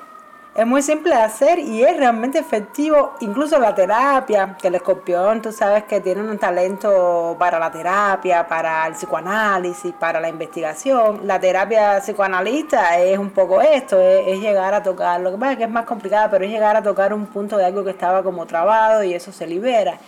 Es 0.56 0.66
muy 0.66 0.80
simple 0.80 1.14
de 1.14 1.20
hacer 1.20 1.58
y 1.58 1.82
es 1.82 1.98
realmente 1.98 2.38
efectivo, 2.38 3.12
incluso 3.20 3.58
la 3.58 3.74
terapia, 3.74 4.56
que 4.58 4.68
el 4.68 4.76
escorpión, 4.76 5.42
tú 5.42 5.52
sabes 5.52 5.84
que 5.84 6.00
tiene 6.00 6.22
un 6.22 6.38
talento 6.38 7.36
para 7.38 7.58
la 7.58 7.70
terapia, 7.70 8.48
para 8.48 8.86
el 8.86 8.94
psicoanálisis, 8.94 9.92
para 9.92 10.18
la 10.18 10.30
investigación. 10.30 11.26
La 11.26 11.38
terapia 11.38 11.98
psicoanalista 12.00 12.98
es 12.98 13.18
un 13.18 13.32
poco 13.32 13.60
esto, 13.60 14.00
es, 14.00 14.40
llegar 14.40 14.72
a 14.72 14.82
tocar, 14.82 15.20
lo 15.20 15.32
que 15.32 15.36
pasa 15.36 15.56
que 15.56 15.64
es 15.64 15.70
más 15.70 15.84
complicada, 15.84 16.30
pero 16.30 16.46
es 16.46 16.50
llegar 16.50 16.74
a 16.74 16.82
tocar 16.82 17.12
un 17.12 17.26
punto 17.26 17.58
de 17.58 17.66
algo 17.66 17.84
que 17.84 17.90
estaba 17.90 18.22
como 18.22 18.46
trabado 18.46 19.04
y 19.04 19.12
eso 19.12 19.32
se 19.32 19.46
libera 19.46 19.98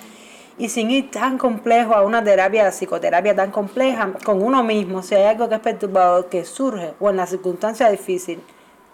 y 0.57 0.71
sin 0.71 0.91
ir 0.91 1.11
tan 1.11 1.37
complejo 1.37 1.95
a 1.95 2.03
una 2.03 2.25
terapia, 2.25 2.73
psicoterapia 2.73 3.37
tan 3.37 3.51
compleja 3.51 4.13
con 4.25 4.43
uno 4.43 4.65
mismo, 4.65 5.03
si 5.03 5.15
hay 5.15 5.25
algo 5.25 5.47
que 5.51 5.57
es 5.57 5.61
perturbador 5.61 6.31
que 6.31 6.47
surge 6.47 6.95
o 6.99 7.11
en 7.11 7.19
la 7.19 7.27
circunstancia 7.27 7.91
difícil, 7.91 8.43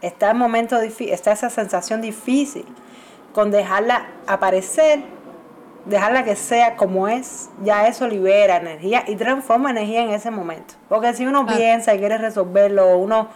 está 0.00 0.30
el 0.30 0.37
momento 0.37 0.80
difícil, 0.80 1.12
está 1.12 1.33
esa 1.33 1.50
sensación 1.50 2.00
difícil, 2.00 2.64
con 3.33 3.50
dejarla 3.50 4.07
aparecer, 4.26 5.00
dejarla 5.87 6.24
que 6.24 6.37
sea 6.37 6.76
como 6.76 7.09
es, 7.09 7.50
ya 7.62 7.87
eso 7.87 8.07
libera 8.07 8.57
energía 8.57 9.04
y 9.07 9.16
transforma 9.16 9.70
energía 9.70 10.02
en 10.02 10.11
ese 10.11 10.30
momento. 10.30 10.74
Porque 10.88 11.12
si 11.14 11.26
uno 11.26 11.46
piensa 11.46 11.94
y 11.94 11.98
quiere 11.98 12.18
resolverlo, 12.18 12.88
o 12.88 12.98
uno, 12.98 13.28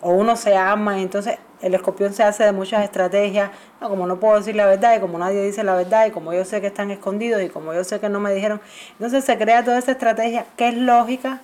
o 0.00 0.12
uno 0.12 0.36
se 0.36 0.56
ama, 0.56 1.00
entonces 1.00 1.38
el 1.62 1.74
escorpión 1.74 2.12
se 2.12 2.22
hace 2.22 2.44
de 2.44 2.52
muchas 2.52 2.84
estrategias, 2.84 3.50
no, 3.80 3.88
como 3.88 4.06
no 4.06 4.20
puedo 4.20 4.36
decir 4.36 4.54
la 4.54 4.66
verdad 4.66 4.96
y 4.96 5.00
como 5.00 5.18
nadie 5.18 5.42
dice 5.42 5.64
la 5.64 5.74
verdad 5.74 6.06
y 6.06 6.10
como 6.10 6.32
yo 6.32 6.44
sé 6.44 6.60
que 6.60 6.66
están 6.66 6.90
escondidos 6.90 7.42
y 7.42 7.48
como 7.48 7.72
yo 7.72 7.82
sé 7.82 7.98
que 7.98 8.08
no 8.08 8.20
me 8.20 8.32
dijeron, 8.32 8.60
entonces 8.92 9.24
se 9.24 9.38
crea 9.38 9.64
toda 9.64 9.78
esa 9.78 9.92
estrategia 9.92 10.44
que 10.56 10.68
es 10.68 10.74
lógica, 10.74 11.40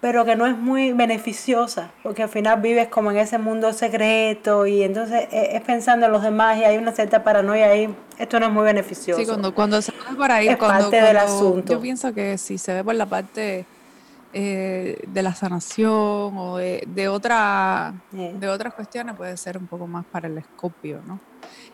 pero 0.00 0.24
que 0.24 0.34
no 0.34 0.46
es 0.46 0.56
muy 0.56 0.92
beneficiosa, 0.92 1.90
porque 2.02 2.22
al 2.22 2.30
final 2.30 2.60
vives 2.60 2.88
como 2.88 3.10
en 3.10 3.18
ese 3.18 3.38
mundo 3.38 3.72
secreto 3.72 4.66
y 4.66 4.82
entonces 4.82 5.28
es, 5.30 5.60
pensando 5.62 6.06
en 6.06 6.12
los 6.12 6.22
demás 6.22 6.56
y 6.58 6.64
hay 6.64 6.78
una 6.78 6.92
cierta 6.92 7.22
paranoia 7.22 7.66
ahí. 7.66 7.94
Esto 8.18 8.40
no 8.40 8.46
es 8.46 8.52
muy 8.52 8.64
beneficioso. 8.64 9.20
Sí, 9.20 9.26
cuando, 9.26 9.54
cuando 9.54 9.80
se 9.82 9.92
ve 9.92 10.16
por 10.16 10.30
ahí, 10.30 10.48
es 10.48 10.56
parte 10.56 11.00
del 11.00 11.16
asunto. 11.16 11.74
Yo 11.74 11.80
pienso 11.80 12.14
que 12.14 12.38
si 12.38 12.56
se 12.56 12.74
ve 12.74 12.84
por 12.84 12.94
la 12.94 13.06
parte 13.06 13.66
eh, 14.32 15.02
de 15.06 15.22
la 15.22 15.34
sanación 15.34 15.90
o 16.36 16.56
de, 16.56 17.08
otra, 17.08 17.92
de 18.10 18.48
otras 18.48 18.72
cuestiones, 18.74 19.16
puede 19.16 19.36
ser 19.36 19.58
un 19.58 19.66
poco 19.66 19.86
más 19.86 20.06
para 20.06 20.28
el 20.28 20.38
escopio, 20.38 21.00
¿no? 21.06 21.18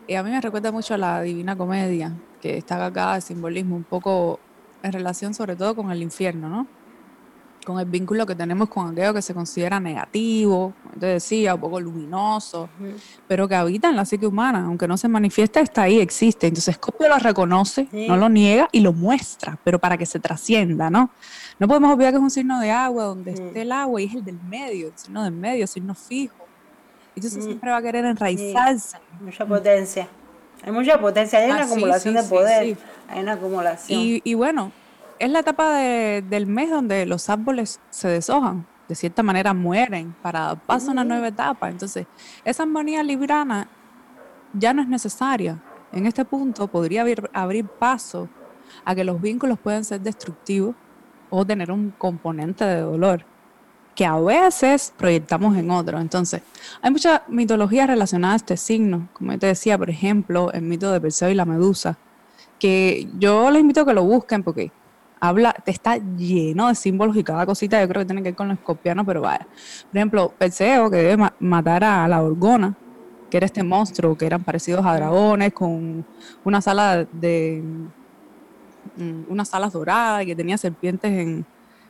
Y 0.08 0.14
a 0.14 0.22
mí 0.22 0.30
me 0.30 0.40
recuerda 0.40 0.72
mucho 0.72 0.94
a 0.94 0.98
la 0.98 1.20
Divina 1.22 1.56
Comedia, 1.56 2.12
que 2.40 2.56
está 2.56 2.84
acá 2.84 3.14
de 3.14 3.20
simbolismo, 3.20 3.76
un 3.76 3.84
poco 3.84 4.40
en 4.82 4.92
relación 4.92 5.34
sobre 5.34 5.56
todo 5.56 5.74
con 5.74 5.90
el 5.90 6.02
infierno, 6.02 6.48
¿no? 6.48 6.66
Con 7.66 7.80
el 7.80 7.86
vínculo 7.86 8.24
que 8.24 8.36
tenemos 8.36 8.68
con 8.68 8.92
aquello 8.92 9.12
que 9.12 9.20
se 9.20 9.34
considera 9.34 9.80
negativo, 9.80 10.72
te 11.00 11.06
decía, 11.06 11.56
un 11.56 11.60
poco 11.60 11.80
luminoso, 11.80 12.68
pero 13.26 13.48
que 13.48 13.56
habita 13.56 13.88
en 13.88 13.96
la 13.96 14.04
psique 14.04 14.24
humana, 14.24 14.64
aunque 14.66 14.86
no 14.86 14.96
se 14.96 15.08
manifiesta, 15.08 15.58
está 15.58 15.82
ahí, 15.82 15.98
existe. 15.98 16.46
Entonces 16.46 16.76
Scopio 16.76 17.08
lo 17.08 17.18
reconoce, 17.18 17.88
no 17.90 18.16
lo 18.16 18.28
niega 18.28 18.68
y 18.70 18.80
lo 18.80 18.92
muestra, 18.92 19.58
pero 19.64 19.80
para 19.80 19.98
que 19.98 20.06
se 20.06 20.20
trascienda, 20.20 20.90
¿no? 20.90 21.10
No 21.58 21.66
podemos 21.66 21.92
olvidar 21.92 22.12
que 22.12 22.18
es 22.18 22.22
un 22.22 22.30
signo 22.30 22.60
de 22.60 22.70
agua, 22.70 23.02
donde 23.02 23.32
esté 23.32 23.62
el 23.62 23.72
agua 23.72 24.00
y 24.00 24.04
es 24.04 24.14
el 24.14 24.24
del 24.24 24.40
medio, 24.42 24.86
el 24.86 24.96
signo 24.96 25.24
del 25.24 25.32
medio, 25.32 25.62
el 25.62 25.68
signo 25.68 25.96
fijo. 25.96 26.46
Entonces 27.16 27.42
siempre 27.42 27.68
va 27.72 27.78
a 27.78 27.82
querer 27.82 28.04
enraizarse. 28.04 28.98
Mucha 29.20 29.44
potencia. 29.44 30.06
Hay 30.62 30.70
mucha 30.70 31.00
potencia, 31.00 31.40
hay 31.40 31.50
una 31.50 31.64
acumulación 31.64 32.14
de 32.14 32.22
poder, 32.22 32.78
hay 33.08 33.20
una 33.20 33.32
acumulación. 33.32 34.00
Y, 34.00 34.22
y 34.22 34.34
bueno, 34.34 34.70
es 35.18 35.30
la 35.30 35.40
etapa 35.40 35.74
del 35.74 36.46
mes 36.46 36.70
donde 36.70 37.06
los 37.06 37.28
árboles 37.28 37.80
se 37.90 38.08
deshojan, 38.08 38.66
de 38.88 38.94
cierta 38.94 39.22
manera 39.22 39.54
mueren 39.54 40.14
para 40.22 40.40
dar 40.40 40.60
paso 40.60 40.88
a 40.88 40.92
una 40.92 41.04
nueva 41.04 41.28
etapa. 41.28 41.68
Entonces, 41.68 42.06
esa 42.44 42.62
armonía 42.62 43.02
librana 43.02 43.68
ya 44.52 44.72
no 44.72 44.82
es 44.82 44.88
necesaria. 44.88 45.60
En 45.92 46.06
este 46.06 46.24
punto 46.24 46.66
podría 46.68 47.04
abrir, 47.32 47.66
paso 47.66 48.28
a 48.84 48.94
que 48.94 49.04
los 49.04 49.20
vínculos 49.20 49.58
puedan 49.58 49.84
ser 49.84 50.00
destructivos 50.00 50.74
o 51.30 51.44
tener 51.44 51.70
un 51.70 51.92
componente 51.96 52.64
de 52.64 52.80
dolor 52.80 53.24
que 53.94 54.04
a 54.04 54.18
veces 54.18 54.92
proyectamos 54.96 55.56
en 55.56 55.70
otro. 55.70 55.98
Entonces, 55.98 56.42
hay 56.82 56.90
mucha 56.90 57.22
mitología 57.28 57.86
relacionada 57.86 58.34
a 58.34 58.36
este 58.36 58.56
signo. 58.58 59.08
Como 59.14 59.38
te 59.38 59.46
decía, 59.46 59.78
por 59.78 59.88
ejemplo, 59.88 60.52
el 60.52 60.62
mito 60.62 60.92
de 60.92 61.00
Perseo 61.00 61.30
y 61.30 61.34
la 61.34 61.46
Medusa, 61.46 61.96
que 62.58 63.08
yo 63.18 63.50
les 63.50 63.62
invito 63.62 63.80
a 63.80 63.86
que 63.86 63.94
lo 63.94 64.04
busquen 64.04 64.42
porque 64.42 64.70
habla, 65.20 65.54
está 65.66 65.96
lleno 65.96 66.68
de 66.68 66.74
símbolos 66.74 67.16
y 67.16 67.24
cada 67.24 67.46
cosita 67.46 67.80
yo 67.80 67.88
creo 67.88 68.02
que 68.02 68.06
tiene 68.06 68.22
que 68.22 68.30
ver 68.30 68.36
con 68.36 68.48
los 68.48 68.58
escorpianos, 68.58 69.06
pero 69.06 69.22
vaya. 69.22 69.46
Por 69.88 69.96
ejemplo, 69.96 70.32
Perseo, 70.36 70.90
que 70.90 70.96
debe 70.98 71.30
matar 71.40 71.84
a 71.84 72.06
la 72.08 72.22
Orgona, 72.22 72.74
que 73.30 73.36
era 73.36 73.46
este 73.46 73.62
monstruo, 73.62 74.16
que 74.16 74.26
eran 74.26 74.44
parecidos 74.44 74.84
a 74.84 74.94
dragones, 74.94 75.52
con 75.52 76.04
una 76.44 76.60
sala 76.60 77.06
de. 77.12 77.62
Mm, 78.96 79.24
unas 79.28 79.52
alas 79.52 79.72
doradas 79.72 80.22
y 80.22 80.26
que 80.26 80.36
tenía 80.36 80.56
serpientes 80.56 81.10
en, 81.10 81.44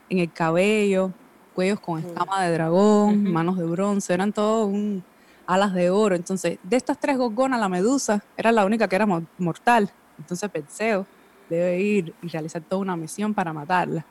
el 0.09 0.31
cabello, 0.31 1.11
cuellos 1.53 1.79
con 1.79 1.99
escama 1.99 2.43
de 2.43 2.53
dragón, 2.53 3.31
manos 3.31 3.57
de 3.57 3.65
bronce, 3.65 4.13
eran 4.13 4.31
todos 4.33 4.67
un, 4.67 5.03
alas 5.45 5.73
de 5.73 5.89
oro. 5.89 6.15
Entonces, 6.15 6.57
de 6.63 6.75
estas 6.75 6.97
tres 6.99 7.17
gorgonas, 7.17 7.59
la 7.59 7.69
medusa 7.69 8.23
era 8.35 8.51
la 8.51 8.65
única 8.65 8.87
que 8.87 8.95
era 8.95 9.05
mortal. 9.37 9.91
Entonces, 10.17 10.49
Perseo 10.49 11.05
debe 11.49 11.79
ir 11.79 12.13
y 12.21 12.27
realizar 12.27 12.61
toda 12.61 12.81
una 12.81 12.95
misión 12.95 13.33
para 13.33 13.53
matarla. 13.53 14.05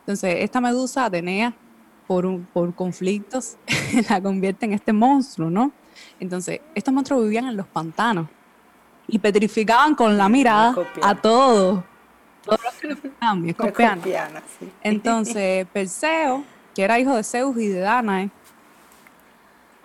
Entonces, 0.00 0.36
esta 0.40 0.60
medusa 0.60 1.04
Atenea, 1.04 1.54
por, 2.06 2.40
por 2.46 2.74
conflictos, 2.74 3.56
la 4.08 4.20
convierte 4.20 4.66
en 4.66 4.72
este 4.72 4.92
monstruo, 4.92 5.50
¿no? 5.50 5.72
Entonces, 6.20 6.60
estos 6.74 6.92
monstruos 6.92 7.24
vivían 7.24 7.46
en 7.46 7.56
los 7.56 7.66
pantanos 7.66 8.28
y 9.08 9.18
petrificaban 9.18 9.94
con 9.94 10.16
la 10.16 10.28
mirada 10.28 10.74
a 11.02 11.14
todos. 11.14 11.82
Todos 12.44 12.60
los 12.62 12.74
que 12.74 13.14
Entonces, 14.82 15.66
Perseo, 15.72 16.44
que 16.74 16.82
era 16.82 16.98
hijo 16.98 17.14
de 17.16 17.24
Zeus 17.24 17.56
y 17.58 17.68
de 17.68 17.80
Danae, 17.80 18.30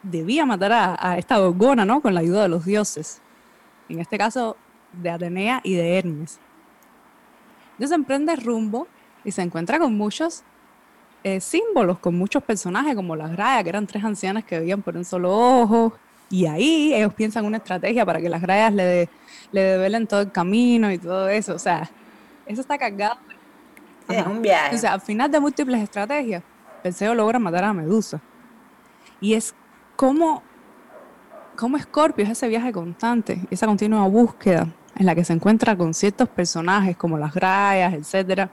debía 0.04 0.46
matar 0.46 0.72
a, 0.74 0.98
a 1.00 1.18
esta 1.18 1.38
gorgona, 1.38 1.86
¿no? 1.86 2.02
Con 2.02 2.14
la 2.14 2.20
ayuda 2.20 2.44
de 2.44 2.50
los 2.50 2.66
dioses. 2.66 3.22
En 3.90 4.00
este 4.00 4.18
caso, 4.18 4.58
de 4.94 5.10
Atenea 5.10 5.62
y 5.64 5.76
de 5.76 5.98
Hermes. 5.98 6.40
Entonces 7.82 7.96
emprende 7.96 8.36
rumbo 8.36 8.88
y 9.24 9.32
se 9.32 9.41
encuentra 9.41 9.80
con 9.80 9.98
muchos 9.98 10.44
eh, 11.24 11.41
símbolos, 11.41 11.98
con 11.98 12.15
muchos 12.15 12.44
personajes, 12.44 12.94
como 12.94 13.15
las 13.15 13.32
grayas, 13.32 13.63
que 13.63 13.70
eran 13.70 13.88
tres 13.88 14.04
ancianas 14.04 14.44
que 14.44 14.60
veían 14.60 14.84
por 14.84 14.96
un 14.96 15.04
solo 15.04 15.36
ojo. 15.36 15.91
Y 16.30 16.46
ahí 16.46 16.94
ellos 16.94 17.12
piensan 17.15 17.44
una 17.44 17.58
estrategia 17.58 18.06
para 18.06 18.22
que 18.22 18.30
las 18.30 18.39
grayas 18.39 18.72
le, 18.72 19.10
le 19.52 19.62
develen 19.62 20.06
todo 20.06 20.22
el 20.22 20.32
camino 20.32 20.91
y 20.91 21.00
todo 21.00 21.28
eso. 21.28 21.56
O 21.56 21.58
sea, 21.58 21.89
eso 22.46 22.62
está 22.62 22.78
cargado. 22.78 23.17
Es 24.08 24.28
un 24.28 24.44
viaje. 24.44 24.76
O 24.76 24.78
sea, 24.78 24.94
al 24.94 25.02
final 25.02 25.32
de 25.32 25.39
múltiples 25.39 25.82
estrategias, 25.82 26.44
Perseo 26.84 27.15
logra 27.15 27.39
matar 27.39 27.63
a 27.63 27.74
Medusa. 27.74 28.22
Y 29.20 29.34
es 29.34 29.56
como, 29.96 30.44
como 31.56 31.80
Scorpio 31.80 32.26
es 32.26 32.30
ese 32.30 32.48
viaje 32.48 32.72
constante, 32.72 33.41
esa 33.50 33.65
continua 33.65 34.08
búsqueda 34.08 34.67
en 35.02 35.08
la 35.08 35.16
que 35.16 35.26
se 35.26 35.34
encuentra 35.34 35.76
con 35.76 35.94
ciertos 35.94 36.30
personajes 36.30 36.96
como 36.96 37.18
las 37.18 37.34
grayas, 37.34 37.94
etcétera. 37.94 38.50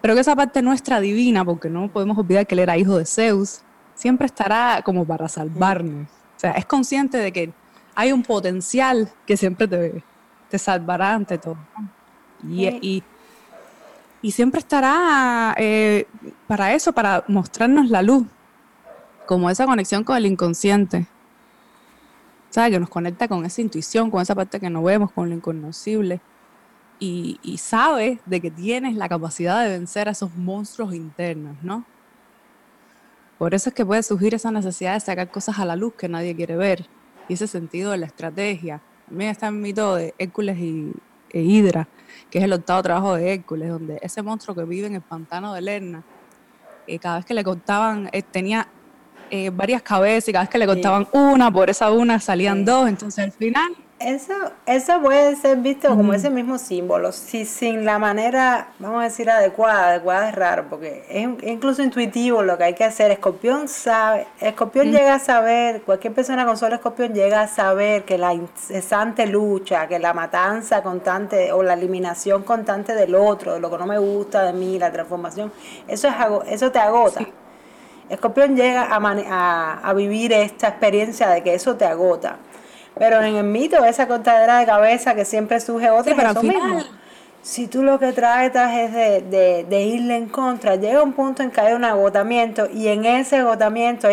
Pero 0.00 0.14
que 0.14 0.20
esa 0.20 0.36
parte 0.36 0.60
nuestra 0.60 1.00
divina, 1.00 1.44
porque 1.44 1.70
no 1.70 1.88
podemos 1.88 2.18
olvidar 2.18 2.46
que 2.46 2.54
él 2.54 2.60
era 2.60 2.76
hijo 2.76 2.98
de 2.98 3.06
Zeus, 3.06 3.60
siempre 3.94 4.26
estará 4.26 4.82
como 4.84 5.04
para 5.04 5.28
salvarnos. 5.28 6.08
O 6.36 6.40
sea, 6.40 6.52
es 6.52 6.66
consciente 6.66 7.18
de 7.18 7.32
que 7.32 7.52
hay 7.94 8.12
un 8.12 8.22
potencial 8.22 9.08
que 9.26 9.36
siempre 9.36 9.66
te, 9.66 10.02
te 10.50 10.58
salvará 10.58 11.14
ante 11.14 11.38
todo. 11.38 11.56
Y, 12.46 13.02
y, 14.22 14.32
siempre 14.32 14.60
estará 14.60 15.54
eh, 15.58 16.06
para 16.46 16.74
eso, 16.74 16.92
para 16.92 17.24
mostrarnos 17.28 17.88
la 17.88 18.02
luz, 18.02 18.26
como 19.26 19.48
esa 19.48 19.64
conexión 19.66 20.04
con 20.04 20.16
el 20.16 20.26
inconsciente. 20.26 21.06
¿Sabes? 22.50 22.72
Que 22.72 22.80
nos 22.80 22.88
conecta 22.88 23.28
con 23.28 23.44
esa 23.44 23.60
intuición, 23.60 24.10
con 24.10 24.22
esa 24.22 24.34
parte 24.34 24.58
que 24.58 24.70
no 24.70 24.82
vemos, 24.82 25.12
con 25.12 25.28
lo 25.28 25.34
inconocible. 25.34 26.20
Y, 27.00 27.38
y 27.42 27.58
sabe 27.58 28.20
de 28.26 28.40
que 28.40 28.50
tienes 28.50 28.96
la 28.96 29.08
capacidad 29.08 29.62
de 29.62 29.70
vencer 29.70 30.08
a 30.08 30.12
esos 30.12 30.34
monstruos 30.34 30.94
internos, 30.94 31.56
¿no? 31.62 31.84
Por 33.38 33.54
eso 33.54 33.68
es 33.68 33.74
que 33.74 33.86
puede 33.86 34.02
surgir 34.02 34.34
esa 34.34 34.50
necesidad 34.50 34.94
de 34.94 35.00
sacar 35.00 35.30
cosas 35.30 35.60
a 35.60 35.64
la 35.64 35.76
luz 35.76 35.94
que 35.94 36.08
nadie 36.08 36.34
quiere 36.34 36.56
ver. 36.56 36.86
Y 37.28 37.34
ese 37.34 37.46
sentido 37.46 37.92
de 37.92 37.98
la 37.98 38.06
estrategia. 38.06 38.80
También 39.08 39.30
está 39.30 39.46
el 39.46 39.54
mito 39.54 39.94
de 39.94 40.12
Hércules 40.18 40.58
y, 40.58 40.92
e 41.30 41.40
Hidra, 41.40 41.88
que 42.30 42.38
es 42.38 42.44
el 42.44 42.52
octavo 42.52 42.82
trabajo 42.82 43.14
de 43.14 43.34
Hércules, 43.34 43.68
donde 43.68 43.98
ese 44.02 44.22
monstruo 44.22 44.56
que 44.56 44.64
vive 44.64 44.86
en 44.86 44.96
el 44.96 45.02
pantano 45.02 45.54
de 45.54 45.62
Lerna, 45.62 46.02
eh, 46.86 46.98
cada 46.98 47.16
vez 47.16 47.24
que 47.24 47.34
le 47.34 47.44
cortaban, 47.44 48.08
eh, 48.12 48.22
tenía 48.22 48.68
eh, 49.30 49.50
varias 49.50 49.82
cabezas 49.82 50.28
y 50.28 50.32
cada 50.32 50.44
vez 50.44 50.50
que 50.50 50.58
le 50.58 50.66
cortaban 50.66 51.06
una, 51.12 51.50
por 51.50 51.70
esa 51.70 51.90
una 51.90 52.20
salían 52.20 52.64
dos, 52.64 52.88
entonces 52.88 53.24
al 53.24 53.32
final 53.32 53.74
eso, 54.00 54.32
eso 54.66 55.00
puede 55.00 55.34
ser 55.34 55.58
visto 55.58 55.88
como 55.88 56.14
ese 56.14 56.30
mismo 56.30 56.56
símbolo, 56.58 57.10
si 57.10 57.44
sin 57.44 57.84
la 57.84 57.98
manera, 57.98 58.68
vamos 58.78 59.00
a 59.00 59.04
decir, 59.04 59.28
adecuada, 59.28 59.88
adecuada 59.88 60.28
es 60.28 60.34
raro, 60.36 60.66
porque 60.70 61.04
es, 61.08 61.28
incluso 61.42 61.82
intuitivo 61.82 62.44
lo 62.44 62.56
que 62.56 62.64
hay 62.64 62.74
que 62.74 62.84
hacer. 62.84 63.10
Escorpión 63.10 63.66
sabe, 63.66 64.28
Escorpión 64.40 64.92
llega 64.92 65.14
a 65.14 65.18
saber, 65.18 65.82
cualquier 65.82 66.14
persona 66.14 66.46
con 66.46 66.56
solo 66.56 66.76
Escorpión 66.76 67.12
llega 67.12 67.42
a 67.42 67.48
saber 67.48 68.04
que 68.04 68.18
la 68.18 68.34
incesante 68.34 69.26
lucha, 69.26 69.88
que 69.88 69.98
la 69.98 70.14
matanza 70.14 70.80
constante 70.80 71.50
o 71.52 71.64
la 71.64 71.72
eliminación 71.72 72.44
constante 72.44 72.94
del 72.94 73.16
otro, 73.16 73.54
de 73.54 73.60
lo 73.60 73.68
que 73.68 73.78
no 73.78 73.86
me 73.86 73.98
gusta 73.98 74.44
de 74.44 74.52
mí, 74.52 74.78
la 74.78 74.92
transformación, 74.92 75.52
eso, 75.88 76.06
es, 76.06 76.14
eso 76.52 76.70
te 76.70 76.78
agota. 76.78 77.26
Escorpión 78.10 78.56
llega 78.56 78.84
a, 78.84 78.96
a, 78.96 79.80
a 79.88 79.92
vivir 79.94 80.32
esta 80.32 80.68
experiencia 80.68 81.28
de 81.28 81.42
que 81.42 81.54
eso 81.54 81.76
te 81.76 81.84
agota 81.84 82.38
pero 82.98 83.22
en 83.22 83.36
el 83.36 83.44
mito, 83.44 83.84
esa 83.84 84.08
cortadera 84.08 84.58
de 84.58 84.66
cabeza 84.66 85.14
que 85.14 85.24
siempre 85.24 85.60
surge 85.60 85.90
otra, 85.90 86.14
pero 86.16 86.30
eso 86.30 86.42
mismo. 86.42 86.80
Si 87.40 87.68
tú 87.68 87.82
lo 87.82 87.98
que 87.98 88.12
tratas 88.12 88.76
es 88.76 88.92
de, 88.92 89.64
de, 89.64 89.82
irle 89.82 90.16
en 90.16 90.28
contra, 90.28 90.74
llega 90.74 91.02
un 91.02 91.12
punto 91.12 91.42
en 91.42 91.50
que 91.50 91.60
hay 91.60 91.72
un 91.72 91.84
agotamiento 91.84 92.68
y 92.70 92.88
en 92.88 93.04
ese 93.04 93.36
agotamiento 93.36 94.08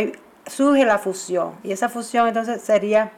surge 0.45 0.85
la 0.85 0.99
fusión. 0.99 1.53
Y 1.63 1.71
esa 1.71 1.89
fusión 1.89 2.27
entonces 2.27 2.61
sería, 2.61 3.11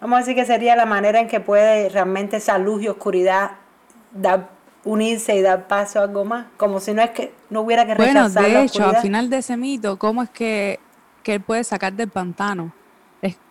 vamos 0.00 0.16
a 0.16 0.18
decir 0.20 0.34
que 0.34 0.46
sería 0.46 0.74
la 0.74 0.86
manera 0.86 1.20
en 1.20 1.28
que 1.28 1.40
puede 1.40 1.90
realmente 1.90 2.38
esa 2.38 2.56
luz 2.58 2.82
y 2.82 2.88
oscuridad 2.88 3.52
dar 4.12 4.48
unirse 4.84 5.36
y 5.36 5.42
dar 5.42 5.68
paso 5.68 6.00
a 6.00 6.04
algo 6.04 6.24
más, 6.24 6.46
como 6.56 6.80
si 6.80 6.94
no 6.94 7.02
es 7.02 7.10
que 7.10 7.34
no 7.50 7.62
hubiera 7.62 7.86
que 7.86 7.94
rechazar 7.94 8.42
Bueno, 8.42 8.58
de 8.58 8.64
hecho, 8.64 8.86
al 8.86 8.96
final 8.96 9.28
de 9.28 9.38
ese 9.38 9.56
mito, 9.56 9.98
¿cómo 9.98 10.22
es 10.22 10.30
que, 10.30 10.80
que 11.22 11.34
él 11.34 11.40
puede 11.40 11.64
sacar 11.64 11.92
del 11.92 12.08
pantano? 12.08 12.72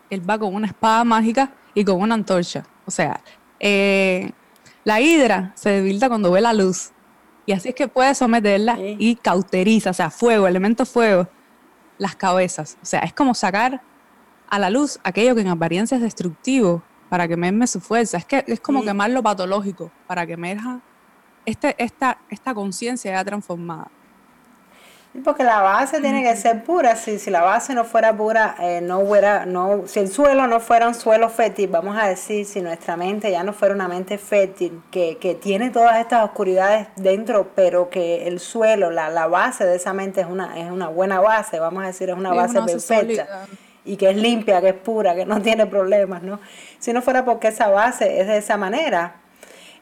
él 0.09 0.27
va 0.27 0.39
con 0.39 0.53
una 0.53 0.67
espada 0.67 1.03
mágica 1.03 1.51
y 1.73 1.83
con 1.85 2.01
una 2.01 2.15
antorcha. 2.15 2.65
O 2.85 2.91
sea, 2.91 3.21
eh, 3.59 4.31
la 4.83 4.99
hidra 5.01 5.51
se 5.55 5.69
debilita 5.69 6.09
cuando 6.09 6.31
ve 6.31 6.41
la 6.41 6.53
luz. 6.53 6.91
Y 7.45 7.51
así 7.51 7.69
es 7.69 7.75
que 7.75 7.87
puede 7.87 8.13
someterla 8.13 8.77
y 8.79 9.15
cauteriza, 9.15 9.89
o 9.89 9.93
sea, 9.93 10.09
fuego, 10.09 10.47
elemento 10.47 10.85
fuego, 10.85 11.27
las 11.97 12.15
cabezas. 12.15 12.77
O 12.81 12.85
sea, 12.85 12.99
es 12.99 13.13
como 13.13 13.33
sacar 13.33 13.81
a 14.49 14.59
la 14.59 14.69
luz 14.69 14.99
aquello 15.03 15.35
que 15.35 15.41
en 15.41 15.47
apariencia 15.47 15.97
es 15.97 16.03
destructivo 16.03 16.83
para 17.09 17.27
que 17.27 17.37
merme 17.37 17.65
su 17.65 17.79
fuerza. 17.79 18.17
Es 18.17 18.25
que 18.25 18.43
es 18.47 18.59
como 18.59 18.83
quemar 18.83 19.09
lo 19.09 19.23
patológico 19.23 19.91
para 20.05 20.27
que 20.27 20.33
emerja 20.33 20.81
este, 21.45 21.75
esta, 21.78 22.17
esta 22.30 22.54
conciencia 22.54 23.12
ya 23.12 23.23
transformada. 23.25 23.89
Porque 25.23 25.43
la 25.43 25.62
base 25.62 26.02
tiene 26.02 26.21
que 26.21 26.36
ser 26.36 26.63
pura. 26.63 26.95
Si, 26.95 27.17
si 27.17 27.32
la 27.32 27.41
base 27.41 27.73
no 27.73 27.84
fuera 27.84 28.15
pura, 28.15 28.56
eh, 28.60 28.80
no 28.80 28.99
hubiera, 28.99 29.45
no, 29.47 29.88
si 29.88 29.99
el 29.99 30.12
suelo 30.12 30.45
no 30.45 30.60
fuera 30.60 30.88
un 30.88 30.93
suelo 30.93 31.30
fértil, 31.30 31.67
vamos 31.67 31.97
a 31.97 32.08
decir, 32.08 32.45
si 32.45 32.62
nuestra 32.62 32.95
mente 32.95 33.32
ya 33.32 33.43
no 33.43 33.52
fuera 33.52 33.73
una 33.73 33.88
mente 33.88 34.19
fértil, 34.19 34.84
que, 34.91 35.17
que 35.17 35.34
tiene 35.34 35.71
todas 35.71 35.99
estas 35.99 36.23
oscuridades 36.23 36.89
dentro, 36.95 37.49
pero 37.56 37.89
que 37.89 38.28
el 38.28 38.39
suelo, 38.39 38.91
la, 38.91 39.10
la 39.10 39.25
base 39.25 39.65
de 39.65 39.78
esa 39.78 39.93
mente 39.93 40.21
es 40.21 40.28
una, 40.28 40.60
es 40.60 40.69
una 40.69 40.89
buena 40.89 41.19
base, 41.19 41.60
vamos 41.60 41.84
a 41.84 41.88
decir, 41.88 42.10
es 42.10 42.15
una 42.15 42.34
base 42.34 42.62
perfecta. 42.62 43.47
Y 43.86 43.97
que 43.97 44.12
es 44.12 44.15
limpia, 44.15 44.62
que 44.62 44.69
es 44.69 44.75
pura, 44.75 45.15
que 45.15 45.25
no 45.25 45.41
tiene 45.41 45.65
problemas, 45.65 46.21
¿no? 46.21 46.39
Si 46.78 46.93
no 46.93 47.02
fuera 47.02 47.25
porque 47.25 47.47
esa 47.47 47.69
base 47.69 48.21
es 48.21 48.28
de 48.28 48.38
esa 48.38 48.58
manera, 48.58 49.15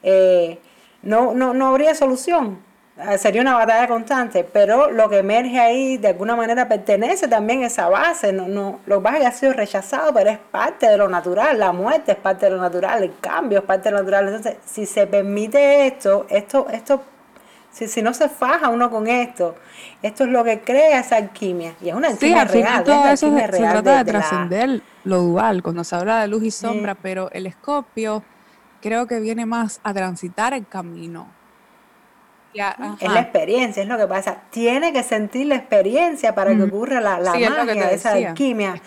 eh, 0.02 0.58
no, 1.02 1.34
no, 1.34 1.54
no 1.54 1.68
habría 1.68 1.94
solución. 1.94 2.58
Ah, 3.00 3.16
sería 3.16 3.42
una 3.42 3.54
batalla 3.54 3.86
constante, 3.86 4.42
pero 4.42 4.90
lo 4.90 5.08
que 5.08 5.18
emerge 5.18 5.60
ahí 5.60 5.98
de 5.98 6.08
alguna 6.08 6.34
manera 6.34 6.66
pertenece 6.66 7.28
también 7.28 7.62
a 7.62 7.66
esa 7.66 7.88
base, 7.88 8.32
no, 8.32 8.48
no, 8.48 8.80
lo 8.86 8.98
que 8.98 9.02
pasa 9.04 9.16
es 9.16 9.20
que 9.20 9.26
ha 9.28 9.32
sido 9.32 9.52
rechazado, 9.52 10.12
pero 10.12 10.30
es 10.30 10.38
parte 10.38 10.88
de 10.88 10.96
lo 10.96 11.08
natural, 11.08 11.60
la 11.60 11.70
muerte 11.70 12.12
es 12.12 12.18
parte 12.18 12.46
de 12.46 12.52
lo 12.52 12.60
natural, 12.60 13.04
el 13.04 13.12
cambio 13.20 13.60
es 13.60 13.64
parte 13.64 13.88
de 13.88 13.92
lo 13.92 13.98
natural, 13.98 14.26
entonces 14.26 14.56
si 14.66 14.84
se 14.84 15.06
permite 15.06 15.86
esto, 15.86 16.26
esto, 16.28 16.66
esto, 16.72 17.02
si, 17.70 17.86
si 17.86 18.02
no 18.02 18.12
se 18.12 18.28
faja 18.28 18.68
uno 18.68 18.90
con 18.90 19.06
esto, 19.06 19.54
esto 20.02 20.24
es 20.24 20.30
lo 20.30 20.42
que 20.42 20.62
crea 20.62 20.98
esa 20.98 21.18
alquimia, 21.18 21.74
y 21.80 21.90
es 21.90 21.94
una 21.94 22.08
alquimia 22.08 22.48
sí, 22.48 22.62
real, 22.62 22.82
todo 22.82 23.06
eso 23.06 23.38
se, 23.38 23.48
trata 23.48 23.98
de, 23.98 24.10
trascender 24.10 24.82
lo 25.04 25.18
dual, 25.18 25.62
cuando 25.62 25.84
se 25.84 25.94
habla 25.94 26.22
de 26.22 26.26
luz 26.26 26.42
y 26.42 26.50
sombra, 26.50 26.96
pero 26.96 27.30
el 27.30 27.46
escopio 27.46 28.24
creo 28.80 29.06
que 29.06 29.20
viene 29.20 29.46
más 29.46 29.80
a 29.82 29.92
transitar 29.94 30.54
el 30.54 30.66
camino, 30.66 31.28
es 33.00 33.12
la 33.12 33.20
experiencia, 33.20 33.82
es 33.82 33.88
lo 33.88 33.96
que 33.96 34.06
pasa. 34.06 34.42
Tiene 34.50 34.92
que 34.92 35.02
sentir 35.02 35.46
la 35.46 35.56
experiencia 35.56 36.34
para 36.34 36.54
que 36.56 36.62
ocurra 36.62 37.00
la, 37.00 37.18
la 37.20 37.32
magia, 37.34 37.90
esa 37.90 38.12
alquimia. 38.12 38.80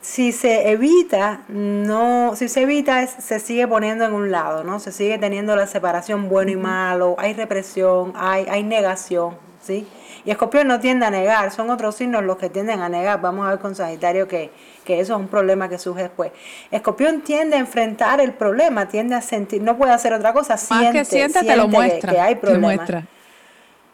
Si 0.00 0.30
se 0.30 0.70
evita, 0.70 1.42
no, 1.48 2.36
si 2.36 2.48
se 2.48 2.62
evita, 2.62 3.04
se 3.06 3.40
sigue 3.40 3.66
poniendo 3.66 4.04
en 4.04 4.12
un 4.12 4.30
lado, 4.30 4.62
¿no? 4.62 4.78
Se 4.78 4.92
sigue 4.92 5.18
teniendo 5.18 5.56
la 5.56 5.66
separación 5.66 6.28
bueno 6.28 6.52
y 6.52 6.56
malo, 6.56 7.16
hay 7.18 7.34
represión, 7.34 8.12
hay, 8.14 8.46
hay 8.48 8.62
negación, 8.62 9.36
¿sí? 9.60 9.88
Y 10.28 10.30
Escorpión 10.30 10.68
no 10.68 10.78
tiende 10.78 11.06
a 11.06 11.10
negar, 11.10 11.50
son 11.52 11.70
otros 11.70 11.94
signos 11.94 12.22
los 12.22 12.36
que 12.36 12.50
tienden 12.50 12.80
a 12.80 12.90
negar. 12.90 13.18
Vamos 13.18 13.46
a 13.46 13.50
ver 13.52 13.60
con 13.60 13.74
Sagitario 13.74 14.28
que, 14.28 14.50
eso 14.86 15.14
es 15.14 15.18
un 15.18 15.26
problema 15.26 15.70
que 15.70 15.78
surge 15.78 16.02
después. 16.02 16.32
Escorpión 16.70 17.22
tiende 17.22 17.56
a 17.56 17.60
enfrentar 17.60 18.20
el 18.20 18.34
problema, 18.34 18.86
tiende 18.88 19.14
a 19.14 19.22
sentir, 19.22 19.62
no 19.62 19.78
puede 19.78 19.92
hacer 19.92 20.12
otra 20.12 20.34
cosa, 20.34 20.58
siente, 20.58 21.06
siente, 21.06 21.42
te 21.42 21.56
lo 21.56 21.66
muestra, 21.66 22.12
que, 22.12 22.20
hay 22.20 22.34
problemas. 22.34 23.06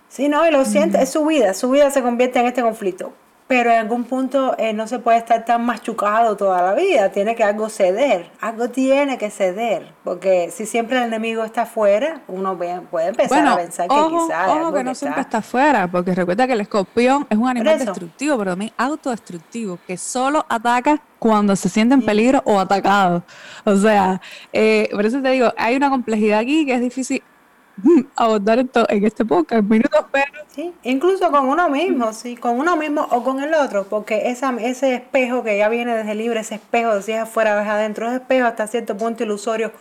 Sí, 0.08 0.28
no, 0.28 0.44
y 0.44 0.50
lo 0.50 0.64
siente, 0.64 1.00
es 1.00 1.10
su 1.10 1.24
vida, 1.24 1.54
su 1.54 1.70
vida 1.70 1.92
se 1.92 2.02
convierte 2.02 2.40
en 2.40 2.46
este 2.46 2.62
conflicto 2.62 3.12
pero 3.46 3.70
en 3.70 3.78
algún 3.78 4.04
punto 4.04 4.54
eh, 4.58 4.72
no 4.72 4.86
se 4.86 4.98
puede 4.98 5.18
estar 5.18 5.44
tan 5.44 5.64
machucado 5.66 6.36
toda 6.36 6.62
la 6.62 6.74
vida, 6.74 7.10
tiene 7.10 7.34
que 7.34 7.44
algo 7.44 7.68
ceder, 7.68 8.30
algo 8.40 8.70
tiene 8.70 9.18
que 9.18 9.30
ceder, 9.30 9.92
porque 10.02 10.50
si 10.50 10.64
siempre 10.64 10.96
el 10.96 11.04
enemigo 11.04 11.44
está 11.44 11.62
afuera, 11.62 12.22
uno 12.26 12.56
puede 12.90 13.08
empezar 13.08 13.46
a 13.46 13.56
pensar 13.56 13.88
que 13.88 13.94
quizás... 13.94 14.48
Ojo 14.48 14.72
que 14.72 14.84
no 14.84 14.94
siempre 14.94 15.20
está 15.20 15.38
afuera, 15.38 15.86
porque 15.90 16.14
recuerda 16.14 16.46
que 16.46 16.54
el 16.54 16.62
escorpión 16.62 17.26
es 17.28 17.36
un 17.36 17.48
animal 17.48 17.78
destructivo, 17.78 18.38
pero 18.38 18.52
también 18.52 18.72
autodestructivo, 18.78 19.78
que 19.86 19.98
solo 19.98 20.46
ataca 20.48 21.00
cuando 21.18 21.54
se 21.54 21.68
siente 21.68 21.94
en 21.94 22.02
peligro 22.02 22.42
o 22.44 22.58
atacado. 22.58 23.24
O 23.64 23.76
sea, 23.76 24.20
eh, 24.52 24.88
por 24.92 25.04
eso 25.04 25.20
te 25.20 25.30
digo, 25.30 25.52
hay 25.56 25.76
una 25.76 25.90
complejidad 25.90 26.38
aquí 26.38 26.64
que 26.64 26.74
es 26.74 26.80
difícil 26.80 27.22
abordar 28.16 28.58
esto 28.58 28.86
en 28.88 29.04
este 29.04 29.24
podcast, 29.24 29.64
minutos 29.64 30.04
pero... 30.12 30.32
Sí, 30.48 30.72
incluso 30.84 31.30
con 31.30 31.48
uno 31.48 31.68
mismo, 31.68 32.12
sí, 32.12 32.36
con 32.36 32.58
uno 32.58 32.76
mismo 32.76 33.06
o 33.10 33.24
con 33.24 33.42
el 33.42 33.52
otro, 33.54 33.84
porque 33.84 34.30
esa, 34.30 34.54
ese 34.60 34.94
espejo 34.94 35.42
que 35.42 35.58
ya 35.58 35.68
viene 35.68 35.96
desde 35.96 36.14
libre, 36.14 36.40
ese 36.40 36.54
espejo, 36.56 37.02
si 37.02 37.12
es 37.12 37.22
afuera 37.22 37.56
o 37.56 37.60
es 37.60 37.68
adentro, 37.68 38.06
ese 38.06 38.16
espejo 38.16 38.46
hasta 38.46 38.66
cierto 38.68 38.96
punto 38.96 39.24
ilusorio, 39.24 39.72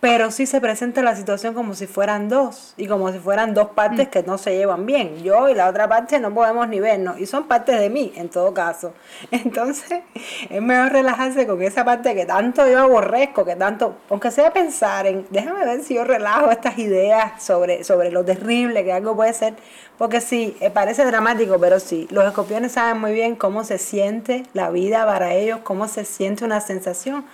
pero 0.00 0.30
sí 0.30 0.46
se 0.46 0.60
presenta 0.60 1.02
la 1.02 1.16
situación 1.16 1.54
como 1.54 1.74
si 1.74 1.86
fueran 1.86 2.28
dos 2.28 2.74
y 2.76 2.86
como 2.86 3.10
si 3.12 3.18
fueran 3.18 3.54
dos 3.54 3.70
partes 3.70 4.08
mm. 4.08 4.10
que 4.10 4.22
no 4.22 4.36
se 4.36 4.56
llevan 4.56 4.84
bien. 4.84 5.22
Yo 5.22 5.48
y 5.48 5.54
la 5.54 5.68
otra 5.68 5.88
parte 5.88 6.20
no 6.20 6.34
podemos 6.34 6.68
ni 6.68 6.80
vernos 6.80 7.18
y 7.18 7.26
son 7.26 7.44
partes 7.44 7.80
de 7.80 7.88
mí 7.88 8.12
en 8.14 8.28
todo 8.28 8.52
caso. 8.52 8.92
Entonces 9.30 10.02
es 10.50 10.62
mejor 10.62 10.92
relajarse 10.92 11.46
con 11.46 11.62
esa 11.62 11.84
parte 11.84 12.14
que 12.14 12.26
tanto 12.26 12.68
yo 12.68 12.80
aborrezco, 12.80 13.44
que 13.44 13.56
tanto, 13.56 13.96
aunque 14.10 14.30
sea 14.30 14.52
pensar 14.52 15.06
en, 15.06 15.26
déjame 15.30 15.64
ver 15.64 15.82
si 15.82 15.94
yo 15.94 16.04
relajo 16.04 16.50
estas 16.50 16.78
ideas 16.78 17.42
sobre, 17.42 17.82
sobre 17.82 18.10
lo 18.10 18.24
terrible 18.24 18.84
que 18.84 18.92
algo 18.92 19.16
puede 19.16 19.32
ser, 19.32 19.54
porque 19.96 20.20
sí, 20.20 20.56
eh, 20.60 20.70
parece 20.70 21.06
dramático, 21.06 21.58
pero 21.58 21.80
sí, 21.80 22.06
los 22.10 22.24
escorpiones 22.26 22.72
saben 22.72 23.00
muy 23.00 23.12
bien 23.12 23.34
cómo 23.34 23.64
se 23.64 23.78
siente 23.78 24.44
la 24.52 24.68
vida 24.68 25.06
para 25.06 25.32
ellos, 25.32 25.60
cómo 25.62 25.88
se 25.88 26.04
siente 26.04 26.44
una 26.44 26.60
sensación 26.60 27.24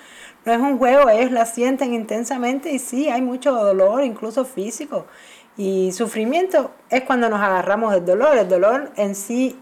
no 0.44 0.52
es 0.52 0.58
un 0.58 0.78
juego, 0.78 1.08
ellos 1.08 1.30
la 1.30 1.46
sienten 1.46 1.94
intensamente 1.94 2.72
y 2.72 2.78
sí, 2.78 3.08
hay 3.08 3.22
mucho 3.22 3.52
dolor, 3.52 4.04
incluso 4.04 4.44
físico. 4.44 5.06
Y 5.56 5.92
sufrimiento 5.92 6.72
es 6.88 7.02
cuando 7.02 7.28
nos 7.28 7.40
agarramos 7.40 7.92
del 7.92 8.06
dolor. 8.06 8.36
El 8.36 8.48
dolor 8.48 8.90
en 8.96 9.14
sí 9.14 9.60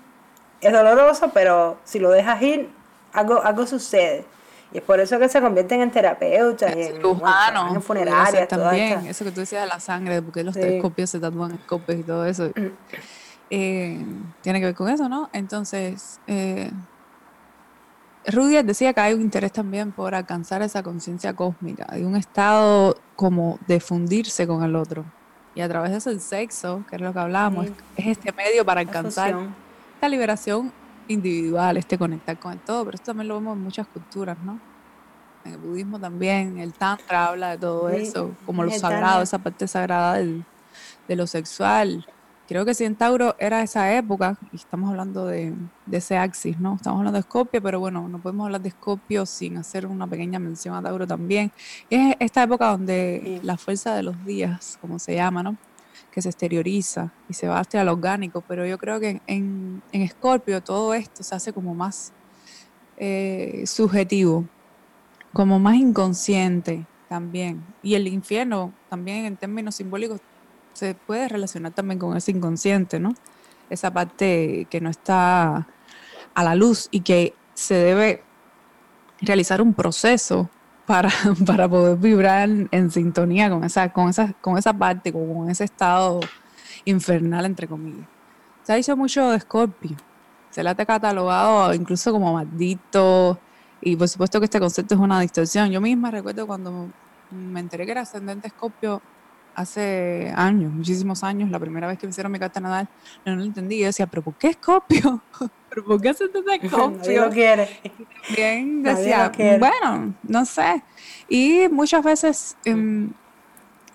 es 0.61 0.73
doloroso, 0.73 1.31
pero 1.35 1.79
si 1.85 1.99
lo 1.99 2.11
dejas 2.11 2.41
ir, 2.43 2.71
algo, 3.13 3.43
algo 3.43 3.67
sucede. 3.67 4.25
Y 4.73 4.79
es 4.79 4.85
por 4.85 5.01
eso 5.01 5.19
que 5.19 5.29
se 5.29 5.41
convierten 5.41 5.81
en 5.81 5.91
terapeutas, 5.91 6.73
en, 6.77 7.03
en 7.05 7.83
funerarias. 7.83 8.47
También, 8.47 9.05
eso 9.07 9.25
que 9.25 9.33
tú 9.33 9.41
decías 9.41 9.63
de 9.63 9.69
la 9.69 9.81
sangre, 9.81 10.23
porque 10.23 10.45
los 10.45 10.55
telescopios 10.55 11.11
se 11.11 11.19
tatúan 11.19 11.53
escopios 11.53 11.99
y 11.99 12.03
todo 12.05 12.25
eso. 12.25 12.51
Mm. 12.55 12.67
Eh, 13.51 14.07
tiene 14.43 14.61
que 14.61 14.67
ver 14.67 14.75
con 14.77 14.89
eso, 14.89 15.09
¿no? 15.09 15.29
Entonces, 15.33 16.21
eh, 16.29 16.71
Rudy 18.27 18.63
decía 18.63 18.93
que 18.93 19.01
hay 19.01 19.15
un 19.15 19.23
interés 19.23 19.53
también 19.53 19.93
por 19.93 20.15
alcanzar 20.15 20.63
esa 20.63 20.83
conciencia 20.83 21.35
cósmica, 21.35 21.87
de 21.93 22.05
un 22.05 22.17
estado 22.17 22.97
como 23.17 23.59
de 23.67 23.81
fundirse 23.81 24.47
con 24.47 24.63
el 24.63 24.77
otro. 24.77 25.05
Y 25.55 25.63
a 25.63 25.69
través 25.69 25.91
de 25.91 25.99
eso 25.99 26.11
el 26.11 26.21
sexo, 26.21 26.85
que 26.89 26.97
es 26.97 27.03
lo 27.03 27.13
que 27.13 27.19
hablábamos, 27.19 27.67
es 27.97 28.07
este 28.07 28.33
medio 28.33 28.65
para 28.65 28.81
alcanzar 28.81 29.35
esta 29.95 30.09
liberación 30.09 30.73
individual, 31.09 31.77
este 31.77 31.99
conectar 31.99 32.39
con 32.39 32.53
el 32.53 32.59
todo. 32.61 32.85
Pero 32.85 32.95
esto 32.95 33.07
también 33.07 33.29
lo 33.29 33.35
vemos 33.35 33.57
en 33.57 33.63
muchas 33.65 33.87
culturas, 33.89 34.37
¿no? 34.45 34.61
En 35.45 35.53
el 35.53 35.59
budismo 35.59 35.99
también, 35.99 36.59
el 36.59 36.75
tantra 36.75 37.27
habla 37.27 37.51
de 37.51 37.59
todo 37.59 37.89
eso, 37.89 38.33
como 38.45 38.63
lo 38.63 38.71
sagrado, 38.71 39.23
esa 39.23 39.39
parte 39.39 39.67
sagrada 39.67 40.19
de 40.19 41.17
lo 41.17 41.27
sexual. 41.27 42.07
Creo 42.51 42.65
que 42.65 42.75
si 42.75 42.85
en 42.85 42.97
Tauro 42.97 43.37
era 43.39 43.63
esa 43.63 43.97
época, 43.97 44.37
y 44.53 44.57
estamos 44.57 44.91
hablando 44.91 45.25
de, 45.25 45.55
ese 45.93 46.17
axis, 46.17 46.59
¿no? 46.59 46.75
Estamos 46.75 46.99
hablando 46.99 47.17
de 47.17 47.21
Escorpio, 47.21 47.63
pero 47.63 47.79
bueno, 47.79 48.09
no 48.09 48.21
podemos 48.21 48.47
hablar 48.47 48.61
de 48.61 48.71
Escorpio 48.71 49.25
sin 49.25 49.57
hacer 49.57 49.87
una 49.87 50.05
pequeña 50.09 50.41
mención 50.41 50.75
a 50.75 50.83
Tauro 50.83 51.07
también. 51.07 51.53
Es 51.89 52.17
esta 52.19 52.43
época 52.43 52.73
donde 52.73 53.39
la 53.45 53.57
fuerza 53.57 53.95
de 53.95 54.03
los 54.03 54.25
días, 54.25 54.79
como 54.81 54.99
se 54.99 55.15
llama, 55.15 55.45
¿no? 55.45 55.57
Que 56.11 56.21
se 56.21 56.29
exterioriza 56.29 57.13
y 57.29 57.35
se 57.35 57.47
va 57.47 57.61
hacia 57.61 57.85
lo 57.85 57.93
orgánico, 57.93 58.43
pero 58.49 58.67
yo 58.67 58.79
creo 58.79 58.99
que 58.99 59.23
en, 59.29 59.81
en 59.93 60.03
Escorpio 60.03 60.61
todo 60.61 60.93
esto 60.93 61.23
se 61.23 61.37
hace 61.37 61.53
como 61.53 61.73
más 61.77 62.13
eh, 62.97 63.63
subjetivo, 63.65 64.45
como 65.33 65.61
más 65.61 65.77
inconsciente 65.77 66.85
también. 67.09 67.65
Y 67.81 67.95
el 67.95 68.09
infierno 68.09 68.73
también 68.89 69.27
en 69.27 69.37
términos 69.37 69.77
simbólicos 69.77 70.21
se 70.81 70.95
puede 70.95 71.29
relacionar 71.29 71.73
también 71.73 71.99
con 71.99 72.17
ese 72.17 72.31
inconsciente, 72.31 72.99
¿no? 72.99 73.13
Esa 73.69 73.93
parte 73.93 74.67
que 74.71 74.81
no 74.81 74.89
está 74.89 75.67
a 76.35 76.43
la 76.43 76.55
luz 76.55 76.89
y 76.91 77.01
que 77.01 77.35
se 77.53 77.75
debe 77.75 78.23
realizar 79.21 79.61
un 79.61 79.75
proceso 79.75 80.49
para, 80.87 81.11
para 81.47 81.69
poder 81.69 81.99
vibrar 81.99 82.49
en, 82.71 82.91
sintonía 82.91 83.51
con 83.51 83.63
esa, 83.63 83.93
con, 83.93 84.09
esa, 84.09 84.33
con 84.41 84.57
esa 84.57 84.73
parte, 84.73 85.13
con 85.13 85.51
ese 85.51 85.65
estado 85.65 86.21
infernal, 86.87 87.45
entre 87.45 87.69
comillas. 87.69 88.09
Se 88.63 88.73
ha 88.73 88.77
dicho 88.77 88.97
mucho 88.97 89.33
de 89.33 89.41
Scorpio, 89.41 89.99
se 90.49 90.63
le 90.63 90.71
ha 90.71 90.75
catalogado 90.75 91.75
incluso 91.75 92.11
como 92.11 92.33
maldito, 92.33 93.39
y 93.83 93.97
por 93.97 94.09
supuesto 94.09 94.41
que 94.41 94.47
este 94.47 94.59
concepto 94.59 94.95
es 94.95 95.01
una 95.01 95.21
distorsión. 95.21 95.71
Yo 95.71 95.83
misma 95.83 96.11
recuerdo 96.11 96.47
cuando 96.47 96.89
me 97.31 97.61
enteré 97.61 97.85
que 97.85 97.93
era 97.93 98.01
ascendente 98.01 98.49
Scorpio, 98.49 99.03
hace 99.61 100.33
años, 100.37 100.73
muchísimos 100.73 101.23
años, 101.23 101.51
la 101.51 101.59
primera 101.59 101.87
vez 101.87 101.99
que 101.99 102.07
me 102.07 102.11
hicieron 102.11 102.33
mi 102.33 102.39
carta 102.39 102.61
nadal, 102.61 102.89
no, 103.25 103.37
lo 103.37 103.43
entendí. 103.43 103.79
Yo 103.79 103.87
decía, 103.87 104.07
¿pero 104.07 104.23
por 104.23 104.35
qué 104.35 104.49
Escorpio? 104.49 105.23
¿Pero 105.71 105.85
por 105.85 106.01
qué 106.01 106.15
se 106.15 106.25
Escorpio? 106.63 106.91
Nadie 106.99 107.21
lo 107.21 107.31
quiere. 107.31 107.81
Bien, 108.35 108.83
decía, 108.83 109.33
bueno, 109.59 110.15
no 110.23 110.45
sé. 110.45 110.83
Y 111.29 111.69
muchas 111.71 112.03
veces 112.03 112.57
em, 112.65 113.13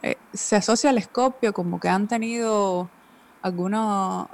eh, 0.01 0.17
se 0.34 0.56
asocia 0.56 0.89
al 0.89 0.97
Escorpio 0.97 1.54
como 1.54 1.80
que 1.80 1.89
han 1.89 2.08
tenido 2.08 2.89
algunos. 3.41 4.28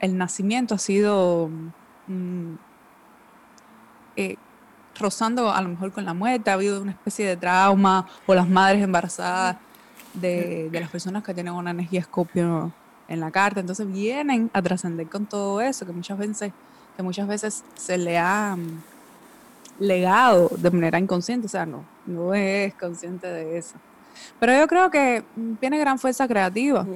El 0.00 0.18
nacimiento 0.18 0.74
ha 0.74 0.78
sido. 0.78 1.48
Mm, 2.08 2.54
eh, 4.16 4.36
rozando 4.96 5.50
a 5.50 5.60
lo 5.60 5.68
mejor 5.68 5.90
con 5.90 6.04
la 6.04 6.14
muerte, 6.14 6.50
ha 6.50 6.54
habido 6.54 6.80
una 6.80 6.92
especie 6.92 7.26
de 7.26 7.36
trauma, 7.36 8.06
o 8.26 8.34
las 8.34 8.48
madres 8.48 8.80
embarazadas 8.82 9.56
de, 10.14 10.68
las 10.72 10.90
personas 10.90 11.22
que 11.22 11.34
tienen 11.34 11.52
una 11.54 11.70
energía 11.70 12.00
escopio 12.00 12.72
en 13.08 13.20
la 13.20 13.30
carta. 13.30 13.60
Entonces 13.60 13.90
vienen 13.90 14.50
a 14.52 14.62
trascender 14.62 15.08
con 15.08 15.26
todo 15.26 15.60
eso 15.60 15.84
que 15.84 15.92
muchas 15.92 16.18
veces, 16.18 16.52
que 16.96 17.02
muchas 17.02 17.28
veces 17.28 17.64
se 17.74 17.98
le 17.98 18.18
ha 18.18 18.56
mm, 18.56 18.82
legado 19.80 20.50
de 20.56 20.70
manera 20.70 20.98
inconsciente, 20.98 21.46
o 21.46 21.50
sea, 21.50 21.66
no, 21.66 21.84
no 22.06 22.34
es 22.34 22.74
consciente 22.74 23.26
de 23.26 23.58
eso. 23.58 23.74
Pero 24.38 24.56
yo 24.56 24.66
creo 24.68 24.90
que 24.90 25.24
mm, 25.36 25.54
tiene 25.54 25.78
gran 25.78 25.98
fuerza 25.98 26.26
creativa 26.28 26.86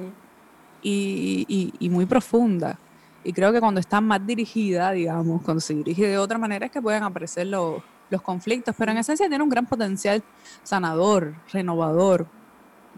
y, 0.81 1.71
y, 1.79 1.89
muy 1.89 2.05
profunda. 2.05 2.77
Y 3.23 3.33
creo 3.33 3.51
que 3.51 3.59
cuando 3.59 3.81
está 3.81 3.99
más 3.99 4.25
dirigida, 4.25 4.91
digamos, 4.91 5.41
cuando 5.41 5.59
se 5.59 5.73
dirige 5.73 6.07
de 6.07 6.17
otra 6.17 6.37
manera, 6.37 6.67
es 6.67 6.71
que 6.71 6.81
pueden 6.81 7.03
aparecer 7.03 7.47
los, 7.47 7.83
los 8.09 8.21
conflictos. 8.21 8.73
Pero 8.77 8.93
en 8.93 8.99
esencia 8.99 9.27
tiene 9.27 9.43
un 9.43 9.49
gran 9.49 9.65
potencial 9.65 10.23
sanador, 10.63 11.33
renovador, 11.51 12.27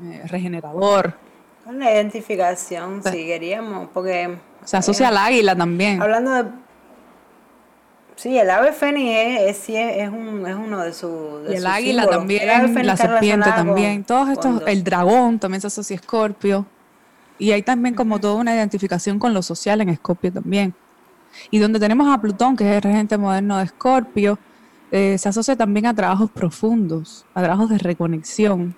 eh, 0.04 0.24
regenerador. 0.28 1.16
Con 1.64 1.80
la 1.80 1.92
identificación, 1.94 3.04
si 3.04 3.26
queríamos, 3.26 3.90
porque... 3.94 4.38
Se 4.64 4.78
asocia 4.78 5.10
al 5.10 5.18
águila 5.18 5.56
también. 5.56 6.02
Hablando 6.02 6.32
de... 6.32 6.50
Sí, 8.16 8.38
el 8.38 8.50
ave 8.50 8.72
fénix 8.72 9.40
es, 9.42 9.70
es, 9.70 10.10
un, 10.10 10.46
es 10.46 10.56
uno 10.56 10.82
de 10.82 10.94
sus... 10.94 11.50
y 11.50 11.56
el 11.56 11.66
águila 11.66 12.08
también, 12.08 12.86
la 12.86 12.96
serpiente 12.96 13.50
también, 13.50 14.04
todos 14.04 14.30
estos, 14.30 14.62
el 14.68 14.84
dragón 14.84 15.40
también 15.40 15.62
se 15.62 15.68
asocia 15.68 15.96
a 15.96 16.00
Escorpio. 16.00 16.66
Y 17.40 17.52
hay 17.52 17.64
también 17.64 17.96
como 17.96 18.20
toda 18.20 18.36
una 18.36 18.54
identificación 18.54 19.18
con 19.18 19.34
lo 19.34 19.42
social 19.42 19.82
en 19.82 19.90
Escorpio 19.90 20.32
también. 20.32 20.76
Y 21.50 21.58
donde 21.58 21.80
tenemos 21.80 22.14
a 22.14 22.22
Plutón, 22.22 22.56
que 22.56 22.70
es 22.70 22.76
el 22.76 22.82
regente 22.84 23.18
moderno 23.18 23.58
de 23.58 23.64
Escorpio, 23.64 24.38
eh, 24.92 25.18
se 25.18 25.30
asocia 25.30 25.56
también 25.56 25.88
a 25.88 25.94
trabajos 25.96 26.30
profundos, 26.30 27.26
a 27.34 27.42
trabajos 27.42 27.70
de 27.70 27.80
reconexión, 27.80 28.76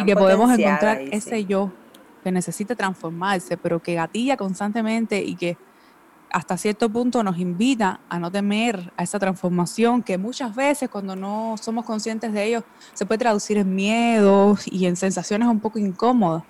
y 0.00 0.04
que 0.04 0.16
podemos 0.16 0.50
encontrar 0.58 1.00
ese 1.00 1.44
yo 1.44 1.72
que 2.22 2.30
necesita 2.30 2.74
transformarse, 2.74 3.56
pero 3.56 3.80
que 3.80 3.94
gatilla 3.94 4.36
constantemente 4.36 5.22
y 5.22 5.34
que 5.34 5.56
hasta 6.30 6.56
cierto 6.56 6.88
punto 6.88 7.22
nos 7.22 7.38
invita 7.38 8.00
a 8.08 8.18
no 8.18 8.30
temer 8.30 8.92
a 8.96 9.02
esa 9.02 9.18
transformación 9.18 10.02
que 10.02 10.16
muchas 10.16 10.54
veces 10.54 10.88
cuando 10.88 11.14
no 11.14 11.56
somos 11.60 11.84
conscientes 11.84 12.32
de 12.32 12.44
ello 12.44 12.64
se 12.94 13.04
puede 13.04 13.18
traducir 13.18 13.58
en 13.58 13.74
miedos 13.74 14.66
y 14.66 14.86
en 14.86 14.96
sensaciones 14.96 15.48
un 15.48 15.60
poco 15.60 15.78
incómodas. 15.78 16.44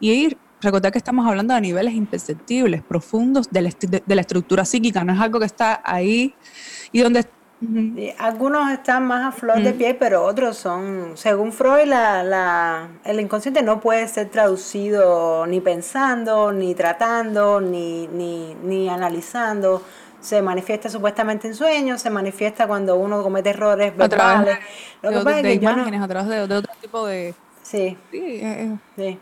Y 0.00 0.36
recordar 0.60 0.90
que 0.90 0.98
estamos 0.98 1.26
hablando 1.26 1.54
de 1.54 1.60
niveles 1.60 1.94
imperceptibles, 1.94 2.82
profundos 2.82 3.50
de 3.50 3.62
la, 3.62 3.70
de 4.06 4.14
la 4.14 4.20
estructura 4.22 4.64
psíquica, 4.64 5.04
no 5.04 5.12
es 5.12 5.20
algo 5.20 5.38
que 5.38 5.46
está 5.46 5.82
ahí 5.84 6.34
y 6.92 7.00
donde 7.00 7.26
algunos 8.18 8.70
están 8.70 9.06
más 9.06 9.24
a 9.24 9.32
flor 9.32 9.62
de 9.62 9.72
piel, 9.72 9.96
pero 9.96 10.24
otros 10.24 10.58
son, 10.58 11.12
según 11.14 11.52
Freud, 11.52 11.86
la, 11.86 12.22
la, 12.22 12.88
el 13.04 13.18
inconsciente 13.18 13.62
no 13.62 13.80
puede 13.80 14.06
ser 14.08 14.28
traducido 14.28 15.46
ni 15.46 15.60
pensando, 15.60 16.52
ni 16.52 16.74
tratando, 16.74 17.60
ni, 17.60 18.08
ni, 18.08 18.54
ni 18.62 18.88
analizando. 18.88 19.82
Se 20.20 20.42
manifiesta 20.42 20.90
supuestamente 20.90 21.48
en 21.48 21.54
sueños, 21.54 22.02
se 22.02 22.10
manifiesta 22.10 22.66
cuando 22.66 22.96
uno 22.96 23.22
comete 23.22 23.50
errores 23.50 23.96
verbales. 23.96 24.58
Lo 25.00 25.10
que 25.10 25.16
pasa 25.16 25.38
es 25.38 25.42
que 25.42 25.54
imágenes, 25.54 26.02
a 26.02 26.08
través 26.08 26.28
de, 26.28 26.40
otro 26.42 26.72
tipo 26.80 27.06
de... 27.06 27.34
Sí. 27.62 27.96
Sí, 28.10 28.18
eh, 28.18 28.40
eh. 28.42 28.76
sí. 28.96 29.18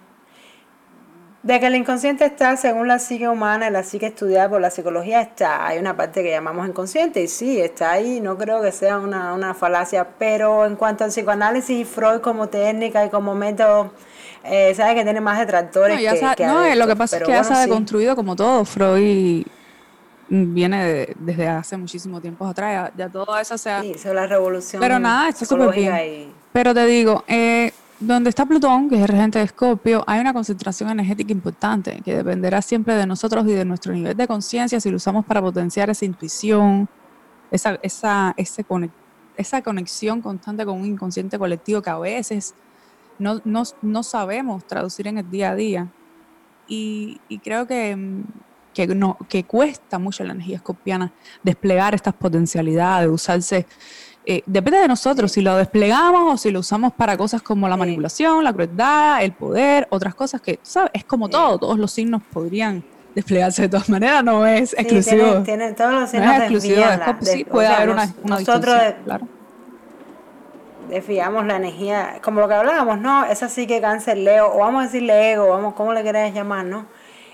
De 1.45 1.61
que 1.61 1.66
el 1.66 1.74
inconsciente 1.74 2.24
está, 2.24 2.57
según 2.57 2.88
la 2.88 2.99
psique 2.99 3.28
humana, 3.28 3.68
la 3.68 3.82
psique 3.82 4.07
estudiada 4.07 4.49
por 4.49 4.62
la 4.62 4.70
psicología, 4.70 5.20
está. 5.20 5.66
Hay 5.66 5.78
una 5.78 5.95
parte 5.95 6.22
que 6.22 6.30
llamamos 6.30 6.66
inconsciente 6.66 7.22
y 7.22 7.28
sí, 7.28 7.61
está 7.61 7.90
ahí. 7.90 8.18
No 8.18 8.38
creo 8.38 8.62
que 8.62 8.72
sea 8.72 8.99
una, 8.99 9.53
falacia. 9.53 10.09
Pero 10.18 10.64
en 10.64 10.74
cuanto 10.74 11.05
al 11.05 11.11
psicoanálisis, 11.11 11.86
Freud 11.86 12.22
como 12.22 12.49
técnica 12.49 13.05
y 13.05 13.11
como 13.11 13.34
método, 13.34 13.92
eh, 14.42 14.74
sabe 14.74 14.95
que 14.95 15.05
tiene 15.05 15.20
más 15.20 15.38
detractores 15.38 16.01
no, 16.22 16.34
que, 16.34 16.47
No, 16.47 16.74
lo 16.74 16.86
que 16.86 16.97
pasa 16.97 17.18
es 17.18 17.24
que 17.24 17.32
ya 17.32 17.45
se 17.45 17.53
ha 17.53 17.61
deconstruido 17.61 18.16
como 18.16 18.34
todo. 18.34 18.64
Freud 18.64 19.45
viene 20.30 21.14
desde 21.18 21.47
hace 21.47 21.76
muchísimo 21.76 22.22
tiempo 22.22 22.47
atrás. 22.47 22.90
Ya, 22.97 23.11
todo 23.11 23.38
eso 23.38 23.59
se 23.59 23.70
ha... 23.70 23.82
Sí, 23.82 23.92
es 23.92 24.05
la 24.07 24.26
revolución. 24.26 24.80
Pero 24.80 24.99
nada, 24.99 25.28
está 25.28 25.45
súper 25.45 25.74
bien. 25.74 26.32
Pero 26.55 26.72
te 26.72 26.86
digo, 26.86 27.22
eh, 27.28 27.70
donde 28.01 28.30
está 28.30 28.45
Plutón, 28.45 28.88
que 28.88 28.97
es 28.97 29.03
el 29.03 29.09
regente 29.09 29.38
de 29.38 29.45
Escorpio, 29.45 30.05
hay 30.07 30.20
una 30.20 30.32
concentración 30.32 30.90
energética 30.90 31.32
importante 31.32 32.01
que 32.05 32.16
dependerá 32.16 32.61
siempre 32.61 32.95
de 32.95 33.07
nosotros 33.07 33.47
y 33.47 33.53
de 33.53 33.64
nuestro 33.64 33.92
nivel 33.92 34.16
de 34.16 34.26
conciencia 34.26 34.80
si 34.80 34.90
lo 34.90 34.97
usamos 34.97 35.24
para 35.24 35.40
potenciar 35.40 35.90
esa 35.90 36.05
intuición, 36.05 36.88
esa, 37.51 37.78
esa, 37.82 38.34
esa 39.36 39.62
conexión 39.62 40.20
constante 40.20 40.64
con 40.64 40.80
un 40.80 40.86
inconsciente 40.86 41.38
colectivo 41.38 41.82
que 41.82 41.90
a 41.90 41.99
veces 41.99 42.55
no, 43.18 43.40
no, 43.45 44.03
sabemos 44.03 44.66
traducir 44.66 45.07
en 45.07 45.18
el 45.18 45.30
día 45.30 45.51
a 45.51 45.55
día. 45.55 45.88
Y, 46.66 47.20
creo 47.42 47.66
que, 47.66 47.97
que, 48.72 48.86
no, 48.88 49.18
que 49.28 49.45
cuesta 49.45 49.99
mucho 49.99 50.24
la 50.24 50.32
energía 50.32 50.57
escorpiana 50.57 51.12
desplegar 51.42 51.95
estas 51.95 52.14
potencialidades, 52.14 53.09
usarse 53.09 53.66
eh, 54.26 54.42
depende 54.46 54.78
de 54.78 54.88
nosotros 54.88 55.32
si 55.32 55.42
lo 55.42 55.56
desplegamos 55.56 56.34
o 56.34 56.36
si 56.38 56.50
lo 56.50 56.60
usamos 56.60 56.92
para 56.94 57.16
cosas 57.16 57.42
como 57.42 57.68
la 57.68 57.76
manipulación, 57.76 58.42
la 58.42 58.52
crueldad, 58.52 59.22
el 59.22 59.32
poder, 59.32 59.86
otras 59.90 60.14
cosas 60.14 60.40
que, 60.40 60.58
¿sabes? 60.62 60.90
Es 60.94 61.04
como 61.04 61.28
todo, 61.28 61.58
todos 61.58 61.78
los 61.78 61.92
signos 61.92 62.22
podrían 62.32 62.82
desplegarse 63.14 63.62
de 63.62 63.68
todas 63.68 63.88
maneras, 63.90 64.24
no 64.24 64.46
es 64.46 64.72
exclusivo. 64.72 65.42
Tiene, 65.42 65.72
todos 65.72 65.92
los 65.92 66.10
signos 66.10 66.26
no 66.26 66.32
es 66.32 66.40
exclusivo 66.40 66.80
de, 66.80 67.26
sí, 67.26 67.44
puede 67.44 67.68
haber 67.68 67.90
una, 67.90 68.14
Nosotros 68.24 68.76
claro. 69.04 69.28
desviamos 70.88 71.44
la 71.44 71.56
energía, 71.56 72.20
como 72.22 72.40
lo 72.40 72.48
que 72.48 72.54
hablábamos, 72.54 72.98
¿no? 73.00 73.26
Es 73.26 73.42
así 73.42 73.66
que 73.66 73.82
cáncer 73.82 74.16
Leo, 74.16 74.54
o 74.54 74.58
vamos 74.60 74.82
a 74.82 74.86
decirle 74.86 75.32
ego, 75.32 75.48
vamos, 75.48 75.74
¿cómo 75.74 75.92
le 75.92 76.02
querés 76.02 76.32
llamar, 76.32 76.64
no? 76.64 76.86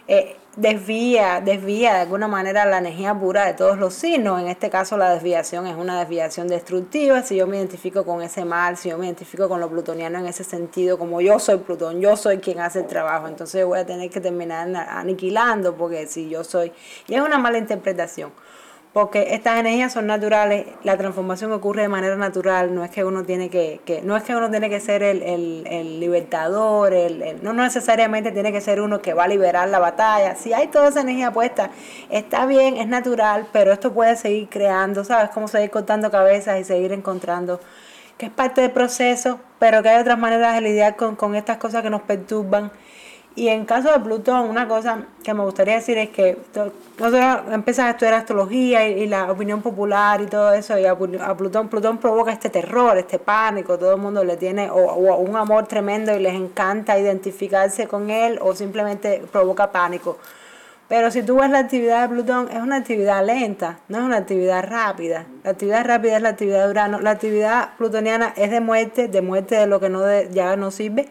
Eh, 0.08 0.36
desvía, 0.56 1.40
desvía 1.40 1.94
de 1.94 2.00
alguna 2.00 2.28
manera 2.28 2.64
la 2.64 2.78
energía 2.78 3.14
pura 3.14 3.46
de 3.46 3.54
todos 3.54 3.78
los 3.78 3.94
signos. 3.94 4.40
En 4.40 4.48
este 4.48 4.70
caso 4.70 4.96
la 4.96 5.14
desviación 5.14 5.66
es 5.66 5.76
una 5.76 5.98
desviación 6.00 6.48
destructiva. 6.48 7.22
Si 7.22 7.36
yo 7.36 7.46
me 7.46 7.58
identifico 7.58 8.04
con 8.04 8.22
ese 8.22 8.44
mal, 8.44 8.76
si 8.76 8.90
yo 8.90 8.98
me 8.98 9.06
identifico 9.06 9.48
con 9.48 9.60
lo 9.60 9.68
plutoniano 9.68 10.18
en 10.18 10.26
ese 10.26 10.44
sentido, 10.44 10.98
como 10.98 11.20
yo 11.20 11.38
soy 11.38 11.58
Plutón, 11.58 12.00
yo 12.00 12.16
soy 12.16 12.38
quien 12.38 12.60
hace 12.60 12.80
el 12.80 12.86
trabajo, 12.86 13.28
entonces 13.28 13.64
voy 13.64 13.78
a 13.78 13.86
tener 13.86 14.10
que 14.10 14.20
terminar 14.20 14.68
aniquilando 14.88 15.74
porque 15.74 16.06
si 16.06 16.28
yo 16.28 16.44
soy... 16.44 16.72
Y 17.06 17.14
es 17.14 17.20
una 17.20 17.38
mala 17.38 17.58
interpretación 17.58 18.32
porque 18.92 19.34
estas 19.34 19.60
energías 19.60 19.92
son 19.92 20.06
naturales, 20.06 20.66
la 20.82 20.96
transformación 20.96 21.52
ocurre 21.52 21.82
de 21.82 21.88
manera 21.88 22.16
natural, 22.16 22.74
no 22.74 22.84
es 22.84 22.90
que 22.90 23.04
uno 23.04 23.22
tiene 23.22 23.48
que, 23.48 23.80
que 23.84 24.02
no 24.02 24.16
es 24.16 24.24
que 24.24 24.34
uno 24.34 24.50
tiene 24.50 24.68
que 24.68 24.80
ser 24.80 25.04
el, 25.04 25.22
el, 25.22 25.64
el 25.68 26.00
libertador, 26.00 26.92
el, 26.92 27.38
no 27.42 27.52
necesariamente 27.52 28.32
tiene 28.32 28.50
que 28.50 28.60
ser 28.60 28.80
uno 28.80 29.00
que 29.00 29.14
va 29.14 29.24
a 29.24 29.28
liberar 29.28 29.68
la 29.68 29.78
batalla, 29.78 30.34
si 30.34 30.52
hay 30.52 30.66
toda 30.68 30.88
esa 30.88 31.02
energía 31.02 31.32
puesta, 31.32 31.70
está 32.08 32.46
bien, 32.46 32.78
es 32.78 32.88
natural, 32.88 33.46
pero 33.52 33.72
esto 33.72 33.92
puede 33.92 34.16
seguir 34.16 34.48
creando, 34.48 35.04
¿sabes? 35.04 35.30
Como 35.30 35.46
seguir 35.46 35.70
cortando 35.70 36.10
cabezas 36.10 36.58
y 36.60 36.64
seguir 36.64 36.92
encontrando 36.92 37.60
que 38.18 38.26
es 38.26 38.32
parte 38.32 38.60
del 38.60 38.72
proceso, 38.72 39.40
pero 39.58 39.82
que 39.82 39.88
hay 39.88 39.98
otras 39.98 40.18
maneras 40.18 40.54
de 40.54 40.60
lidiar 40.60 40.94
con, 40.94 41.16
con 41.16 41.34
estas 41.36 41.56
cosas 41.56 41.82
que 41.82 41.88
nos 41.88 42.02
perturban 42.02 42.70
y 43.40 43.48
en 43.48 43.64
caso 43.64 43.90
de 43.90 43.98
Plutón, 44.00 44.50
una 44.50 44.68
cosa 44.68 45.06
que 45.22 45.32
me 45.32 45.42
gustaría 45.42 45.76
decir 45.76 45.96
es 45.96 46.10
que 46.10 46.36
nosotros 46.98 47.40
empezamos 47.50 47.88
a 47.88 47.90
estudiar 47.92 48.12
astrología 48.12 48.86
y, 48.86 49.06
la 49.06 49.32
opinión 49.32 49.62
popular 49.62 50.20
y 50.20 50.26
todo 50.26 50.52
eso, 50.52 50.78
y 50.78 50.84
a, 50.84 50.94
Plutón, 50.94 51.70
Plutón 51.70 51.96
provoca 51.96 52.32
este 52.32 52.50
terror, 52.50 52.98
este 52.98 53.18
pánico, 53.18 53.78
todo 53.78 53.94
el 53.94 53.98
mundo 53.98 54.24
le 54.24 54.36
tiene 54.36 54.68
o, 54.68 55.16
un 55.16 55.36
amor 55.36 55.66
tremendo 55.66 56.14
y 56.14 56.18
les 56.18 56.34
encanta 56.34 56.98
identificarse 56.98 57.88
con 57.88 58.10
él 58.10 58.38
o 58.42 58.54
simplemente 58.54 59.22
provoca 59.32 59.72
pánico. 59.72 60.18
Pero 60.86 61.10
si 61.10 61.22
tú 61.22 61.36
ves 61.36 61.48
la 61.48 61.60
actividad 61.60 62.02
de 62.02 62.14
Plutón, 62.14 62.50
es 62.50 62.58
una 62.60 62.76
actividad 62.76 63.24
lenta, 63.24 63.78
no 63.88 64.00
es 64.00 64.04
una 64.04 64.18
actividad 64.18 64.68
rápida. 64.68 65.24
La 65.44 65.52
actividad 65.52 65.86
rápida 65.86 66.16
es 66.16 66.22
la 66.22 66.28
actividad 66.28 66.66
de 66.66 66.70
Urano. 66.72 67.00
La 67.00 67.12
actividad 67.12 67.70
plutoniana 67.78 68.34
es 68.36 68.50
de 68.50 68.60
muerte, 68.60 69.08
de 69.08 69.22
muerte 69.22 69.54
de 69.54 69.66
lo 69.66 69.80
que 69.80 69.88
no 69.88 70.02
ya 70.24 70.56
no 70.56 70.70
sirve 70.70 71.08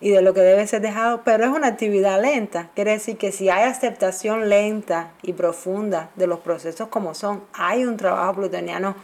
y 0.00 0.10
de 0.10 0.22
lo 0.22 0.34
que 0.34 0.40
debe 0.40 0.66
ser 0.66 0.82
dejado, 0.82 1.22
pero 1.24 1.44
es 1.44 1.50
una 1.50 1.68
actividad 1.68 2.20
lenta. 2.20 2.70
Quiere 2.74 2.92
decir 2.92 3.16
que 3.16 3.32
si 3.32 3.48
hay 3.48 3.64
aceptación 3.64 4.48
lenta 4.48 5.12
y 5.22 5.32
profunda 5.32 6.10
de 6.16 6.26
los 6.26 6.40
procesos 6.40 6.88
como 6.88 7.14
son, 7.14 7.42
hay 7.52 7.84
un 7.84 7.96
trabajo 7.96 8.34
plutoniano 8.34 8.94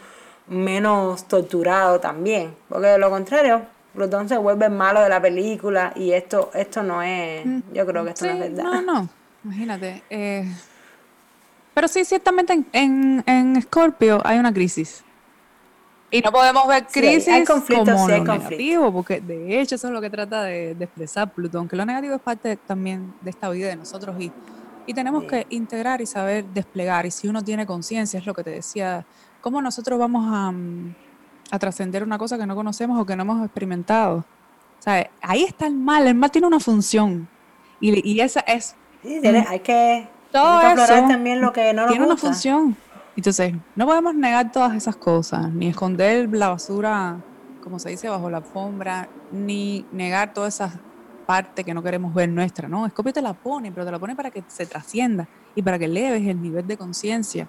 menos 0.47 1.27
torturado 1.27 1.99
también, 1.99 2.55
porque 2.69 2.87
de 2.87 2.97
lo 2.97 3.09
contrario, 3.09 3.61
Plutón 3.93 4.27
se 4.27 4.37
vuelve 4.37 4.69
malo 4.69 5.01
de 5.01 5.09
la 5.09 5.21
película 5.21 5.93
y 5.95 6.13
esto 6.13 6.49
esto 6.53 6.81
no 6.81 7.03
es, 7.03 7.45
mm. 7.45 7.59
yo 7.73 7.85
creo 7.85 8.03
que 8.03 8.09
esto 8.09 8.25
no 8.25 8.31
es 8.33 8.39
verdad. 8.39 8.63
No, 8.63 8.81
no, 8.81 9.09
imagínate. 9.43 10.03
Eh, 10.09 10.45
pero 11.73 11.87
sí, 11.87 12.03
ciertamente 12.03 12.63
en, 12.71 13.23
en 13.25 13.61
Scorpio 13.61 14.19
hay 14.23 14.39
una 14.39 14.53
crisis. 14.53 15.03
Y 16.13 16.21
no 16.21 16.31
podemos 16.31 16.67
ver 16.67 16.85
crisis 16.85 17.43
como 17.47 17.83
lo 17.83 18.07
negativo, 18.07 18.93
porque 18.93 19.19
de 19.19 19.59
hecho 19.59 19.73
eso 19.73 19.87
es 19.87 19.93
lo 19.93 19.99
que 19.99 20.11
trata 20.11 20.43
de, 20.43 20.77
expresar 20.79 21.33
Plutón, 21.33 21.67
que 21.67 21.75
lo 21.75 21.85
negativo 21.85 22.13
es 22.13 22.21
parte 22.21 22.55
también 22.55 23.15
de 23.21 23.31
esta 23.31 23.49
vida 23.49 23.69
de 23.69 23.77
nosotros 23.77 24.15
y, 24.19 24.31
y 24.85 24.93
tenemos 24.93 25.23
que 25.23 25.47
integrar 25.49 26.01
y 26.01 26.05
saber 26.05 26.45
desplegar. 26.45 27.07
Y 27.07 27.09
si 27.11 27.27
uno 27.27 27.43
tiene 27.43 27.65
conciencia, 27.65 28.19
es 28.19 28.27
lo 28.27 28.35
que 28.35 28.43
te 28.43 28.51
decía, 28.51 29.03
cómo 29.41 29.59
nosotros 29.59 29.97
vamos 29.97 30.31
a, 30.31 30.51
mm, 30.51 30.93
a 31.49 31.57
trascender 31.57 32.03
una 32.03 32.19
cosa 32.19 32.37
que 32.37 32.45
no 32.45 32.53
conocemos 32.53 33.01
o 33.01 33.07
que 33.07 33.15
no 33.15 33.23
hemos 33.23 33.43
experimentado. 33.43 34.17
O 34.17 34.83
sea, 34.83 35.09
ahí 35.19 35.43
está 35.43 35.65
el 35.65 35.73
mal, 35.73 36.05
el 36.05 36.13
mal 36.13 36.29
tiene 36.29 36.45
una 36.45 36.59
función 36.59 37.27
y, 37.79 38.07
y 38.07 38.19
esa 38.19 38.41
es... 38.41 38.75
Sí, 39.01 39.19
hay 39.25 39.59
que, 39.61 40.07
todo 40.31 40.61
también 40.85 41.41
lo 41.41 41.51
que 41.51 41.73
no 41.73 41.83
nos 41.83 41.91
Tiene 41.91 42.05
una 42.05 42.17
función. 42.17 42.77
Entonces, 43.15 43.53
no 43.75 43.85
podemos 43.85 44.15
negar 44.15 44.51
todas 44.51 44.75
esas 44.75 44.95
cosas, 44.95 45.51
ni 45.51 45.67
esconder 45.67 46.29
la 46.33 46.49
basura, 46.49 47.17
como 47.63 47.77
se 47.77 47.89
dice, 47.89 48.09
bajo 48.09 48.29
la 48.29 48.37
alfombra, 48.37 49.07
ni 49.31 49.85
negar 49.91 50.33
todas 50.33 50.55
esas 50.55 50.73
partes 51.27 51.63
que 51.63 51.73
no 51.73 51.83
queremos 51.83 52.13
ver 52.13 52.29
nuestra, 52.29 52.67
¿no? 52.67 52.85
Escopio 52.85 53.13
te 53.13 53.21
la 53.21 53.33
pone, 53.33 53.71
pero 53.71 53.85
te 53.85 53.91
la 53.91 53.99
pone 53.99 54.15
para 54.15 54.31
que 54.31 54.43
se 54.47 54.65
trascienda 54.65 55.27
y 55.55 55.61
para 55.61 55.77
que 55.77 55.85
eleves 55.85 56.25
el 56.27 56.41
nivel 56.41 56.65
de 56.67 56.75
conciencia 56.75 57.47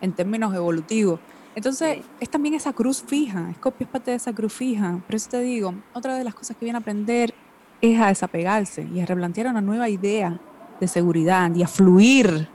en 0.00 0.12
términos 0.12 0.54
evolutivos. 0.54 1.20
Entonces, 1.54 1.98
es 2.18 2.30
también 2.30 2.54
esa 2.54 2.72
cruz 2.72 3.02
fija, 3.02 3.50
Escopio 3.50 3.86
es 3.86 3.90
parte 3.90 4.12
de 4.12 4.16
esa 4.16 4.32
cruz 4.32 4.52
fija. 4.52 4.98
Por 5.04 5.14
eso 5.14 5.30
te 5.30 5.40
digo, 5.40 5.74
otra 5.92 6.14
de 6.14 6.24
las 6.24 6.34
cosas 6.34 6.56
que 6.56 6.64
viene 6.64 6.78
a 6.78 6.80
aprender 6.80 7.34
es 7.80 8.00
a 8.00 8.06
desapegarse 8.06 8.88
y 8.94 9.00
a 9.00 9.06
replantear 9.06 9.48
una 9.48 9.60
nueva 9.60 9.88
idea 9.88 10.40
de 10.80 10.88
seguridad 10.88 11.54
y 11.54 11.62
a 11.62 11.68
fluir 11.68 12.48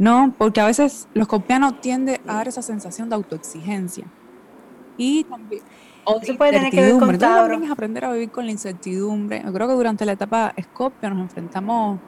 no, 0.00 0.34
porque 0.38 0.62
a 0.62 0.66
veces 0.66 1.08
los 1.12 1.28
copianos 1.28 1.82
tienden 1.82 2.22
a 2.26 2.36
dar 2.36 2.48
esa 2.48 2.62
sensación 2.62 3.10
de 3.10 3.16
autoexigencia. 3.16 4.06
Y 4.96 5.24
también. 5.24 5.62
O 6.04 6.18
Eso 6.22 6.38
puede 6.38 6.52
tener 6.52 6.70
que 6.70 6.80
ver 6.80 6.98
con 6.98 7.18
también 7.18 7.64
es 7.64 7.70
aprender 7.70 8.06
a 8.06 8.12
vivir 8.12 8.30
con 8.30 8.46
la 8.46 8.50
incertidumbre. 8.50 9.42
Yo 9.44 9.52
creo 9.52 9.68
que 9.68 9.74
durante 9.74 10.06
la 10.06 10.12
etapa 10.12 10.54
Escorpio 10.56 11.10
nos 11.10 11.20
enfrentamos 11.20 12.00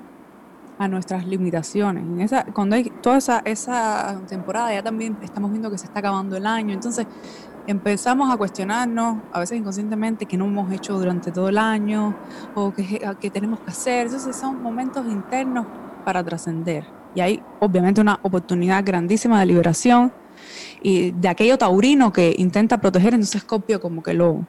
a 0.78 0.88
nuestras 0.88 1.26
limitaciones. 1.26 2.02
En 2.02 2.22
esa, 2.22 2.46
cuando 2.46 2.76
hay 2.76 2.84
toda 3.02 3.18
esa, 3.18 3.42
esa 3.44 4.18
temporada, 4.26 4.72
ya 4.72 4.82
también 4.82 5.18
estamos 5.20 5.50
viendo 5.50 5.70
que 5.70 5.76
se 5.76 5.84
está 5.84 5.98
acabando 5.98 6.34
el 6.34 6.46
año. 6.46 6.72
Entonces 6.72 7.06
empezamos 7.66 8.32
a 8.32 8.38
cuestionarnos, 8.38 9.18
a 9.34 9.38
veces 9.38 9.58
inconscientemente, 9.58 10.24
que 10.24 10.38
no 10.38 10.46
hemos 10.46 10.72
hecho 10.72 10.98
durante 10.98 11.30
todo 11.30 11.50
el 11.50 11.58
año 11.58 12.16
o 12.54 12.72
que, 12.72 13.06
que 13.20 13.30
tenemos 13.30 13.60
que 13.60 13.70
hacer. 13.70 14.06
Entonces 14.06 14.34
son 14.34 14.62
momentos 14.62 15.04
internos 15.06 15.66
para 16.06 16.24
trascender. 16.24 17.01
Y 17.14 17.20
hay 17.20 17.42
obviamente 17.60 18.00
una 18.00 18.18
oportunidad 18.22 18.82
grandísima 18.84 19.40
de 19.40 19.46
liberación 19.46 20.12
y 20.82 21.12
de 21.12 21.28
aquello 21.28 21.58
taurino 21.58 22.12
que 22.12 22.34
intenta 22.38 22.78
proteger, 22.78 23.14
entonces 23.14 23.36
Escopio 23.36 23.80
como 23.80 24.02
que 24.02 24.14
lo, 24.14 24.44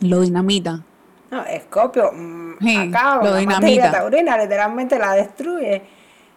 lo 0.00 0.20
dinamita. 0.20 0.82
No, 1.30 1.44
Escopio 1.44 2.10
mm, 2.12 2.54
acaba 2.88 3.24
lo 3.24 3.36
dinamita. 3.36 3.90
taurina, 3.90 4.36
literalmente 4.36 4.98
la 4.98 5.14
destruye 5.14 5.82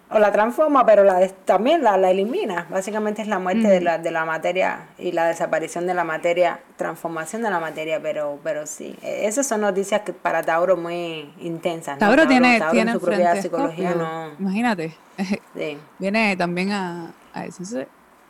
o 0.10 0.20
la 0.20 0.32
transforma, 0.32 0.86
pero 0.86 1.03
la 1.03 1.28
también 1.45 1.84
la, 1.84 1.97
la, 1.97 2.12
elimina. 2.12 2.68
Básicamente 2.70 3.22
es 3.22 3.28
la 3.28 3.39
muerte 3.39 3.68
de, 3.68 3.82
la, 3.82 3.97
de 3.97 4.12
la 4.12 4.24
materia 4.26 4.88
y 4.97 5.12
la 5.12 5.26
desaparición 5.28 5.88
de 5.88 5.93
la 5.93 6.03
materia, 6.03 6.60
transformación 6.76 7.41
de 7.41 7.49
la 7.49 7.60
materia, 7.60 7.99
pero 8.01 8.39
pero 8.43 8.68
sí. 8.68 8.95
E, 9.01 9.28
esas 9.28 9.47
son 9.47 9.62
noticias 9.62 10.01
que 10.01 10.14
para 10.14 10.43
Tauro 10.43 10.78
muy 10.78 11.34
intensas. 11.39 11.97
Tauro, 11.97 12.28
tiene, 12.28 12.62
tiene 12.72 12.93
su 12.93 13.01
propia 13.01 13.41
psicología, 13.41 13.95
no. 13.95 14.34
Imagínate. 14.39 14.95
Viene 15.99 16.36
también 16.36 16.72
a, 16.72 17.12
a 17.34 17.45
eso. 17.45 17.64
es 17.64 17.88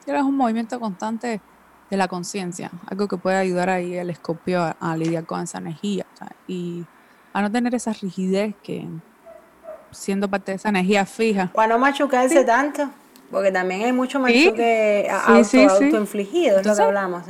un 0.07 0.37
movimiento 0.37 0.79
constante 0.79 1.41
de 1.89 1.97
la 1.97 2.07
conciencia, 2.07 2.71
algo 2.87 3.07
que 3.07 3.17
puede 3.17 3.37
ayudar 3.37 3.69
ahí 3.69 3.95
el 3.95 4.09
escopio 4.09 4.75
a, 4.79 4.97
lidiar 4.97 5.25
con 5.25 5.41
esa 5.41 5.59
energía 5.59 6.05
y 6.47 6.83
a 7.33 7.41
no 7.41 7.51
tener 7.51 7.75
esa 7.75 7.93
rigidez 7.93 8.55
que 8.63 8.87
siendo 9.95 10.29
parte 10.29 10.51
de 10.51 10.57
esa 10.57 10.69
energía 10.69 11.05
fija. 11.05 11.51
O 11.53 11.61
a 11.61 11.67
no 11.67 11.77
machucarse 11.79 12.43
tanto, 12.43 12.89
porque 13.31 13.51
también 13.51 13.83
hay 13.83 13.91
mucho 13.91 14.19
machuque 14.19 15.09
sí, 15.43 15.61
auto, 15.63 15.73
autoinfligido, 15.75 16.59
es 16.59 16.65
lo 16.65 16.75
que 16.75 16.81
hablamos. 16.81 17.23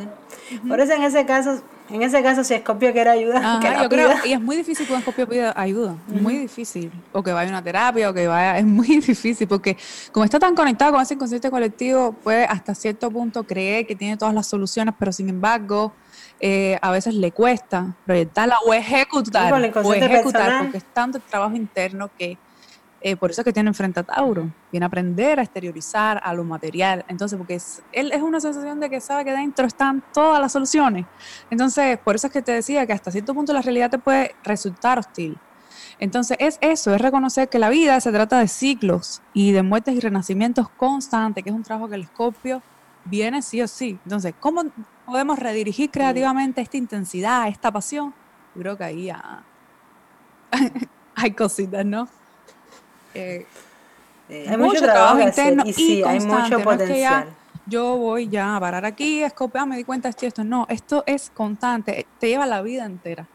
Por 0.68 0.80
eso 0.80 0.93
en 0.93 1.03
ese 1.03 1.26
caso 1.26 1.61
en 1.89 2.01
ese 2.01 2.24
caso, 2.24 2.43
si 2.43 2.55
Escopio 2.55 2.91
quiere 2.93 3.11
ayuda, 3.11 3.59
que 3.61 3.84
yo 3.84 3.89
creo, 3.89 4.09
y 4.26 4.34
es 4.34 4.41
muy 4.41 4.55
difícil 4.55 4.88
que 4.88 4.93
un 4.93 4.99
Escopio 4.99 5.28
pida 5.28 5.53
ayuda, 5.55 5.95
muy 6.07 6.36
difícil. 6.36 6.91
O 7.11 7.22
que 7.22 7.32
vaya 7.32 7.47
a 7.47 7.51
una 7.51 7.63
terapia, 7.63 8.09
o 8.09 8.13
que 8.13 8.28
vaya, 8.28 8.57
es 8.57 8.66
muy 8.66 8.88
difícil, 9.01 9.47
porque 9.47 9.78
como 10.11 10.24
está 10.24 10.39
tan 10.39 10.55
conectado 10.55 10.93
con 10.93 11.01
ese 11.01 11.13
inconsciente 11.13 11.51
colectivo, 11.51 12.13
puede 12.13 12.45
hasta 12.45 12.74
cierto 12.74 13.11
punto 13.11 13.43
creer 13.43 13.86
que 13.86 13.95
tiene 13.95 14.18
todas 14.18 14.34
las 14.34 14.47
soluciones, 14.47 14.95
pero 14.97 15.11
sin 15.11 15.30
embargo, 15.30 15.93
eh, 16.39 16.80
a 16.82 16.89
veces 16.89 17.13
le 17.13 17.32
cuesta 17.32 17.95
proyectarla 18.05 18.57
o 18.66 18.74
ejecutar, 18.74 19.53
o 19.53 19.93
ejecutar 19.93 20.63
porque 20.63 20.78
es 20.78 20.86
tanto 20.86 21.20
el 21.20 21.24
trabajo 21.24 21.55
interno 21.55 22.09
que 22.18 22.38
eh, 23.08 23.16
por 23.16 23.30
eso 23.30 23.41
es 23.41 23.45
que 23.45 23.53
tiene 23.53 23.70
enfrente 23.70 23.99
a 23.99 24.03
Tauro, 24.03 24.49
viene 24.72 24.84
a 24.84 24.88
aprender 24.88 25.39
a 25.39 25.43
exteriorizar 25.43 26.20
a 26.24 26.34
lo 26.34 26.43
material. 26.43 27.06
Entonces, 27.08 27.38
porque 27.38 27.62
él 27.91 28.12
es 28.12 28.24
una 28.24 28.39
sensación 28.39 28.80
de 28.80 28.89
que 28.89 28.99
sabe 28.99 29.24
que 29.24 29.32
dentro 29.32 29.68
están 29.68 30.03
todas 30.12 30.41
las 30.41 30.51
soluciones. 30.51 31.06
Entonces, 31.51 31.99
por 31.99 32.16
eso 32.16 32.26
es 32.26 32.34
que 32.34 32.41
te 32.41 32.53
decía 32.53 32.88
que 32.88 32.93
hasta 32.93 33.12
cierto 33.12 33.36
punto 33.36 33.53
la 33.53 33.62
realidad 33.62 33.91
te 33.91 33.99
puede 33.99 34.34
resultar 34.43 34.97
hostil. 34.97 35.38
Entonces, 35.99 36.36
es 36.39 36.58
eso, 36.62 36.95
es 36.95 36.99
reconocer 36.99 37.47
que 37.47 37.60
la 37.60 37.70
vida 37.70 38.01
se 38.01 38.12
trata 38.12 38.39
de 38.39 38.47
ciclos 38.47 39.22
y 39.36 39.51
de 39.51 39.62
muertes 39.62 39.93
y 39.93 39.99
renacimientos 39.99 40.68
constantes, 40.70 41.43
que 41.43 41.51
es 41.51 41.56
un 41.56 41.62
trabajo 41.62 41.88
que 41.88 41.93
el 41.93 42.01
escorpio 42.01 42.64
viene 43.03 43.43
sí 43.43 43.62
o 43.62 43.68
sí. 43.68 43.99
Entonces, 44.03 44.34
¿cómo 44.39 44.64
podemos 45.06 45.38
redirigir 45.38 45.91
creativamente 45.91 46.60
esta 46.60 46.78
intensidad, 46.78 47.49
esta 47.49 47.72
pasión? 47.72 48.16
Yo 48.56 48.62
creo 48.62 48.76
que 48.76 48.84
ahí 48.84 49.12
hay 51.16 51.32
cositas, 51.34 51.86
¿no? 51.86 52.10
Eh, 53.16 53.45
hay 54.30 54.57
mucho, 54.57 54.82
trabajo, 54.82 55.22
interno 55.22 55.63
y, 55.66 55.74
sí, 55.74 56.03
hay 56.03 56.20
mucho 56.20 56.59
potencial. 56.59 57.28
yo 57.66 57.95
voy 57.97 58.28
ya 58.28 58.55
a 58.55 58.59
parar 58.59 58.86
aquí, 58.86 59.24
escopear, 59.24 59.68
me 59.68 59.78
di 59.78 59.84
cuenta 59.84 60.09
esto 60.09 60.26
esto. 60.26 60.43
No, 60.43 60.66
esto 60.70 61.03
es 61.05 61.32
constante, 61.34 62.05
te 62.20 62.30
lleva 62.30 62.45
la 62.45 62.61
vida 62.61 62.86
entera. 62.86 63.28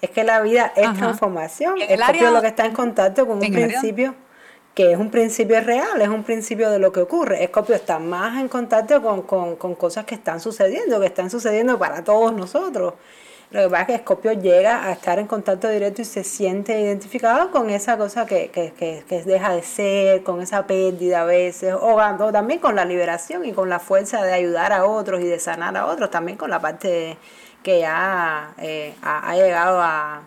Es 0.00 0.10
que 0.10 0.24
la 0.24 0.40
vida 0.40 0.72
es 0.76 0.92
transformación. 0.94 1.80
El 1.80 2.00
Escorpio 2.00 2.30
lo 2.30 2.40
que 2.40 2.48
está 2.48 2.64
en 2.64 2.72
contacto 2.72 3.26
con 3.26 3.38
un 3.38 3.52
principio 3.52 4.14
que 4.78 4.92
es 4.92 4.98
un 4.98 5.10
principio 5.10 5.60
real, 5.60 6.00
es 6.00 6.08
un 6.08 6.22
principio 6.22 6.70
de 6.70 6.78
lo 6.78 6.92
que 6.92 7.00
ocurre. 7.00 7.42
Escorpio 7.42 7.74
está 7.74 7.98
más 7.98 8.40
en 8.40 8.46
contacto 8.46 9.02
con, 9.02 9.22
con, 9.22 9.56
con 9.56 9.74
cosas 9.74 10.04
que 10.04 10.14
están 10.14 10.38
sucediendo, 10.38 11.00
que 11.00 11.06
están 11.06 11.30
sucediendo 11.30 11.76
para 11.80 12.04
todos 12.04 12.32
nosotros. 12.32 12.94
Lo 13.50 13.62
que 13.62 13.68
pasa 13.70 13.80
es 13.82 13.86
que 13.86 13.94
Escorpio 13.94 14.32
llega 14.34 14.84
a 14.84 14.92
estar 14.92 15.18
en 15.18 15.26
contacto 15.26 15.70
directo 15.70 16.02
y 16.02 16.04
se 16.04 16.22
siente 16.22 16.78
identificado 16.78 17.50
con 17.50 17.70
esa 17.70 17.96
cosa 17.96 18.26
que, 18.26 18.50
que, 18.50 18.74
que, 18.74 19.22
deja 19.24 19.54
de 19.54 19.62
ser, 19.62 20.22
con 20.22 20.42
esa 20.42 20.66
pérdida 20.66 21.22
a 21.22 21.24
veces, 21.24 21.74
o, 21.80 21.96
también 22.30 22.60
con 22.60 22.76
la 22.76 22.84
liberación 22.84 23.46
y 23.46 23.52
con 23.52 23.70
la 23.70 23.78
fuerza 23.78 24.22
de 24.22 24.34
ayudar 24.34 24.74
a 24.74 24.84
otros 24.84 25.20
y 25.20 25.24
de 25.24 25.38
sanar 25.38 25.76
a 25.78 25.86
otros, 25.86 26.10
también 26.10 26.36
con 26.36 26.50
la 26.50 26.60
parte 26.60 27.16
que 27.62 27.80
ya 27.80 28.52
eh, 28.58 28.94
ha 29.02 29.34
llegado 29.34 29.80
a, 29.80 30.22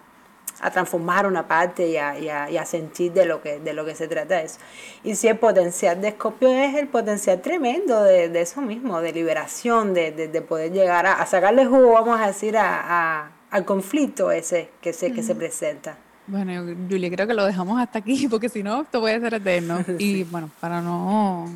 a 0.62 0.70
transformar 0.70 1.26
una 1.26 1.48
parte 1.48 1.88
y 1.90 1.98
a, 1.98 2.20
y, 2.20 2.58
a, 2.58 2.66
sentir 2.66 3.12
de 3.14 3.26
lo, 3.26 3.42
que, 3.42 3.60
de 3.60 3.74
lo 3.74 3.84
que 3.84 3.96
se 3.96 4.08
trata 4.08 4.42
eso. 4.42 4.60
Y 5.04 5.16
si 5.16 5.28
el 5.28 5.38
potencial 5.38 6.00
de 6.00 6.10
Escorpio 6.10 6.50
es 6.50 6.76
el 6.76 6.88
potencial 6.88 7.42
tremendo 7.42 8.04
de, 8.04 8.30
de 8.30 8.42
eso 8.42 8.62
mismo, 8.62 9.02
de 9.02 9.12
liberación, 9.12 9.94
de, 9.94 10.12
de, 10.12 10.42
poder 10.42 10.72
llegar 10.72 11.06
a, 11.08 11.26
sacarle 11.26 11.66
jugo, 11.66 11.94
vamos 11.94 12.22
a 12.22 12.28
decir, 12.28 12.56
a, 12.58 13.32
al 13.50 13.66
conflicto 13.66 14.32
ese 14.32 14.70
que 14.82 14.94
se, 14.94 15.12
que 15.12 15.24
se 15.24 15.36
presenta. 15.36 15.98
Bueno, 16.28 16.64
Julia, 16.90 17.10
creo 17.10 17.28
que 17.28 17.34
lo 17.34 17.46
dejamos 17.46 17.82
hasta 17.82 18.00
aquí, 18.00 18.28
porque 18.30 18.48
si 18.48 18.64
no, 18.64 18.84
esto 18.84 19.02
puede 19.02 19.20
ser 19.20 19.34
eterno. 19.34 19.84
Y 20.00 20.24
bueno, 20.24 20.50
para 20.60 20.82
no 20.82 21.50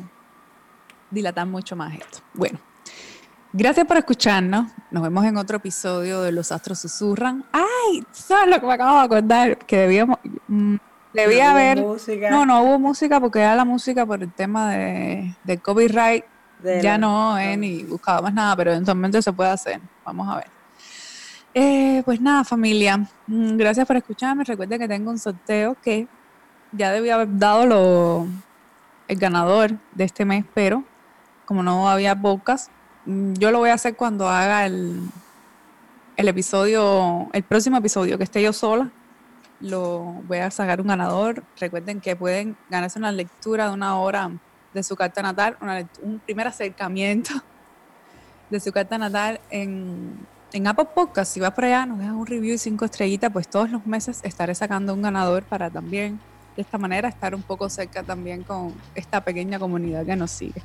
dilatar 1.10 1.46
mucho 1.46 1.76
más 1.76 1.94
esto. 1.94 2.18
Bueno, 2.34 2.58
Gracias 3.58 3.86
por 3.86 3.96
escucharnos. 3.96 4.70
Nos 4.90 5.02
vemos 5.02 5.24
en 5.24 5.38
otro 5.38 5.56
episodio 5.56 6.20
de 6.20 6.30
Los 6.30 6.52
Astros 6.52 6.78
Susurran. 6.78 7.42
¡Ay! 7.52 8.04
¿Sabes 8.12 8.54
lo 8.54 8.60
que 8.60 8.66
me 8.66 8.74
acabo 8.74 8.98
de 8.98 9.04
acordar? 9.04 9.56
Que 9.56 9.78
debíamos. 9.78 10.18
Mm, 10.46 10.76
debía 11.14 11.52
haber. 11.52 11.78
No, 12.30 12.44
no 12.44 12.62
hubo 12.62 12.78
música 12.78 13.18
porque 13.18 13.38
ya 13.38 13.54
la 13.54 13.64
música 13.64 14.04
por 14.04 14.22
el 14.22 14.30
tema 14.30 14.72
de, 14.72 15.34
de 15.44 15.56
copyright 15.56 16.24
ya 16.82 16.98
no 16.98 17.38
he 17.38 17.56
ni 17.56 17.82
buscado 17.82 18.22
más 18.22 18.34
nada, 18.34 18.54
pero 18.56 18.72
eventualmente 18.72 19.22
se 19.22 19.32
puede 19.32 19.48
hacer. 19.48 19.80
Vamos 20.04 20.28
a 20.28 20.36
ver. 20.36 20.48
Eh, 21.54 22.02
pues 22.04 22.20
nada, 22.20 22.44
familia. 22.44 23.08
Mm, 23.26 23.56
gracias 23.56 23.86
por 23.86 23.96
escucharme. 23.96 24.44
Recuerden 24.44 24.78
que 24.80 24.88
tengo 24.88 25.10
un 25.10 25.18
sorteo 25.18 25.78
que 25.82 26.06
ya 26.72 26.92
debía 26.92 27.14
haber 27.14 27.38
dado 27.38 27.64
lo, 27.64 28.26
el 29.08 29.18
ganador 29.18 29.78
de 29.94 30.04
este 30.04 30.26
mes, 30.26 30.44
pero 30.52 30.84
como 31.46 31.62
no 31.62 31.88
había 31.88 32.14
podcast, 32.14 32.70
yo 33.06 33.50
lo 33.50 33.58
voy 33.58 33.70
a 33.70 33.74
hacer 33.74 33.96
cuando 33.96 34.28
haga 34.28 34.66
el, 34.66 35.00
el 36.16 36.28
episodio, 36.28 37.28
el 37.32 37.42
próximo 37.42 37.76
episodio, 37.76 38.18
que 38.18 38.24
esté 38.24 38.42
yo 38.42 38.52
sola. 38.52 38.90
Lo 39.60 40.00
voy 40.26 40.38
a 40.38 40.50
sacar 40.50 40.80
un 40.80 40.88
ganador. 40.88 41.42
Recuerden 41.58 42.00
que 42.00 42.16
pueden 42.16 42.56
ganarse 42.68 42.98
una 42.98 43.12
lectura 43.12 43.68
de 43.68 43.74
una 43.74 43.98
hora 43.98 44.30
de 44.74 44.82
su 44.82 44.96
carta 44.96 45.22
natal, 45.22 45.56
un 46.02 46.18
primer 46.18 46.46
acercamiento 46.48 47.32
de 48.50 48.60
su 48.60 48.72
carta 48.72 48.98
natal 48.98 49.40
en, 49.50 50.26
en 50.52 50.66
Apple 50.66 50.88
Podcast. 50.94 51.32
Si 51.32 51.40
vas 51.40 51.52
por 51.52 51.64
allá, 51.64 51.86
nos 51.86 51.98
dejas 51.98 52.14
un 52.14 52.26
review 52.26 52.54
y 52.54 52.58
cinco 52.58 52.84
estrellitas, 52.84 53.32
pues 53.32 53.48
todos 53.48 53.70
los 53.70 53.86
meses 53.86 54.20
estaré 54.22 54.54
sacando 54.54 54.92
un 54.92 55.02
ganador 55.02 55.44
para 55.44 55.70
también 55.70 56.20
de 56.56 56.62
esta 56.62 56.78
manera 56.78 57.08
estar 57.08 57.34
un 57.34 57.42
poco 57.42 57.68
cerca 57.68 58.02
también 58.02 58.42
con 58.42 58.74
esta 58.94 59.20
pequeña 59.20 59.58
comunidad 59.58 60.04
que 60.04 60.16
nos 60.16 60.30
sigue. 60.30 60.62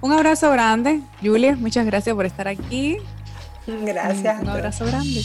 Un 0.00 0.12
abrazo 0.12 0.50
grande, 0.50 1.00
Julia, 1.20 1.56
muchas 1.56 1.84
gracias 1.84 2.14
por 2.14 2.26
estar 2.26 2.48
aquí. 2.48 2.98
Gracias. 3.66 4.40
Un 4.42 4.48
abrazo 4.48 4.86
grande. 4.86 5.22